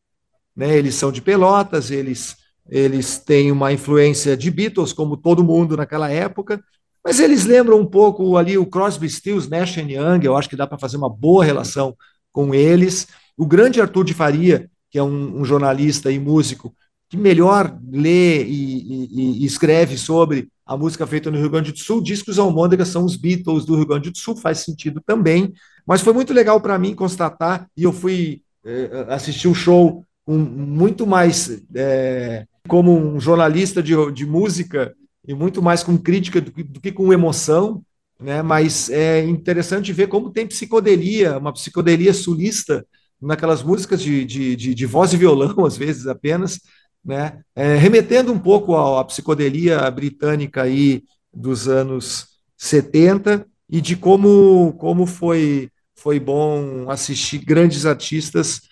Né, 0.56 0.76
eles 0.76 0.96
são 0.96 1.12
de 1.12 1.22
Pelotas, 1.22 1.92
eles, 1.92 2.36
eles 2.68 3.20
têm 3.20 3.52
uma 3.52 3.72
influência 3.72 4.36
de 4.36 4.50
Beatles, 4.50 4.92
como 4.92 5.16
todo 5.16 5.44
mundo 5.44 5.78
naquela 5.78 6.10
época, 6.10 6.64
mas 7.04 7.20
eles 7.20 7.46
lembram 7.46 7.80
um 7.80 7.86
pouco 7.86 8.36
ali 8.36 8.58
o 8.58 8.66
Crosby, 8.66 9.10
Stills, 9.10 9.50
Nash 9.50 9.78
Young, 9.78 10.26
eu 10.26 10.36
acho 10.36 10.50
que 10.50 10.56
dá 10.56 10.68
para 10.68 10.78
fazer 10.78 10.98
uma 10.98 11.10
boa 11.10 11.46
relação 11.46 11.96
com 12.34 12.54
eles. 12.54 13.08
O 13.38 13.46
grande 13.46 13.80
Arthur 13.80 14.04
de 14.04 14.14
Faria, 14.14 14.70
que 14.90 14.98
é 14.98 15.04
um, 15.04 15.40
um 15.40 15.46
jornalista 15.46 16.12
e 16.12 16.20
músico, 16.20 16.76
que 17.10 17.16
melhor 17.16 17.80
lê 17.90 18.44
e, 18.44 18.50
e, 18.50 19.44
e, 19.44 19.46
escreve 19.46 19.98
sobre 19.98 20.50
a 20.68 20.76
música 20.76 21.08
feita 21.08 21.32
no 21.32 21.38
Rio 21.38 21.50
Grande 21.50 21.72
do 21.72 21.80
Sul, 21.80 22.02
diz 22.02 22.22
que 22.22 22.30
os 22.30 22.38
Almôndegas 22.38 22.90
são 22.90 23.06
os 23.06 23.16
Beatles 23.16 23.66
do 23.66 23.76
Rio 23.76 23.88
Grande 23.88 24.12
do 24.12 24.18
Sul, 24.18 24.36
faz 24.36 24.60
sentido 24.60 25.02
também, 25.06 25.54
mas 25.86 26.02
foi 26.02 26.12
muito 26.12 26.34
legal 26.34 26.60
para 26.60 26.78
mim 26.78 26.94
constatar, 26.94 27.68
e 27.76 27.84
eu 27.84 27.94
fui 27.94 28.42
é, 28.66 29.06
assistir 29.08 29.48
o 29.48 29.56
show 29.56 30.04
muito 30.28 31.08
mais 31.08 31.64
é, 31.74 32.46
como 32.68 32.98
um 32.98 33.18
jornalista 33.18 33.82
de, 33.82 33.94
de 34.12 34.26
música 34.26 34.94
e 35.26 35.34
muito 35.34 35.62
mais 35.62 35.84
com 35.84 35.98
crítica 35.98 36.42
do 36.42 36.52
que, 36.52 36.64
do 36.64 36.82
que 36.82 36.92
com 36.92 37.14
emoção, 37.14 37.82
né? 38.20 38.42
mas 38.42 38.90
é 38.90 39.24
interessante 39.24 39.94
ver 39.94 40.08
como 40.08 40.32
tem 40.32 40.46
psicodelia, 40.46 41.38
uma 41.38 41.54
psicodelia 41.54 42.14
sulista 42.14 42.86
naquelas 43.22 43.64
músicas 43.64 44.02
de, 44.02 44.26
de, 44.26 44.56
de, 44.56 44.76
de 44.76 44.86
voz 44.86 45.14
e 45.14 45.18
violão, 45.18 45.64
às 45.66 45.78
vezes 45.78 46.08
apenas, 46.08 46.60
né? 47.08 47.40
É, 47.56 47.78
remetendo 47.78 48.34
um 48.34 48.38
pouco 48.38 48.76
à, 48.76 49.00
à, 49.00 49.04
psicodelia 49.06 49.90
britânica 49.90 50.64
aí 50.64 51.06
dos 51.34 51.70
anos 51.70 52.28
70 52.58 53.48
e 53.70 53.80
de 53.80 53.96
como, 53.96 54.74
como 54.74 55.06
foi, 55.06 55.70
foi 55.96 56.20
bom 56.20 56.90
assistir 56.92 57.38
grandes 57.40 57.86
artistas 57.86 58.64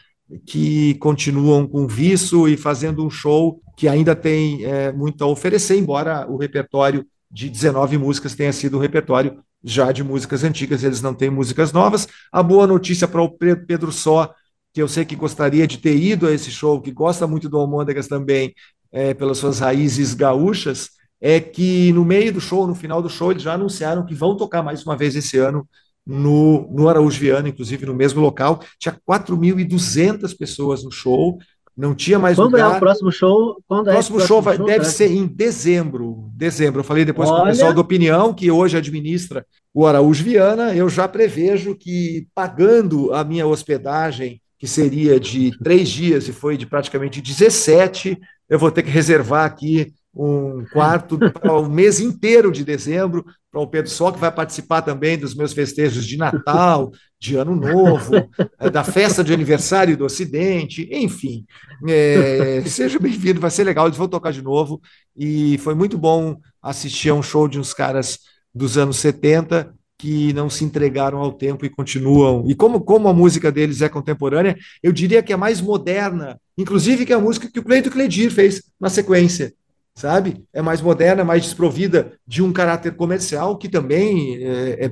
que 0.46 0.96
continuam 0.96 1.66
com 1.66 1.88
viço 1.88 2.48
e 2.48 2.58
fazendo 2.58 3.06
um 3.06 3.10
show 3.10 3.62
que 3.78 3.88
ainda 3.88 4.14
tem 4.16 4.66
é, 4.66 4.92
muito 4.92 5.24
a 5.24 5.28
oferecer, 5.28 5.78
embora 5.78 6.28
o 6.30 6.36
repertório 6.36 7.06
de 7.32 7.50
19 7.50 7.98
músicas 7.98 8.36
tenha 8.36 8.52
sido 8.52 8.78
um 8.78 8.82
repertório 8.82 9.40
já 9.64 9.92
de 9.92 10.04
músicas 10.04 10.44
antigas, 10.44 10.84
eles 10.84 11.02
não 11.02 11.14
têm 11.14 11.30
músicas 11.30 11.72
novas. 11.72 12.08
A 12.32 12.44
boa 12.44 12.68
notícia 12.68 13.08
para 13.08 13.22
o 13.22 13.30
Pedro 13.30 13.92
Só 13.92 14.34
que 14.76 14.82
eu 14.82 14.88
sei 14.89 15.05
que 15.05 15.15
gostaria 15.15 15.65
de 15.65 15.78
ter 15.78 15.95
ido 15.95 16.28
a 16.28 16.34
esse 16.34 16.51
show, 16.51 16.82
que 16.82 16.91
gosta 16.91 17.26
muito 17.26 17.47
do 17.47 17.57
Almôndegas 17.57 18.09
também, 18.09 18.53
é, 18.91 19.13
pelas 19.13 19.38
suas 19.38 19.59
raízes 19.59 20.13
gaúchas, 20.13 20.89
é 21.21 21.39
que 21.39 21.93
no 21.93 22.03
meio 22.03 22.34
do 22.34 22.41
show, 22.41 22.67
no 22.67 22.76
final 22.76 23.01
do 23.01 23.07
show, 23.09 23.32
eles 23.32 23.41
já 23.41 23.53
anunciaram 23.53 24.05
que 24.05 24.13
vão 24.13 24.36
tocar 24.36 24.61
mais 24.61 24.86
uma 24.86 24.97
vez 24.97 25.15
esse 25.15 25.38
ano 25.38 25.65
no, 26.05 26.69
no 26.73 26.89
Araújo 26.89 27.17
Viana, 27.17 27.47
inclusive 27.47 27.86
no 27.86 27.95
mesmo 27.95 28.19
local. 28.19 28.59
Tinha 28.78 28.93
4.200 29.09 30.38
pessoas 30.38 30.84
no 30.84 30.91
show, 30.91 31.38
não 31.76 31.95
tinha 31.95 32.19
mais 32.19 32.36
Quando 32.36 32.51
lugar. 32.51 32.73
é 32.73 32.76
o 32.76 32.80
próximo 32.80 33.11
show? 33.13 33.61
Quando 33.67 33.88
O 33.88 33.89
é 33.91 33.93
próximo 33.93 34.17
esse 34.19 34.28
show 34.28 34.41
vai- 34.41 34.57
deve 34.57 34.71
cara? 34.71 34.84
ser 34.84 35.09
em 35.11 35.26
dezembro. 35.26 36.30
Dezembro. 36.34 36.82
Eu 36.82 36.84
falei 36.84 37.05
depois 37.05 37.30
com 37.30 37.36
o 37.36 37.39
Olha. 37.39 37.51
pessoal 37.51 37.73
da 37.73 37.80
Opinião, 37.82 38.34
que 38.34 38.51
hoje 38.51 38.76
administra 38.78 39.45
o 39.73 39.86
Araújo 39.88 40.21
Viana. 40.23 40.76
Eu 40.76 40.89
já 40.89 41.07
prevejo 41.07 41.76
que, 41.76 42.28
pagando 42.36 43.13
a 43.13 43.23
minha 43.23 43.47
hospedagem, 43.47 44.41
que 44.66 44.72
seria 44.72 45.20
de 45.20 45.55
três 45.59 45.88
dias 45.88 46.28
e 46.28 46.34
foi 46.34 46.57
de 46.57 46.66
praticamente 46.66 47.22
17, 47.22 48.18
eu 48.49 48.57
vou 48.57 48.72
ter 48.72 48.82
que 48.82 48.89
reservar 48.89 49.45
aqui 49.45 49.93
um 50.11 50.66
quarto 50.74 51.20
para 51.20 51.53
o 51.53 51.70
mês 51.70 51.99
inteiro 51.99 52.51
de 52.51 52.66
dezembro, 52.66 53.24
para 53.51 53.61
o 53.61 53.68
Pedro 53.68 53.91
Sol, 53.91 54.11
que 54.11 54.20
vai 54.20 54.32
participar 54.32 54.82
também 54.82 55.20
dos 55.20 55.36
meus 55.36 55.53
festejos 55.53 56.03
de 56.03 56.18
Natal, 56.18 56.91
de 57.20 57.36
Ano 57.36 57.55
Novo, 57.55 58.16
eh, 58.59 58.70
da 58.72 58.84
festa 58.84 59.24
de 59.24 59.32
aniversário 59.32 59.95
do 59.95 60.03
Ocidente, 60.03 60.89
enfim. 60.91 61.45
É, 61.88 62.63
seja 62.66 62.97
bem-vindo, 62.97 63.39
vai 63.39 63.51
ser 63.51 63.66
legal, 63.66 63.86
eles 63.86 63.97
vão 63.99 64.07
tocar 64.07 64.34
de 64.34 64.41
novo. 64.41 64.82
E 65.16 65.59
foi 65.59 65.76
muito 65.76 65.95
bom 65.95 66.38
assistir 66.59 67.09
a 67.09 67.13
um 67.13 67.22
show 67.22 67.47
de 67.47 67.59
uns 67.59 67.72
caras 67.72 68.18
dos 68.51 68.80
anos 68.80 68.97
70 68.97 69.76
que 69.98 70.34
não 70.34 70.50
se 70.50 70.64
entregaram 70.64 71.20
ao 71.20 71.32
tempo 71.32 71.66
e 71.66 71.70
continuam. 71.70 72.43
E 72.48 72.56
como, 72.56 72.82
como 72.82 73.08
a 73.08 73.14
música 73.14 73.52
deles 73.52 73.82
é 73.82 73.89
contemporânea, 73.89 74.58
eu 74.84 74.91
diria 74.91 75.24
que 75.24 75.34
é 75.34 75.38
mais 75.38 75.62
moderna, 75.62 76.39
inclusive 76.58 77.06
que 77.06 77.14
a 77.14 77.20
música 77.20 77.50
que 77.50 77.60
o 77.60 77.64
Cleito 77.64 77.89
Cledir 77.89 78.32
fez 78.32 78.62
na 78.80 78.89
sequência. 78.89 79.54
Sabe? 79.98 80.43
É 80.52 80.62
mais 80.62 80.82
moderna, 80.82 81.24
mais 81.24 81.43
desprovida 81.43 82.12
de 82.28 82.43
um 82.43 82.52
caráter 82.52 82.93
comercial, 82.98 83.58
que 83.58 83.70
também 83.70 84.43
é, 84.43 84.86
é, 84.86 84.91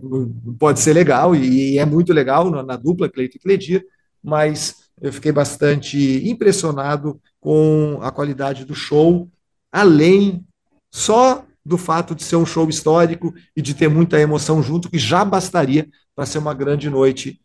pode 0.57 0.79
ser 0.79 0.93
legal, 0.93 1.35
e, 1.35 1.77
é 1.77 1.85
muito 1.85 2.13
legal 2.13 2.49
na, 2.49 2.63
na 2.63 2.77
dupla 2.77 3.09
Cleito 3.09 3.35
e 3.35 3.39
Cledir, 3.39 3.85
mas 4.23 4.83
eu 5.01 5.11
fiquei 5.11 5.33
bastante 5.33 5.97
impressionado 6.29 7.19
com 7.41 7.99
a 8.01 8.09
qualidade 8.11 8.63
do 8.63 8.73
show, 8.73 9.27
além 9.69 10.45
só 10.89 11.43
do 11.65 11.77
fato 11.77 12.13
de 12.13 12.23
ser 12.23 12.35
um 12.35 12.45
show 12.45 12.67
histórico 12.67 13.33
e 13.55 13.61
de 13.61 13.73
ter 13.73 13.87
muita 13.87 14.19
emoção 14.19 14.61
junto, 14.61 14.89
que 14.89 14.99
já 14.99 15.23
bastaria 15.23 15.87
para 16.15 16.25
ser 16.25 16.39
uma 16.39 16.53
grande 16.53 16.89
noite. 16.89 17.39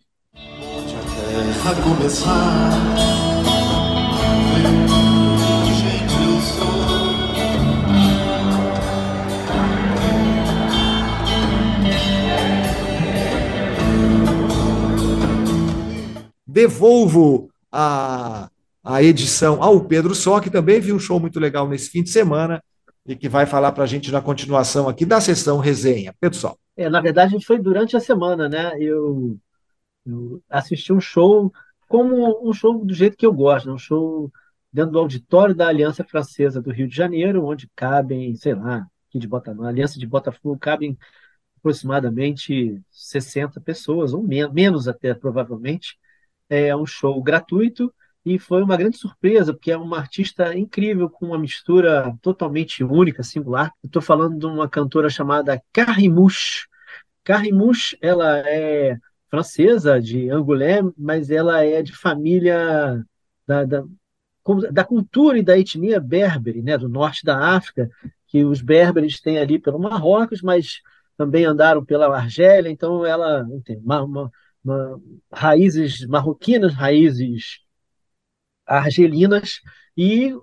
Devolvo 16.46 17.48
a, 17.70 18.50
a 18.82 19.02
edição 19.02 19.62
ao 19.62 19.80
Pedro 19.84 20.14
Só, 20.14 20.40
que 20.40 20.50
também 20.50 20.80
viu 20.80 20.96
um 20.96 20.98
show 20.98 21.20
muito 21.20 21.38
legal 21.38 21.68
nesse 21.68 21.90
fim 21.90 22.02
de 22.02 22.10
semana 22.10 22.60
e 23.08 23.16
que 23.16 23.28
vai 23.28 23.46
falar 23.46 23.72
para 23.72 23.84
a 23.84 23.86
gente 23.86 24.12
na 24.12 24.20
continuação 24.20 24.86
aqui 24.86 25.06
da 25.06 25.18
sessão 25.18 25.58
resenha. 25.58 26.14
Só. 26.32 26.54
É, 26.76 26.90
na 26.90 27.00
verdade, 27.00 27.42
foi 27.44 27.58
durante 27.58 27.96
a 27.96 28.00
semana, 28.00 28.48
né? 28.50 28.72
Eu, 28.78 29.38
eu 30.04 30.42
assisti 30.48 30.92
um 30.92 31.00
show 31.00 31.50
como 31.88 32.46
um 32.46 32.52
show 32.52 32.84
do 32.84 32.92
jeito 32.92 33.16
que 33.16 33.24
eu 33.24 33.32
gosto, 33.32 33.66
né? 33.66 33.72
um 33.72 33.78
show 33.78 34.30
dentro 34.70 34.92
do 34.92 34.98
auditório 34.98 35.54
da 35.54 35.68
Aliança 35.68 36.04
Francesa 36.04 36.60
do 36.60 36.70
Rio 36.70 36.86
de 36.86 36.94
Janeiro, 36.94 37.46
onde 37.46 37.66
cabem, 37.74 38.34
sei 38.36 38.54
lá, 38.54 38.86
aqui 39.08 39.18
de 39.18 39.26
Botafogo, 39.26 39.64
a 39.64 39.68
Aliança 39.68 39.98
de 39.98 40.06
Botafogo 40.06 40.58
cabem 40.58 40.96
aproximadamente 41.56 42.78
60 42.90 43.58
pessoas, 43.62 44.12
ou 44.12 44.22
men 44.22 44.52
menos 44.52 44.86
até, 44.86 45.14
provavelmente. 45.14 45.98
É 46.50 46.76
um 46.76 46.86
show 46.86 47.22
gratuito 47.22 47.92
e 48.34 48.38
foi 48.38 48.62
uma 48.62 48.76
grande 48.76 48.98
surpresa, 48.98 49.54
porque 49.54 49.70
é 49.70 49.76
uma 49.76 49.98
artista 49.98 50.54
incrível, 50.56 51.08
com 51.08 51.26
uma 51.26 51.38
mistura 51.38 52.14
totalmente 52.20 52.84
única, 52.84 53.22
singular. 53.22 53.72
Estou 53.82 54.02
falando 54.02 54.38
de 54.38 54.44
uma 54.44 54.68
cantora 54.68 55.08
chamada 55.08 55.62
Carrimouche. 55.72 56.66
Carrimouche, 57.24 57.96
ela 58.02 58.38
é 58.40 58.98
francesa, 59.30 60.00
de 60.00 60.28
Angoulême, 60.30 60.92
mas 60.96 61.30
ela 61.30 61.64
é 61.64 61.82
de 61.82 61.94
família 61.94 63.02
da, 63.46 63.64
da, 63.64 63.84
da 64.70 64.84
cultura 64.84 65.38
e 65.38 65.42
da 65.42 65.58
etnia 65.58 65.98
berbere, 65.98 66.60
né, 66.62 66.76
do 66.76 66.88
norte 66.88 67.24
da 67.24 67.56
África, 67.56 67.88
que 68.26 68.44
os 68.44 68.60
berberes 68.60 69.20
têm 69.20 69.38
ali 69.38 69.58
pelo 69.58 69.78
Marrocos, 69.78 70.42
mas 70.42 70.80
também 71.16 71.46
andaram 71.46 71.84
pela 71.84 72.14
Argélia, 72.14 72.70
então 72.70 73.04
ela 73.04 73.46
tem 73.64 73.78
uma, 73.78 74.02
uma, 74.02 74.32
uma, 74.62 75.00
raízes 75.32 76.06
marroquinas, 76.06 76.74
raízes 76.74 77.66
argelinas 78.68 79.60
e 79.96 80.34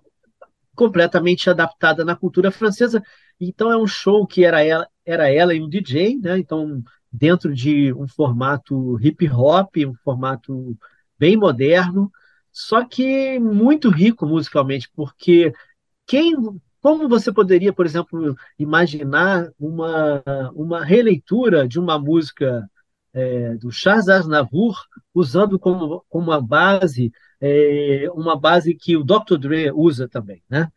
completamente 0.76 1.50
adaptada 1.50 2.04
na 2.04 2.16
cultura 2.16 2.52
francesa. 2.52 3.02
Então 3.40 3.72
é 3.72 3.78
um 3.78 3.88
show 3.88 4.26
que 4.26 4.44
era 4.44 4.64
ela, 4.64 4.88
era 5.06 5.32
ela 5.32 5.54
e 5.54 5.62
um 5.62 5.70
DJ, 5.70 6.18
né? 6.18 6.38
Então 6.38 6.84
dentro 7.12 7.54
de 7.54 7.94
um 7.94 8.08
formato 8.08 9.00
hip 9.00 9.30
hop, 9.30 9.78
um 9.78 9.94
formato 10.04 10.78
bem 11.18 11.38
moderno, 11.38 12.12
só 12.52 12.84
que 12.84 13.40
muito 13.40 13.90
rico 13.90 14.26
musicalmente, 14.26 14.90
porque 14.94 15.54
quem 16.06 16.36
como 16.82 17.10
você 17.10 17.34
poderia, 17.34 17.74
por 17.74 17.84
exemplo, 17.84 18.36
imaginar 18.60 19.50
uma, 19.60 20.22
uma 20.54 20.86
releitura 20.86 21.68
de 21.68 21.80
uma 21.80 21.98
música 21.98 22.70
é, 23.16 23.56
do 23.56 23.72
Charles 23.72 24.10
Aznavour 24.10 24.76
usando 25.14 25.58
como, 25.58 26.04
como 26.10 26.32
uma 26.32 26.42
base 26.42 27.12
é, 27.40 28.10
uma 28.14 28.38
base 28.38 28.76
que 28.76 28.98
o 28.98 29.04
Dr. 29.04 29.38
Dre 29.40 29.72
usa 29.72 30.08
também, 30.08 30.44
né? 30.50 30.70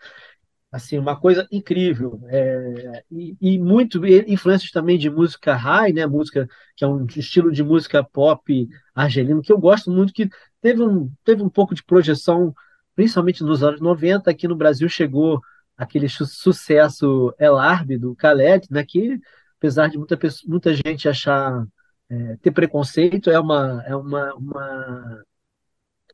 Assim, 0.70 0.98
uma 0.98 1.18
coisa 1.18 1.48
incrível 1.50 2.20
é, 2.28 3.02
e, 3.10 3.36
e, 3.40 3.58
muito 3.58 4.04
influências 4.06 4.70
também 4.70 4.98
de 4.98 5.08
música 5.08 5.54
high, 5.54 5.92
né? 5.92 6.06
Música 6.06 6.46
que 6.76 6.84
é 6.84 6.88
um 6.88 7.06
estilo 7.06 7.50
de 7.50 7.62
música 7.64 8.04
pop 8.04 8.68
argelino 8.94 9.42
que 9.42 9.52
eu 9.52 9.58
gosto 9.58 9.90
muito, 9.90 10.12
que 10.12 10.28
teve 10.60 10.82
um, 10.82 11.10
teve 11.24 11.42
um 11.42 11.48
pouco 11.48 11.74
de 11.74 11.82
projeção, 11.82 12.54
principalmente 12.94 13.42
nos 13.42 13.62
anos 13.62 13.80
90, 13.80 14.30
aqui 14.30 14.46
no 14.46 14.56
Brasil 14.56 14.88
chegou 14.88 15.40
aquele 15.76 16.08
sucesso 16.08 17.34
El 17.38 17.56
Arbi 17.56 17.96
do 17.96 18.14
Khaled, 18.14 18.66
né? 18.70 18.84
Que 18.84 19.18
apesar 19.56 19.88
de 19.88 19.98
muita, 19.98 20.18
muita 20.46 20.74
gente 20.74 21.08
achar 21.08 21.66
é, 22.10 22.36
ter 22.36 22.50
preconceito, 22.52 23.30
é 23.30 23.38
uma, 23.40 23.82
é 23.86 23.94
uma, 23.96 24.34
uma 24.34 25.24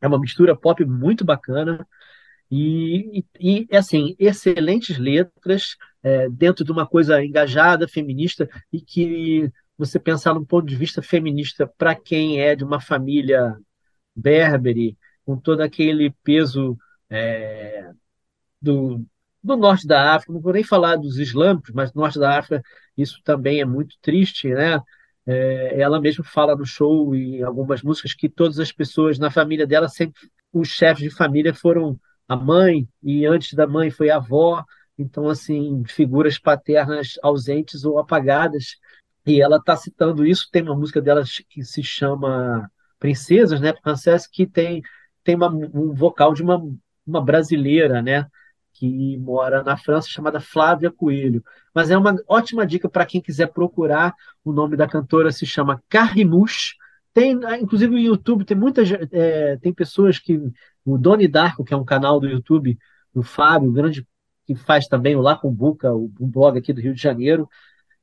é 0.01 0.07
uma 0.09 0.19
mistura 0.19 0.57
pop 0.57 0.85
muito 0.85 1.25
bacana 1.25 1.87
e, 2.51 3.25
e, 3.41 3.67
e 3.71 3.77
assim, 3.77 4.15
excelentes 4.19 4.99
letras 4.99 5.77
é, 6.03 6.29
dentro 6.29 6.65
de 6.65 6.73
uma 6.73 6.87
coisa 6.87 7.25
engajada, 7.25 7.89
feminista 7.89 8.49
e 8.73 8.81
que 8.81 9.51
você 9.77 9.99
pensar 9.99 10.35
num 10.35 10.45
ponto 10.45 10.67
de 10.67 10.77
vista 10.77 11.03
feminista 11.03 11.67
para 11.67 11.95
quem 11.95 12.41
é 12.41 12.55
de 12.55 12.65
uma 12.65 12.81
família 12.81 13.57
berbere, 14.15 14.97
com 15.25 15.37
todo 15.39 15.63
aquele 15.63 16.11
peso 16.23 16.79
é, 17.11 17.91
do, 18.61 19.05
do 19.43 19.57
norte 19.57 19.87
da 19.87 20.15
África, 20.15 20.33
não 20.33 20.41
vou 20.41 20.53
nem 20.53 20.65
falar 20.65 20.97
dos 20.97 21.19
islâmicos, 21.19 21.71
mas 21.73 21.93
do 21.93 22.01
norte 22.01 22.19
da 22.19 22.39
África 22.39 22.63
isso 22.97 23.21
também 23.25 23.61
é 23.61 23.65
muito 23.65 23.97
triste, 24.01 24.49
né? 24.49 24.81
É, 25.27 25.81
ela 25.81 26.01
mesma 26.01 26.25
fala 26.25 26.55
no 26.55 26.67
show 26.67 27.15
e 27.15 27.39
em 27.39 27.43
algumas 27.43 27.83
músicas 27.83 28.15
que 28.15 28.29
todas 28.29 28.59
as 28.59 28.71
pessoas 28.71 29.19
na 29.19 29.31
família 29.31 29.67
dela, 29.67 29.89
sempre 29.89 30.21
os 30.53 30.69
chefes 30.69 31.03
de 31.03 31.11
família 31.11 31.55
foram 31.55 31.99
a 32.29 32.37
mãe, 32.37 32.89
e 33.03 33.27
antes 33.27 33.55
da 33.55 33.67
mãe 33.67 33.91
foi 33.91 34.11
a 34.11 34.17
avó, 34.17 34.65
então, 34.99 35.29
assim, 35.29 35.83
figuras 35.87 36.39
paternas 36.39 37.19
ausentes 37.23 37.85
ou 37.85 37.99
apagadas. 37.99 38.77
E 39.27 39.41
ela 39.41 39.57
está 39.57 39.77
citando 39.77 40.27
isso. 40.27 40.49
Tem 40.51 40.63
uma 40.63 40.77
música 40.77 41.01
dela 41.01 41.23
que 41.49 41.65
se 41.65 41.83
chama 41.83 42.71
Princesas, 42.99 43.61
né? 43.61 43.73
Princess, 43.73 44.27
que 44.27 44.47
tem, 44.47 44.83
tem 45.25 45.35
uma, 45.35 45.49
um 45.49 45.93
vocal 45.93 46.33
de 46.35 46.43
uma, 46.43 46.63
uma 47.07 47.21
brasileira, 47.25 48.03
né? 48.03 48.27
Que 48.75 49.17
mora 49.19 49.63
na 49.63 49.77
França, 49.77 50.09
chamada 50.09 50.41
Flávia 50.41 50.91
Coelho. 50.91 51.43
Mas 51.73 51.91
é 51.91 51.97
uma 51.97 52.17
ótima 52.29 52.67
dica 52.67 52.89
para 52.89 53.07
quem 53.07 53.21
quiser 53.21 53.47
procurar. 53.47 54.15
O 54.45 54.53
nome 54.53 54.77
da 54.77 54.89
cantora 54.89 55.31
se 55.31 55.47
chama 55.47 55.83
Carrimouche. 55.89 56.75
Tem, 57.13 57.39
inclusive, 57.61 57.93
no 57.93 57.99
YouTube, 57.99 58.45
tem 58.45 58.57
muitas. 58.57 58.91
É, 59.13 59.57
tem 59.59 59.73
pessoas 59.73 60.19
que. 60.19 60.41
O 60.85 60.99
Doni 60.99 61.27
Darko, 61.27 61.65
que 61.65 61.73
é 61.73 61.77
um 61.77 61.85
canal 61.85 62.21
do 62.21 62.29
YouTube 62.29 62.77
do 63.15 63.23
Fábio, 63.23 63.73
grande, 63.73 64.07
que 64.45 64.55
faz 64.55 64.87
também 64.87 65.17
o 65.17 65.21
Lá 65.21 65.37
com 65.37 65.51
Buca, 65.51 65.95
um 65.95 66.11
blog 66.19 66.59
aqui 66.59 66.73
do 66.73 66.81
Rio 66.81 66.93
de 66.93 67.01
Janeiro. 67.01 67.49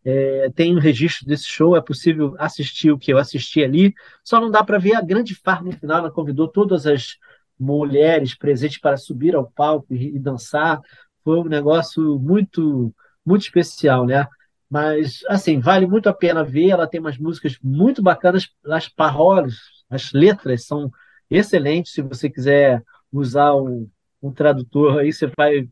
É, 0.04 0.50
tem 0.56 0.76
um 0.76 0.80
registro 0.80 1.28
desse 1.28 1.46
show, 1.46 1.76
é 1.76 1.82
possível 1.82 2.34
assistir 2.40 2.92
o 2.92 2.98
que 2.98 3.14
eu 3.14 3.20
assisti 3.20 3.64
ali. 3.64 3.94
Só 4.24 4.40
não 4.40 4.50
dá 4.50 4.64
para 4.64 4.80
ver 4.80 4.96
a 4.96 5.02
grande 5.02 5.36
farra 5.36 5.64
no 5.64 5.72
final. 5.74 6.00
Ela 6.00 6.12
convidou 6.12 6.48
todas 6.48 6.88
as 6.88 7.18
mulheres 7.62 8.36
presentes 8.36 8.80
para 8.80 8.98
subir 8.98 9.36
ao 9.36 9.50
palco 9.50 9.94
e, 9.94 10.18
dançar. 10.18 10.82
Foi 11.24 11.38
um 11.40 11.46
negócio 11.46 12.18
muito, 12.20 12.94
muito 13.24 13.44
especial, 13.44 14.06
né? 14.06 14.28
Mas, 14.70 15.22
assim, 15.28 15.60
vale 15.60 15.86
muito 15.86 16.10
a 16.10 16.14
pena 16.14 16.44
ver. 16.44 16.70
Ela 16.70 16.88
tem 16.88 17.00
umas 17.00 17.18
músicas 17.18 17.58
muito 17.62 18.02
bacanas. 18.02 18.50
As 18.66 18.90
paródias, 18.90 19.56
as 19.90 20.12
letras 20.12 20.66
são 20.66 20.92
excelentes. 21.30 21.94
Se 21.94 22.02
você 22.02 22.30
quiser 22.30 22.84
usar 23.12 23.54
um, 23.56 23.88
um 24.22 24.32
tradutor 24.32 25.00
aí, 25.00 25.14
você 25.14 25.28
vai, 25.38 25.70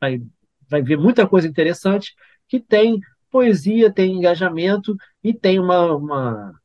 vai, 0.00 0.22
vai 0.68 0.82
ver 0.82 0.96
muita 0.96 1.26
coisa 1.26 1.46
interessante 1.46 2.14
que 2.48 2.60
tem 2.60 3.00
poesia, 3.30 3.92
tem 3.92 4.14
engajamento 4.14 4.96
e 5.22 5.34
tem 5.34 5.58
uma, 5.60 5.94
uma, 5.94 6.60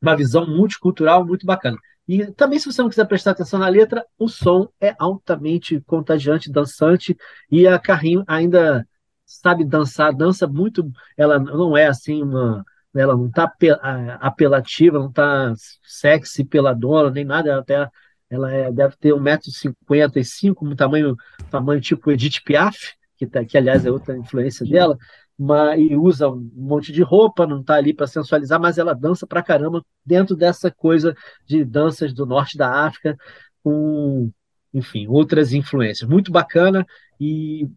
uma 0.00 0.16
visão 0.16 0.46
multicultural 0.46 1.26
muito 1.26 1.44
bacana. 1.44 1.76
E 2.08 2.26
também, 2.32 2.58
se 2.58 2.66
você 2.66 2.82
não 2.82 2.88
quiser 2.88 3.06
prestar 3.06 3.30
atenção 3.30 3.60
na 3.60 3.68
letra, 3.68 4.04
o 4.18 4.28
som 4.28 4.68
é 4.80 4.94
altamente 4.98 5.80
contagiante, 5.82 6.50
dançante, 6.50 7.16
e 7.50 7.66
a 7.66 7.78
Carrinho 7.78 8.24
ainda 8.26 8.86
sabe 9.24 9.64
dançar, 9.64 10.12
dança 10.12 10.46
muito. 10.46 10.90
Ela 11.16 11.38
não 11.38 11.76
é 11.76 11.86
assim 11.86 12.22
uma. 12.22 12.64
Ela 12.94 13.16
não 13.16 13.28
está 13.28 13.50
apelativa, 14.20 14.98
não 14.98 15.08
está 15.08 15.54
sexy 15.82 16.44
peladona, 16.44 17.10
nem 17.10 17.24
nada, 17.24 17.48
ela 17.48 17.60
até 17.60 17.90
ela 18.32 18.50
é, 18.50 18.72
deve 18.72 18.96
ter 18.96 19.12
1,55m, 19.12 20.54
um 20.62 20.74
tamanho, 20.74 21.14
tamanho 21.50 21.80
tipo 21.82 22.10
Edith 22.10 22.40
Piaf, 22.42 22.94
que, 23.14 23.26
tá, 23.26 23.44
que 23.44 23.58
aliás 23.58 23.84
é 23.84 23.90
outra 23.90 24.16
influência 24.16 24.64
dela, 24.64 24.96
mas, 25.42 25.80
e 25.80 25.96
usa 25.96 26.28
um 26.28 26.48
monte 26.54 26.92
de 26.92 27.02
roupa, 27.02 27.46
não 27.46 27.60
está 27.60 27.74
ali 27.74 27.92
para 27.92 28.06
sensualizar, 28.06 28.60
mas 28.60 28.78
ela 28.78 28.94
dança 28.94 29.26
pra 29.26 29.42
caramba 29.42 29.84
dentro 30.06 30.36
dessa 30.36 30.70
coisa 30.70 31.16
de 31.44 31.64
danças 31.64 32.14
do 32.14 32.24
norte 32.24 32.56
da 32.56 32.86
África, 32.86 33.18
com, 33.62 34.30
enfim, 34.72 35.08
outras 35.08 35.52
influências. 35.52 36.08
Muito 36.08 36.30
bacana 36.30 36.86
e 37.20 37.68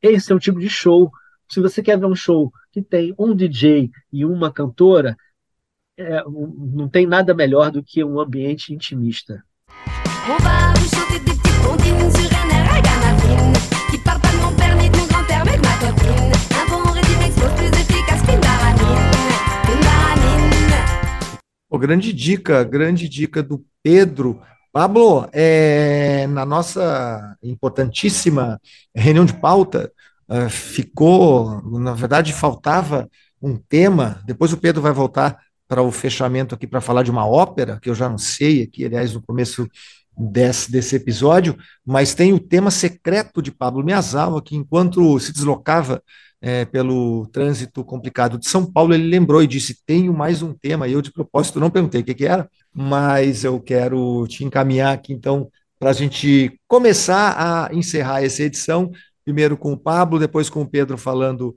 esse 0.00 0.32
é 0.32 0.34
o 0.34 0.38
tipo 0.38 0.58
de 0.58 0.70
show. 0.70 1.10
Se 1.46 1.60
você 1.60 1.82
quer 1.82 1.98
ver 1.98 2.06
um 2.06 2.14
show 2.14 2.50
que 2.72 2.80
tem 2.80 3.14
um 3.18 3.34
DJ 3.34 3.90
e 4.10 4.24
uma 4.24 4.50
cantora, 4.50 5.14
é, 5.98 6.24
não 6.24 6.88
tem 6.88 7.06
nada 7.06 7.34
melhor 7.34 7.70
do 7.70 7.82
que 7.82 8.02
um 8.02 8.18
ambiente 8.18 8.72
intimista. 8.72 9.44
Qui 10.26 10.42
ma 15.64 15.78
copine 15.78 16.35
oh, 21.70 21.78
Grande 21.78 22.12
dica, 22.12 22.64
grande 22.64 23.08
dica 23.08 23.42
do 23.42 23.64
Pedro. 23.82 24.40
Pablo, 24.72 25.28
é, 25.32 26.26
na 26.26 26.44
nossa 26.44 27.36
importantíssima 27.42 28.60
reunião 28.94 29.24
de 29.24 29.32
pauta, 29.32 29.90
uh, 30.28 30.50
ficou, 30.50 31.62
na 31.80 31.94
verdade, 31.94 32.32
faltava 32.32 33.08
um 33.40 33.56
tema. 33.56 34.20
Depois 34.26 34.52
o 34.52 34.58
Pedro 34.58 34.82
vai 34.82 34.92
voltar 34.92 35.38
para 35.68 35.82
o 35.82 35.90
fechamento 35.90 36.54
aqui 36.54 36.66
para 36.66 36.80
falar 36.80 37.02
de 37.02 37.10
uma 37.10 37.26
ópera, 37.26 37.78
que 37.80 37.88
eu 37.88 37.94
já 37.94 38.08
não 38.08 38.18
sei 38.18 38.62
aqui, 38.62 38.84
aliás, 38.84 39.14
no 39.14 39.22
começo 39.22 39.68
desse, 40.16 40.70
desse 40.70 40.96
episódio, 40.96 41.56
mas 41.84 42.14
tem 42.14 42.32
o 42.32 42.38
tema 42.38 42.70
secreto 42.70 43.42
de 43.42 43.50
Pablo 43.50 43.84
Miyazawa, 43.84 44.42
que 44.42 44.56
enquanto 44.56 45.18
se 45.18 45.32
deslocava 45.32 46.02
é, 46.40 46.64
pelo 46.64 47.26
trânsito 47.28 47.84
complicado 47.84 48.38
de 48.38 48.48
São 48.48 48.70
Paulo, 48.70 48.94
ele 48.94 49.08
lembrou 49.08 49.42
e 49.42 49.46
disse: 49.46 49.82
Tenho 49.86 50.12
mais 50.12 50.42
um 50.42 50.52
tema. 50.52 50.86
E 50.86 50.92
eu, 50.92 51.02
de 51.02 51.12
propósito, 51.12 51.60
não 51.60 51.70
perguntei 51.70 52.00
o 52.00 52.04
que, 52.04 52.14
que 52.14 52.26
era, 52.26 52.48
mas 52.72 53.44
eu 53.44 53.60
quero 53.60 54.26
te 54.28 54.44
encaminhar 54.44 54.94
aqui, 54.94 55.12
então, 55.12 55.50
para 55.78 55.90
a 55.90 55.92
gente 55.92 56.58
começar 56.68 57.34
a 57.36 57.74
encerrar 57.74 58.24
essa 58.24 58.42
edição, 58.42 58.90
primeiro 59.24 59.56
com 59.56 59.72
o 59.72 59.78
Pablo, 59.78 60.18
depois 60.18 60.48
com 60.48 60.62
o 60.62 60.68
Pedro 60.68 60.96
falando 60.96 61.56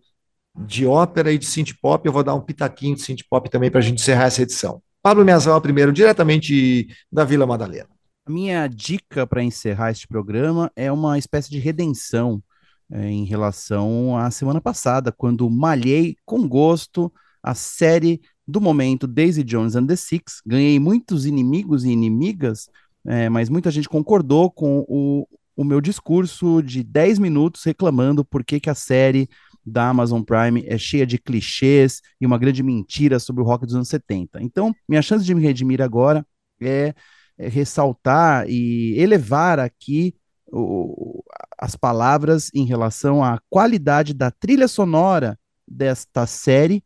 de 0.55 0.85
ópera 0.85 1.31
e 1.31 1.37
de 1.37 1.45
synth 1.45 1.73
pop. 1.81 2.05
Eu 2.05 2.13
vou 2.13 2.23
dar 2.23 2.35
um 2.35 2.41
pitaquinho 2.41 2.95
de 2.95 3.01
synth 3.01 3.21
pop 3.29 3.49
também 3.49 3.69
para 3.69 3.79
a 3.79 3.83
gente 3.83 4.01
encerrar 4.01 4.25
essa 4.25 4.41
edição. 4.41 4.81
Pablo 5.01 5.23
Miyazawa 5.23 5.61
primeiro, 5.61 5.93
diretamente 5.93 6.87
da 7.11 7.23
Vila 7.23 7.45
Madalena. 7.45 7.87
A 8.25 8.31
minha 8.31 8.67
dica 8.67 9.25
para 9.25 9.41
encerrar 9.41 9.91
este 9.91 10.07
programa 10.07 10.71
é 10.75 10.91
uma 10.91 11.17
espécie 11.17 11.49
de 11.49 11.57
redenção 11.57 12.43
em 12.91 13.23
relação 13.23 14.17
à 14.17 14.31
semana 14.31 14.59
passada, 14.59 15.11
quando 15.11 15.49
malhei 15.49 16.15
com 16.25 16.47
gosto 16.47 17.11
a 17.41 17.53
série 17.53 18.21
do 18.47 18.59
momento 18.59 19.07
Daisy 19.07 19.43
Jones 19.43 19.75
and 19.75 19.85
the 19.85 19.95
Six. 19.95 20.41
Ganhei 20.45 20.79
muitos 20.79 21.25
inimigos 21.25 21.83
e 21.85 21.89
inimigas, 21.89 22.69
é, 23.05 23.29
mas 23.29 23.49
muita 23.49 23.69
gente 23.69 23.87
concordou 23.87 24.49
com 24.49 24.85
o, 24.87 25.27
o 25.55 25.63
meu 25.63 25.79
discurso 25.79 26.61
de 26.61 26.83
10 26.83 27.19
minutos 27.19 27.63
reclamando 27.63 28.25
por 28.25 28.43
que, 28.43 28.59
que 28.59 28.69
a 28.69 28.75
série 28.75 29.29
da 29.65 29.89
Amazon 29.89 30.21
Prime 30.21 30.63
é 30.65 30.77
cheia 30.77 31.05
de 31.05 31.17
clichês 31.17 32.01
e 32.19 32.25
uma 32.25 32.37
grande 32.37 32.63
mentira 32.63 33.19
sobre 33.19 33.43
o 33.43 33.45
rock 33.45 33.65
dos 33.65 33.75
anos 33.75 33.89
70. 33.89 34.41
Então, 34.41 34.73
minha 34.87 35.01
chance 35.01 35.23
de 35.23 35.35
me 35.35 35.41
redimir 35.41 35.81
agora 35.81 36.25
é 36.59 36.93
é, 37.39 37.47
ressaltar 37.47 38.45
e 38.49 38.99
elevar 38.99 39.59
aqui 39.59 40.13
o, 40.51 41.23
as 41.59 41.75
palavras 41.75 42.49
em 42.53 42.65
relação 42.65 43.23
à 43.23 43.39
qualidade 43.49 44.13
da 44.13 44.31
trilha 44.31 44.67
sonora 44.67 45.37
desta 45.67 46.25
série, 46.25 46.83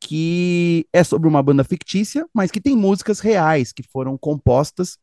que 0.00 0.86
é 0.92 1.04
sobre 1.04 1.28
uma 1.28 1.42
banda 1.42 1.62
fictícia, 1.62 2.26
mas 2.34 2.50
que 2.50 2.60
tem 2.60 2.76
músicas 2.76 3.20
reais 3.20 3.72
que 3.72 3.82
foram 3.82 4.16
compostas 4.16 4.98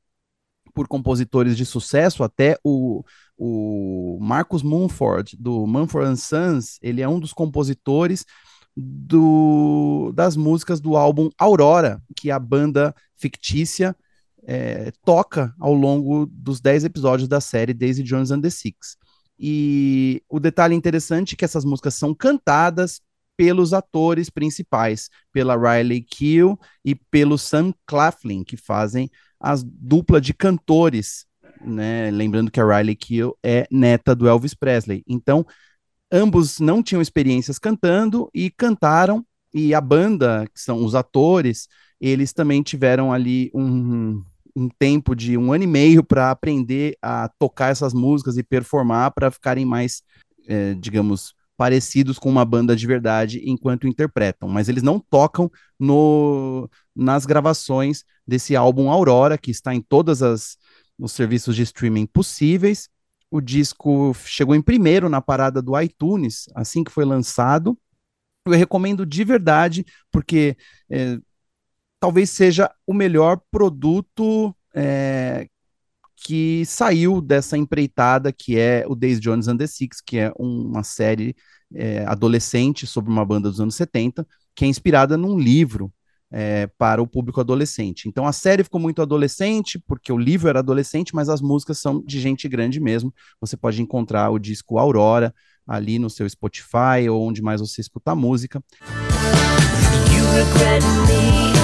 por 0.74 0.88
compositores 0.88 1.56
de 1.56 1.66
sucesso, 1.66 2.24
até 2.24 2.58
o, 2.64 3.04
o 3.38 4.18
Marcus 4.20 4.64
Mumford, 4.64 5.38
do 5.38 5.68
Mumford 5.68 6.20
Sons, 6.20 6.80
ele 6.82 7.02
é 7.02 7.08
um 7.08 7.20
dos 7.20 7.32
compositores 7.32 8.26
do, 8.76 10.12
das 10.16 10.36
músicas 10.36 10.82
do 10.82 10.98
álbum 10.98 11.30
Aurora, 11.38 12.02
que 12.16 12.32
a 12.32 12.40
banda 12.40 12.96
fictícia 13.16 13.96
é, 14.46 14.92
toca 15.06 15.54
ao 15.60 15.74
longo 15.74 16.26
dos 16.26 16.60
10 16.60 16.86
episódios 16.86 17.28
da 17.28 17.40
série 17.40 17.74
Daisy 17.74 18.04
Jones 18.04 18.32
and 18.32 18.42
the 18.42 18.50
Six. 18.50 18.98
E 19.46 20.24
o 20.30 20.40
detalhe 20.40 20.74
interessante 20.74 21.34
é 21.34 21.36
que 21.36 21.44
essas 21.44 21.66
músicas 21.66 21.96
são 21.96 22.16
cantadas 22.16 23.02
pelos 23.36 23.74
atores 23.74 24.30
principais, 24.30 25.10
pela 25.34 25.58
Riley 25.58 26.02
Keough 26.02 26.58
e 26.86 26.96
pelo 26.96 27.38
Sam 27.38 27.74
Claflin, 27.86 28.46
que 28.46 28.56
fazem 28.56 29.12
as 29.38 29.62
dupla 29.62 30.22
de 30.22 30.34
cantores, 30.34 31.26
né? 31.60 32.10
Lembrando 32.10 32.50
que 32.50 32.62
a 32.62 32.66
Riley 32.66 32.96
Keough 32.96 33.38
é 33.44 33.68
neta 33.70 34.16
do 34.16 34.30
Elvis 34.30 34.54
Presley. 34.54 35.04
Então, 35.06 35.46
ambos 36.10 36.62
não 36.62 36.82
tinham 36.82 37.02
experiências 37.02 37.60
cantando 37.60 38.30
e 38.34 38.50
cantaram, 38.50 39.26
e 39.54 39.76
a 39.76 39.82
banda, 39.82 40.48
que 40.54 40.62
são 40.62 40.86
os 40.86 40.96
atores, 40.96 41.68
eles 42.00 42.32
também 42.32 42.64
tiveram 42.64 43.12
ali 43.12 43.52
um, 43.54 44.24
um 44.56 44.70
tempo 44.70 45.16
de 45.16 45.38
um 45.38 45.52
ano 45.52 45.64
e 45.64 45.68
meio 45.68 46.04
para 46.04 46.32
aprender 46.32 46.98
a 47.02 47.28
tocar 47.40 47.72
essas 47.72 47.94
músicas 47.94 48.38
e 48.38 48.44
performar 48.44 49.12
para 49.12 49.32
ficarem 49.32 49.66
mais, 49.66 50.04
é, 50.48 50.74
digamos, 50.76 51.34
parecidos 51.58 52.20
com 52.20 52.30
uma 52.30 52.46
banda 52.46 52.76
de 52.76 52.86
verdade 52.86 53.42
enquanto 53.46 53.88
interpretam, 53.88 54.50
mas 54.50 54.70
eles 54.70 54.84
não 54.84 55.00
tocam 55.00 55.52
no, 55.80 56.70
nas 56.96 57.26
gravações 57.26 58.04
desse 58.28 58.56
álbum 58.56 58.90
Aurora, 58.90 59.38
que 59.38 59.52
está 59.52 59.74
em 59.74 59.82
todas 59.82 60.22
as 60.22 60.58
os 60.98 61.12
serviços 61.12 61.56
de 61.56 61.64
streaming 61.64 62.06
possíveis. 62.06 62.90
O 63.30 63.42
disco 63.42 64.14
chegou 64.26 64.56
em 64.56 64.62
primeiro 64.62 65.10
na 65.10 65.22
parada 65.22 65.62
do 65.62 65.80
iTunes 65.80 66.46
assim 66.56 66.84
que 66.84 66.92
foi 66.92 67.06
lançado. 67.06 67.78
Eu 68.46 68.54
recomendo 68.54 69.06
de 69.06 69.24
verdade, 69.24 69.86
porque 70.12 70.56
é, 70.90 71.18
talvez 72.04 72.32
seja 72.32 72.70
o 72.86 72.94
melhor 72.94 73.40
produto 73.50 74.54
é, 74.76 75.48
que 76.18 76.66
saiu 76.66 77.22
dessa 77.22 77.58
empreitada 77.58 78.30
que 78.30 78.60
é 78.60 78.84
o 78.90 78.94
Days 78.94 79.22
Jones 79.22 79.48
and 79.48 79.56
the 79.56 79.66
Six, 79.66 80.02
que 80.06 80.18
é 80.18 80.30
uma 80.38 80.84
série 80.84 81.34
é, 81.74 82.04
adolescente 82.04 82.86
sobre 82.86 83.10
uma 83.10 83.24
banda 83.24 83.50
dos 83.50 83.62
anos 83.62 83.76
70, 83.76 84.28
que 84.54 84.66
é 84.66 84.68
inspirada 84.68 85.16
num 85.16 85.40
livro 85.40 85.94
é, 86.30 86.68
para 86.78 87.02
o 87.02 87.08
público 87.08 87.40
adolescente. 87.40 88.10
Então 88.10 88.28
a 88.28 88.34
série 88.34 88.66
ficou 88.66 88.82
muito 88.82 89.02
adolescente, 89.02 89.82
porque 89.88 90.12
o 90.12 90.18
livro 90.18 90.50
era 90.50 90.60
adolescente, 90.60 91.16
mas 91.16 91.30
as 91.30 91.40
músicas 91.40 91.78
são 91.80 92.04
de 92.04 92.20
gente 92.20 92.50
grande 92.50 92.82
mesmo. 92.82 93.14
Você 93.40 93.56
pode 93.56 93.82
encontrar 93.82 94.30
o 94.30 94.38
disco 94.38 94.78
Aurora 94.78 95.34
ali 95.66 95.98
no 95.98 96.10
seu 96.10 96.30
Spotify 96.30 97.08
ou 97.10 97.26
onde 97.26 97.42
mais 97.42 97.62
você 97.62 97.80
escuta 97.80 98.14
música. 98.14 98.62
You 100.14 101.63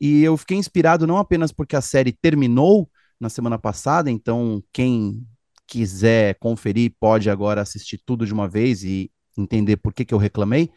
E 0.00 0.22
eu 0.22 0.36
fiquei 0.36 0.56
inspirado 0.56 1.06
não 1.06 1.18
apenas 1.18 1.52
porque 1.52 1.76
a 1.76 1.80
série 1.80 2.12
terminou 2.12 2.88
na 3.20 3.28
semana 3.28 3.58
passada, 3.58 4.10
então 4.10 4.62
quem 4.72 5.26
quiser 5.66 6.36
conferir 6.38 6.94
pode 6.98 7.28
agora 7.28 7.60
assistir 7.60 8.00
tudo 8.06 8.24
de 8.24 8.32
uma 8.32 8.48
vez 8.48 8.84
e 8.84 9.10
entender 9.36 9.76
por 9.76 9.92
que, 9.92 10.04
que 10.04 10.14
eu 10.14 10.18
reclamei, 10.18 10.70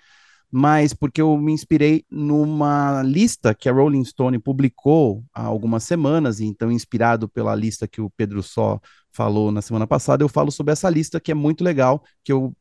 mas 0.51 0.93
porque 0.93 1.21
eu 1.21 1.37
me 1.37 1.53
inspirei 1.53 2.03
numa 2.11 3.01
lista 3.03 3.55
que 3.55 3.69
a 3.69 3.71
Rolling 3.71 4.03
Stone 4.03 4.37
publicou 4.37 5.23
há 5.33 5.43
algumas 5.43 5.83
semanas, 5.83 6.39
e 6.39 6.45
então 6.45 6.71
inspirado 6.71 7.29
pela 7.29 7.55
lista 7.55 7.87
que 7.87 8.01
o 8.01 8.09
Pedro 8.09 8.43
Só 8.43 8.79
falou 9.13 9.51
na 9.51 9.61
semana 9.61 9.87
passada, 9.87 10.23
eu 10.23 10.29
falo 10.29 10.51
sobre 10.51 10.73
essa 10.73 10.89
lista 10.89 11.19
que 11.19 11.31
é 11.31 11.35
muito 11.35 11.63
legal, 11.63 12.03
que 12.23 12.33
eu 12.33 12.55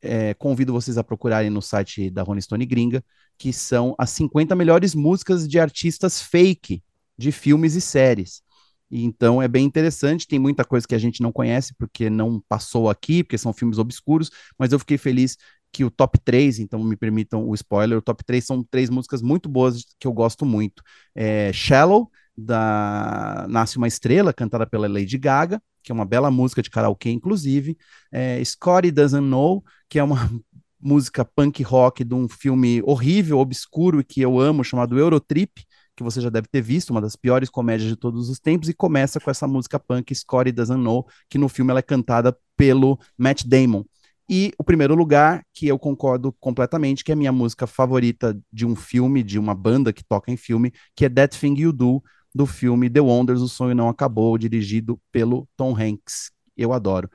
é, 0.00 0.34
convido 0.34 0.72
vocês 0.72 0.96
a 0.96 1.04
procurarem 1.04 1.50
no 1.50 1.60
site 1.60 2.10
da 2.10 2.22
Rolling 2.22 2.40
Stone 2.40 2.64
Gringa, 2.64 3.04
que 3.38 3.52
são 3.52 3.94
as 3.98 4.10
50 4.10 4.54
melhores 4.54 4.94
músicas 4.94 5.46
de 5.46 5.58
artistas 5.58 6.22
fake 6.22 6.82
de 7.18 7.32
filmes 7.32 7.74
e 7.74 7.80
séries. 7.80 8.42
Então 8.90 9.42
é 9.42 9.48
bem 9.48 9.64
interessante, 9.64 10.28
tem 10.28 10.38
muita 10.38 10.64
coisa 10.64 10.86
que 10.86 10.94
a 10.94 10.98
gente 10.98 11.20
não 11.20 11.32
conhece 11.32 11.74
porque 11.76 12.08
não 12.08 12.40
passou 12.48 12.88
aqui, 12.88 13.24
porque 13.24 13.36
são 13.36 13.52
filmes 13.52 13.78
obscuros, 13.78 14.30
mas 14.58 14.72
eu 14.72 14.78
fiquei 14.78 14.96
feliz 14.96 15.36
que 15.76 15.84
o 15.84 15.90
top 15.90 16.18
3, 16.24 16.58
então 16.58 16.82
me 16.82 16.96
permitam 16.96 17.46
o 17.46 17.54
spoiler, 17.54 17.98
o 17.98 18.02
top 18.02 18.24
3 18.24 18.42
são 18.42 18.64
três 18.64 18.88
músicas 18.88 19.20
muito 19.20 19.46
boas 19.46 19.84
que 20.00 20.06
eu 20.06 20.12
gosto 20.12 20.46
muito. 20.46 20.82
É 21.14 21.52
Shallow, 21.52 22.10
da 22.34 23.46
Nasce 23.46 23.76
uma 23.76 23.86
Estrela, 23.86 24.32
cantada 24.32 24.66
pela 24.66 24.88
Lady 24.88 25.18
Gaga, 25.18 25.62
que 25.82 25.92
é 25.92 25.94
uma 25.94 26.06
bela 26.06 26.30
música 26.30 26.62
de 26.62 26.70
karaokê, 26.70 27.10
inclusive. 27.10 27.76
É, 28.10 28.42
Scotty 28.42 28.90
Doesn't 28.90 29.28
Know, 29.28 29.62
que 29.86 29.98
é 29.98 30.02
uma 30.02 30.16
música 30.80 31.26
punk 31.26 31.62
rock 31.62 32.02
de 32.02 32.14
um 32.14 32.26
filme 32.26 32.80
horrível, 32.82 33.38
obscuro 33.38 34.00
e 34.00 34.04
que 34.04 34.22
eu 34.22 34.40
amo, 34.40 34.64
chamado 34.64 34.98
Eurotrip, 34.98 35.62
que 35.94 36.02
você 36.02 36.22
já 36.22 36.30
deve 36.30 36.48
ter 36.48 36.62
visto, 36.62 36.88
uma 36.88 37.02
das 37.02 37.16
piores 37.16 37.50
comédias 37.50 37.90
de 37.90 37.96
todos 37.96 38.30
os 38.30 38.40
tempos, 38.40 38.70
e 38.70 38.72
começa 38.72 39.20
com 39.20 39.30
essa 39.30 39.46
música 39.46 39.78
punk 39.78 40.14
Scotty 40.14 40.52
Doesn't 40.52 40.82
Know, 40.82 41.06
que 41.28 41.36
no 41.36 41.50
filme 41.50 41.70
ela 41.70 41.80
é 41.80 41.82
cantada 41.82 42.34
pelo 42.56 42.98
Matt 43.18 43.44
Damon. 43.44 43.84
E 44.28 44.52
o 44.58 44.64
primeiro 44.64 44.96
lugar, 44.96 45.44
que 45.54 45.68
eu 45.68 45.78
concordo 45.78 46.32
completamente, 46.40 47.04
que 47.04 47.12
é 47.12 47.14
a 47.14 47.16
minha 47.16 47.30
música 47.30 47.64
favorita 47.64 48.36
de 48.52 48.66
um 48.66 48.74
filme, 48.74 49.22
de 49.22 49.38
uma 49.38 49.54
banda 49.54 49.92
que 49.92 50.02
toca 50.02 50.32
em 50.32 50.36
filme, 50.36 50.72
que 50.96 51.04
é 51.04 51.08
That 51.08 51.38
Thing 51.38 51.54
You 51.60 51.72
Do, 51.72 52.02
do 52.34 52.44
filme 52.44 52.90
The 52.90 53.00
Wonders, 53.00 53.40
O 53.40 53.48
Sonho 53.48 53.74
Não 53.74 53.88
Acabou, 53.88 54.36
dirigido 54.36 55.00
pelo 55.12 55.48
Tom 55.56 55.76
Hanks. 55.80 56.32
Eu 56.56 56.72
adoro. 56.72 57.08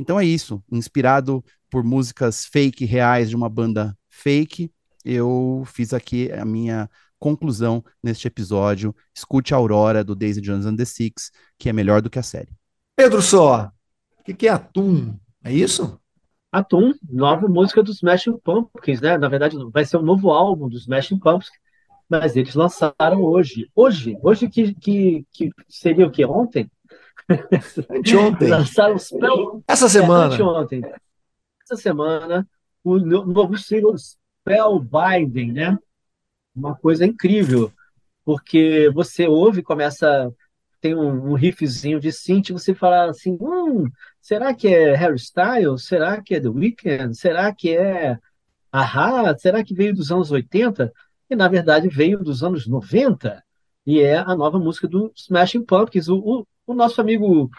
Então 0.00 0.18
é 0.18 0.24
isso, 0.24 0.60
inspirado 0.72 1.44
por 1.70 1.84
músicas 1.84 2.44
fake 2.44 2.84
reais 2.84 3.30
de 3.30 3.36
uma 3.36 3.48
banda 3.48 3.96
fake, 4.08 4.70
eu 5.04 5.62
fiz 5.66 5.94
aqui 5.94 6.30
a 6.32 6.44
minha 6.44 6.90
conclusão 7.18 7.84
neste 8.02 8.26
episódio. 8.26 8.94
Escute 9.14 9.54
a 9.54 9.56
Aurora 9.56 10.02
do 10.02 10.14
Daisy 10.14 10.40
Jones 10.40 10.66
and 10.66 10.76
the 10.76 10.84
Six, 10.84 11.30
que 11.58 11.68
é 11.68 11.72
melhor 11.72 12.02
do 12.02 12.10
que 12.10 12.18
a 12.18 12.22
série. 12.22 12.52
Pedro 12.96 13.22
Só, 13.22 13.70
o 14.18 14.24
que, 14.24 14.34
que 14.34 14.48
é 14.48 14.50
Atum? 14.50 15.16
É 15.44 15.52
isso? 15.52 15.98
Atum, 16.52 16.92
nova 17.08 17.46
música 17.46 17.82
dos 17.82 17.96
Smashing 17.96 18.36
Pumpkins, 18.38 19.00
né? 19.00 19.16
Na 19.16 19.28
verdade, 19.28 19.56
vai 19.72 19.84
ser 19.84 19.98
um 19.98 20.02
novo 20.02 20.30
álbum 20.30 20.68
dos 20.68 20.82
Smashing 20.82 21.18
Pumpkins, 21.18 21.50
mas 22.08 22.36
eles 22.36 22.54
lançaram 22.54 23.22
hoje. 23.22 23.70
Hoje, 23.74 24.18
hoje 24.20 24.48
que, 24.48 24.74
que, 24.74 25.24
que 25.32 25.50
seria 25.68 26.06
o 26.06 26.10
que? 26.10 26.24
Ontem? 26.24 26.68
Anteontem. 27.88 28.48
Lançaram 28.48 28.96
os. 28.96 29.10
Essa 29.68 29.88
semana. 29.88 30.32
É, 30.32 30.34
anteontem. 30.34 30.82
Essa 31.70 31.80
semana, 31.82 32.48
o 32.82 32.98
no- 32.98 33.24
novo 33.26 33.56
single 33.56 33.94
Spellbinding, 33.96 35.52
né? 35.52 35.78
Uma 36.54 36.76
coisa 36.76 37.06
incrível, 37.06 37.72
porque 38.24 38.90
você 38.94 39.28
ouve, 39.28 39.62
começa, 39.62 40.32
tem 40.80 40.94
um, 40.96 41.32
um 41.32 41.34
riffzinho 41.34 42.00
de 42.00 42.12
synth, 42.12 42.50
você 42.52 42.74
fala 42.74 43.10
assim, 43.10 43.38
hum, 43.40 43.86
será 44.20 44.54
que 44.54 44.68
é 44.68 44.96
Harry 44.96 45.16
Styles? 45.16 45.84
Será 45.86 46.22
que 46.22 46.34
é 46.36 46.40
The 46.40 46.48
Weeknd? 46.48 47.14
Será 47.16 47.54
que 47.54 47.76
é 47.76 48.18
Ahá? 48.72 49.36
Será 49.38 49.64
que 49.64 49.74
veio 49.74 49.94
dos 49.94 50.12
anos 50.12 50.30
80? 50.32 50.92
E, 51.30 51.36
na 51.36 51.48
verdade, 51.48 51.88
veio 51.88 52.18
dos 52.22 52.42
anos 52.44 52.66
90, 52.68 53.42
e 53.86 54.00
é 54.00 54.18
a 54.18 54.36
nova 54.36 54.58
música 54.58 54.88
do 54.88 55.12
Smashing 55.16 55.64
Pumpkins. 55.64 56.08
O, 56.08 56.18
o, 56.18 56.46
o 56.66 56.74
nosso 56.74 57.00
amigo... 57.00 57.50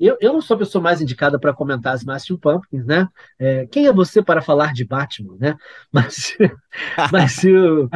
Eu, 0.00 0.16
eu 0.20 0.32
não 0.32 0.40
sou 0.40 0.54
a 0.56 0.58
pessoa 0.58 0.82
mais 0.82 1.00
indicada 1.00 1.38
para 1.38 1.54
comentar 1.54 1.94
as 1.94 2.00
Smashing 2.00 2.38
Pumpkins, 2.38 2.86
né? 2.86 3.06
É, 3.38 3.66
quem 3.66 3.86
é 3.86 3.92
você 3.92 4.22
para 4.22 4.42
falar 4.42 4.72
de 4.72 4.84
Batman, 4.84 5.36
né? 5.38 5.56
Mas, 5.92 6.36
mas 7.12 7.44
o, 7.44 7.88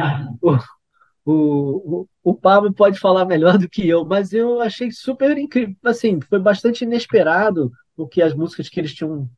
o, 1.25 2.01
o, 2.03 2.07
o 2.23 2.35
Pablo 2.35 2.73
pode 2.73 2.99
falar 2.99 3.25
melhor 3.25 3.57
do 3.57 3.69
que 3.69 3.87
eu, 3.87 4.05
mas 4.05 4.33
eu 4.33 4.61
achei 4.61 4.91
super 4.91 5.37
incrível. 5.37 5.75
Assim, 5.83 6.19
foi 6.21 6.39
bastante 6.39 6.83
inesperado 6.83 7.71
o 7.97 8.07
que 8.07 8.21
as 8.21 8.33
músicas 8.33 8.69
que 8.69 8.79
eles 8.79 8.93
tinham 8.93 9.29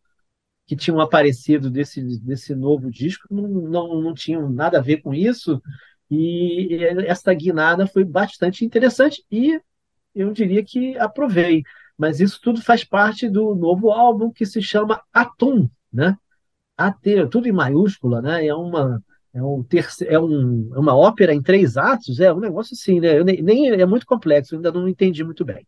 que 0.65 0.75
tinham 0.75 0.99
aparecido 0.99 1.69
desse, 1.69 2.01
desse 2.19 2.53
novo 2.53 2.91
disco 2.91 3.27
não, 3.33 3.47
não, 3.47 4.01
não 4.01 4.13
tinham 4.13 4.49
nada 4.49 4.79
a 4.79 4.81
ver 4.81 4.97
com 5.01 5.13
isso. 5.13 5.61
E 6.09 6.79
essa 7.07 7.33
guinada 7.33 7.87
foi 7.87 8.03
bastante 8.03 8.65
interessante 8.65 9.23
e 9.31 9.59
eu 10.15 10.31
diria 10.33 10.63
que 10.63 10.97
aprovei. 10.97 11.63
Mas 11.97 12.19
isso 12.19 12.39
tudo 12.41 12.61
faz 12.61 12.83
parte 12.83 13.27
do 13.27 13.55
novo 13.55 13.91
álbum 13.91 14.31
que 14.31 14.45
se 14.45 14.61
chama 14.61 15.01
Atum, 15.11 15.69
né? 15.91 16.17
AT, 16.77 17.27
tudo 17.31 17.47
em 17.47 17.51
maiúscula, 17.51 18.21
né? 18.21 18.45
É 18.45 18.53
uma 18.53 19.01
é 19.33 19.43
um 19.43 19.61
terce, 19.63 20.07
é, 20.07 20.19
um, 20.19 20.71
é 20.73 20.79
uma 20.79 20.95
ópera 20.95 21.33
em 21.33 21.41
três 21.41 21.77
atos, 21.77 22.19
é 22.19 22.33
um 22.33 22.39
negócio 22.39 22.73
assim, 22.73 22.99
né? 22.99 23.19
Eu 23.19 23.23
nem, 23.23 23.41
nem 23.41 23.69
é 23.69 23.85
muito 23.85 24.05
complexo, 24.05 24.55
ainda 24.55 24.71
não 24.71 24.87
entendi 24.87 25.23
muito 25.23 25.45
bem. 25.45 25.65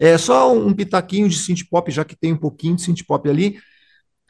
É 0.00 0.18
só 0.18 0.52
um 0.52 0.72
pitaquinho 0.74 1.28
de 1.28 1.38
synth 1.38 1.64
pop, 1.70 1.90
já 1.90 2.04
que 2.04 2.16
tem 2.16 2.32
um 2.32 2.38
pouquinho 2.38 2.76
de 2.76 2.82
synth 2.82 3.04
pop 3.06 3.28
ali. 3.28 3.58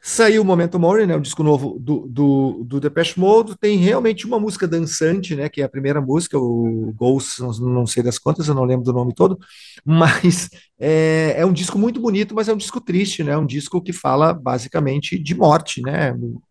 Saiu 0.03 0.41
o 0.41 0.45
Momento 0.45 0.79
Mori, 0.79 1.05
né, 1.05 1.15
o 1.15 1.21
disco 1.21 1.43
novo 1.43 1.77
do, 1.79 2.07
do, 2.09 2.63
do 2.65 2.79
Depeche 2.79 3.19
Mode. 3.19 3.55
Tem 3.59 3.77
realmente 3.77 4.25
uma 4.25 4.39
música 4.39 4.67
dançante, 4.67 5.35
né, 5.35 5.47
que 5.47 5.61
é 5.61 5.65
a 5.65 5.69
primeira 5.69 6.01
música, 6.01 6.39
o 6.39 6.91
Ghosts, 6.95 7.59
não, 7.59 7.85
sei 7.85 8.01
das 8.01 8.17
quantas, 8.17 8.47
eu 8.47 8.55
não 8.55 8.65
lembro 8.65 8.83
do 8.83 8.93
nome 8.93 9.13
todo, 9.13 9.37
mas 9.85 10.49
é, 10.79 11.35
é 11.37 11.45
um 11.45 11.53
disco 11.53 11.77
muito 11.77 11.99
bonito, 12.01 12.33
mas 12.33 12.49
é 12.49 12.53
um 12.53 12.57
disco 12.57 12.81
triste, 12.81 13.23
né, 13.23 13.37
um 13.37 13.45
disco 13.45 13.79
que 13.81 13.93
fala 13.93 14.33
basicamente 14.33 15.19
de 15.19 15.35
morte, 15.35 15.81
né. 15.83 16.13
O 16.13 16.41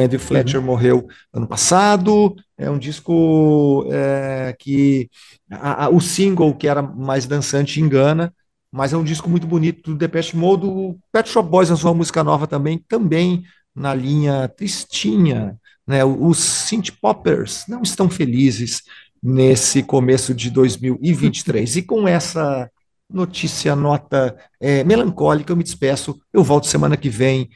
Andy 0.00 0.18
Fletcher 0.18 0.60
morreu 0.60 1.06
ano 1.32 1.46
passado, 1.46 2.34
é 2.58 2.70
um 2.70 2.78
disco 2.78 3.86
é, 3.90 4.54
que 4.58 5.08
a- 5.50 5.84
a- 5.86 5.88
o 5.90 6.00
single 6.00 6.54
que 6.54 6.68
era 6.68 6.82
mais 6.82 7.26
dançante 7.26 7.80
engana, 7.80 8.32
mas 8.72 8.92
é 8.92 8.96
um 8.96 9.04
disco 9.04 9.28
muito 9.28 9.46
bonito 9.46 9.90
do 9.90 9.96
Depeche 9.96 10.36
Mode. 10.36 10.66
O 10.66 10.98
Pet 11.12 11.28
Shop 11.28 11.48
Boys 11.48 11.70
lançou 11.70 11.90
uma 11.90 11.98
música 11.98 12.22
nova 12.22 12.46
também, 12.46 12.78
também 12.88 13.44
na 13.74 13.94
linha 13.94 14.48
tristinha, 14.48 15.58
né? 15.86 16.04
Os 16.04 16.38
synth 16.38 16.90
poppers 17.00 17.64
não 17.68 17.82
estão 17.82 18.08
felizes 18.10 18.82
nesse 19.22 19.82
começo 19.82 20.34
de 20.34 20.50
2023. 20.50 21.76
E 21.76 21.82
com 21.82 22.06
essa 22.08 22.70
notícia, 23.08 23.76
nota 23.76 24.36
é, 24.60 24.82
melancólica, 24.84 25.52
eu 25.52 25.56
me 25.56 25.62
despeço. 25.64 26.20
Eu 26.32 26.42
volto 26.42 26.66
semana 26.66 26.96
que 26.96 27.08
vem. 27.08 27.48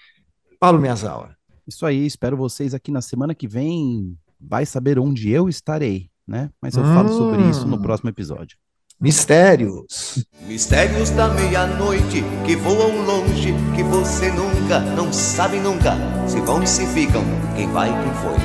Paulo 0.59 0.79
Miyazawa. 0.81 1.35
Isso 1.67 1.85
aí, 1.87 2.05
espero 2.07 2.37
vocês 2.37 2.75
aqui 2.75 2.91
na 2.91 3.01
semana 3.01 3.35
que 3.35 3.49
vem. 3.49 4.17
Vai 4.41 4.65
saber 4.65 4.99
onde 4.99 5.31
eu 5.31 5.49
estarei, 5.49 6.11
né? 6.27 6.51
Mas 6.63 6.77
eu 6.77 6.83
falo 6.83 7.09
sobre 7.11 7.43
isso 7.49 7.67
no 7.67 7.77
Hum. 7.77 7.83
próximo 7.83 8.09
episódio. 8.11 8.57
Mistérios. 9.03 10.27
Mistérios 10.43 11.09
da 11.09 11.29
meia-noite 11.29 12.23
que 12.45 12.55
voam 12.55 13.01
longe, 13.01 13.55
que 13.75 13.83
você 13.83 14.31
nunca, 14.31 14.79
não 14.79 15.11
sabe 15.11 15.59
nunca, 15.59 15.97
se 16.29 16.39
vão, 16.43 16.67
se 16.67 16.87
ficam, 16.87 17.25
quem 17.57 17.67
vai, 17.73 17.89
quem 17.89 18.13
foi. 18.17 18.37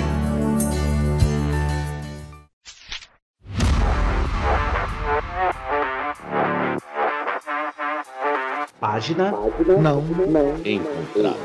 Página 8.80 9.34
Não. 9.82 10.02
Encontrado. 10.64 11.36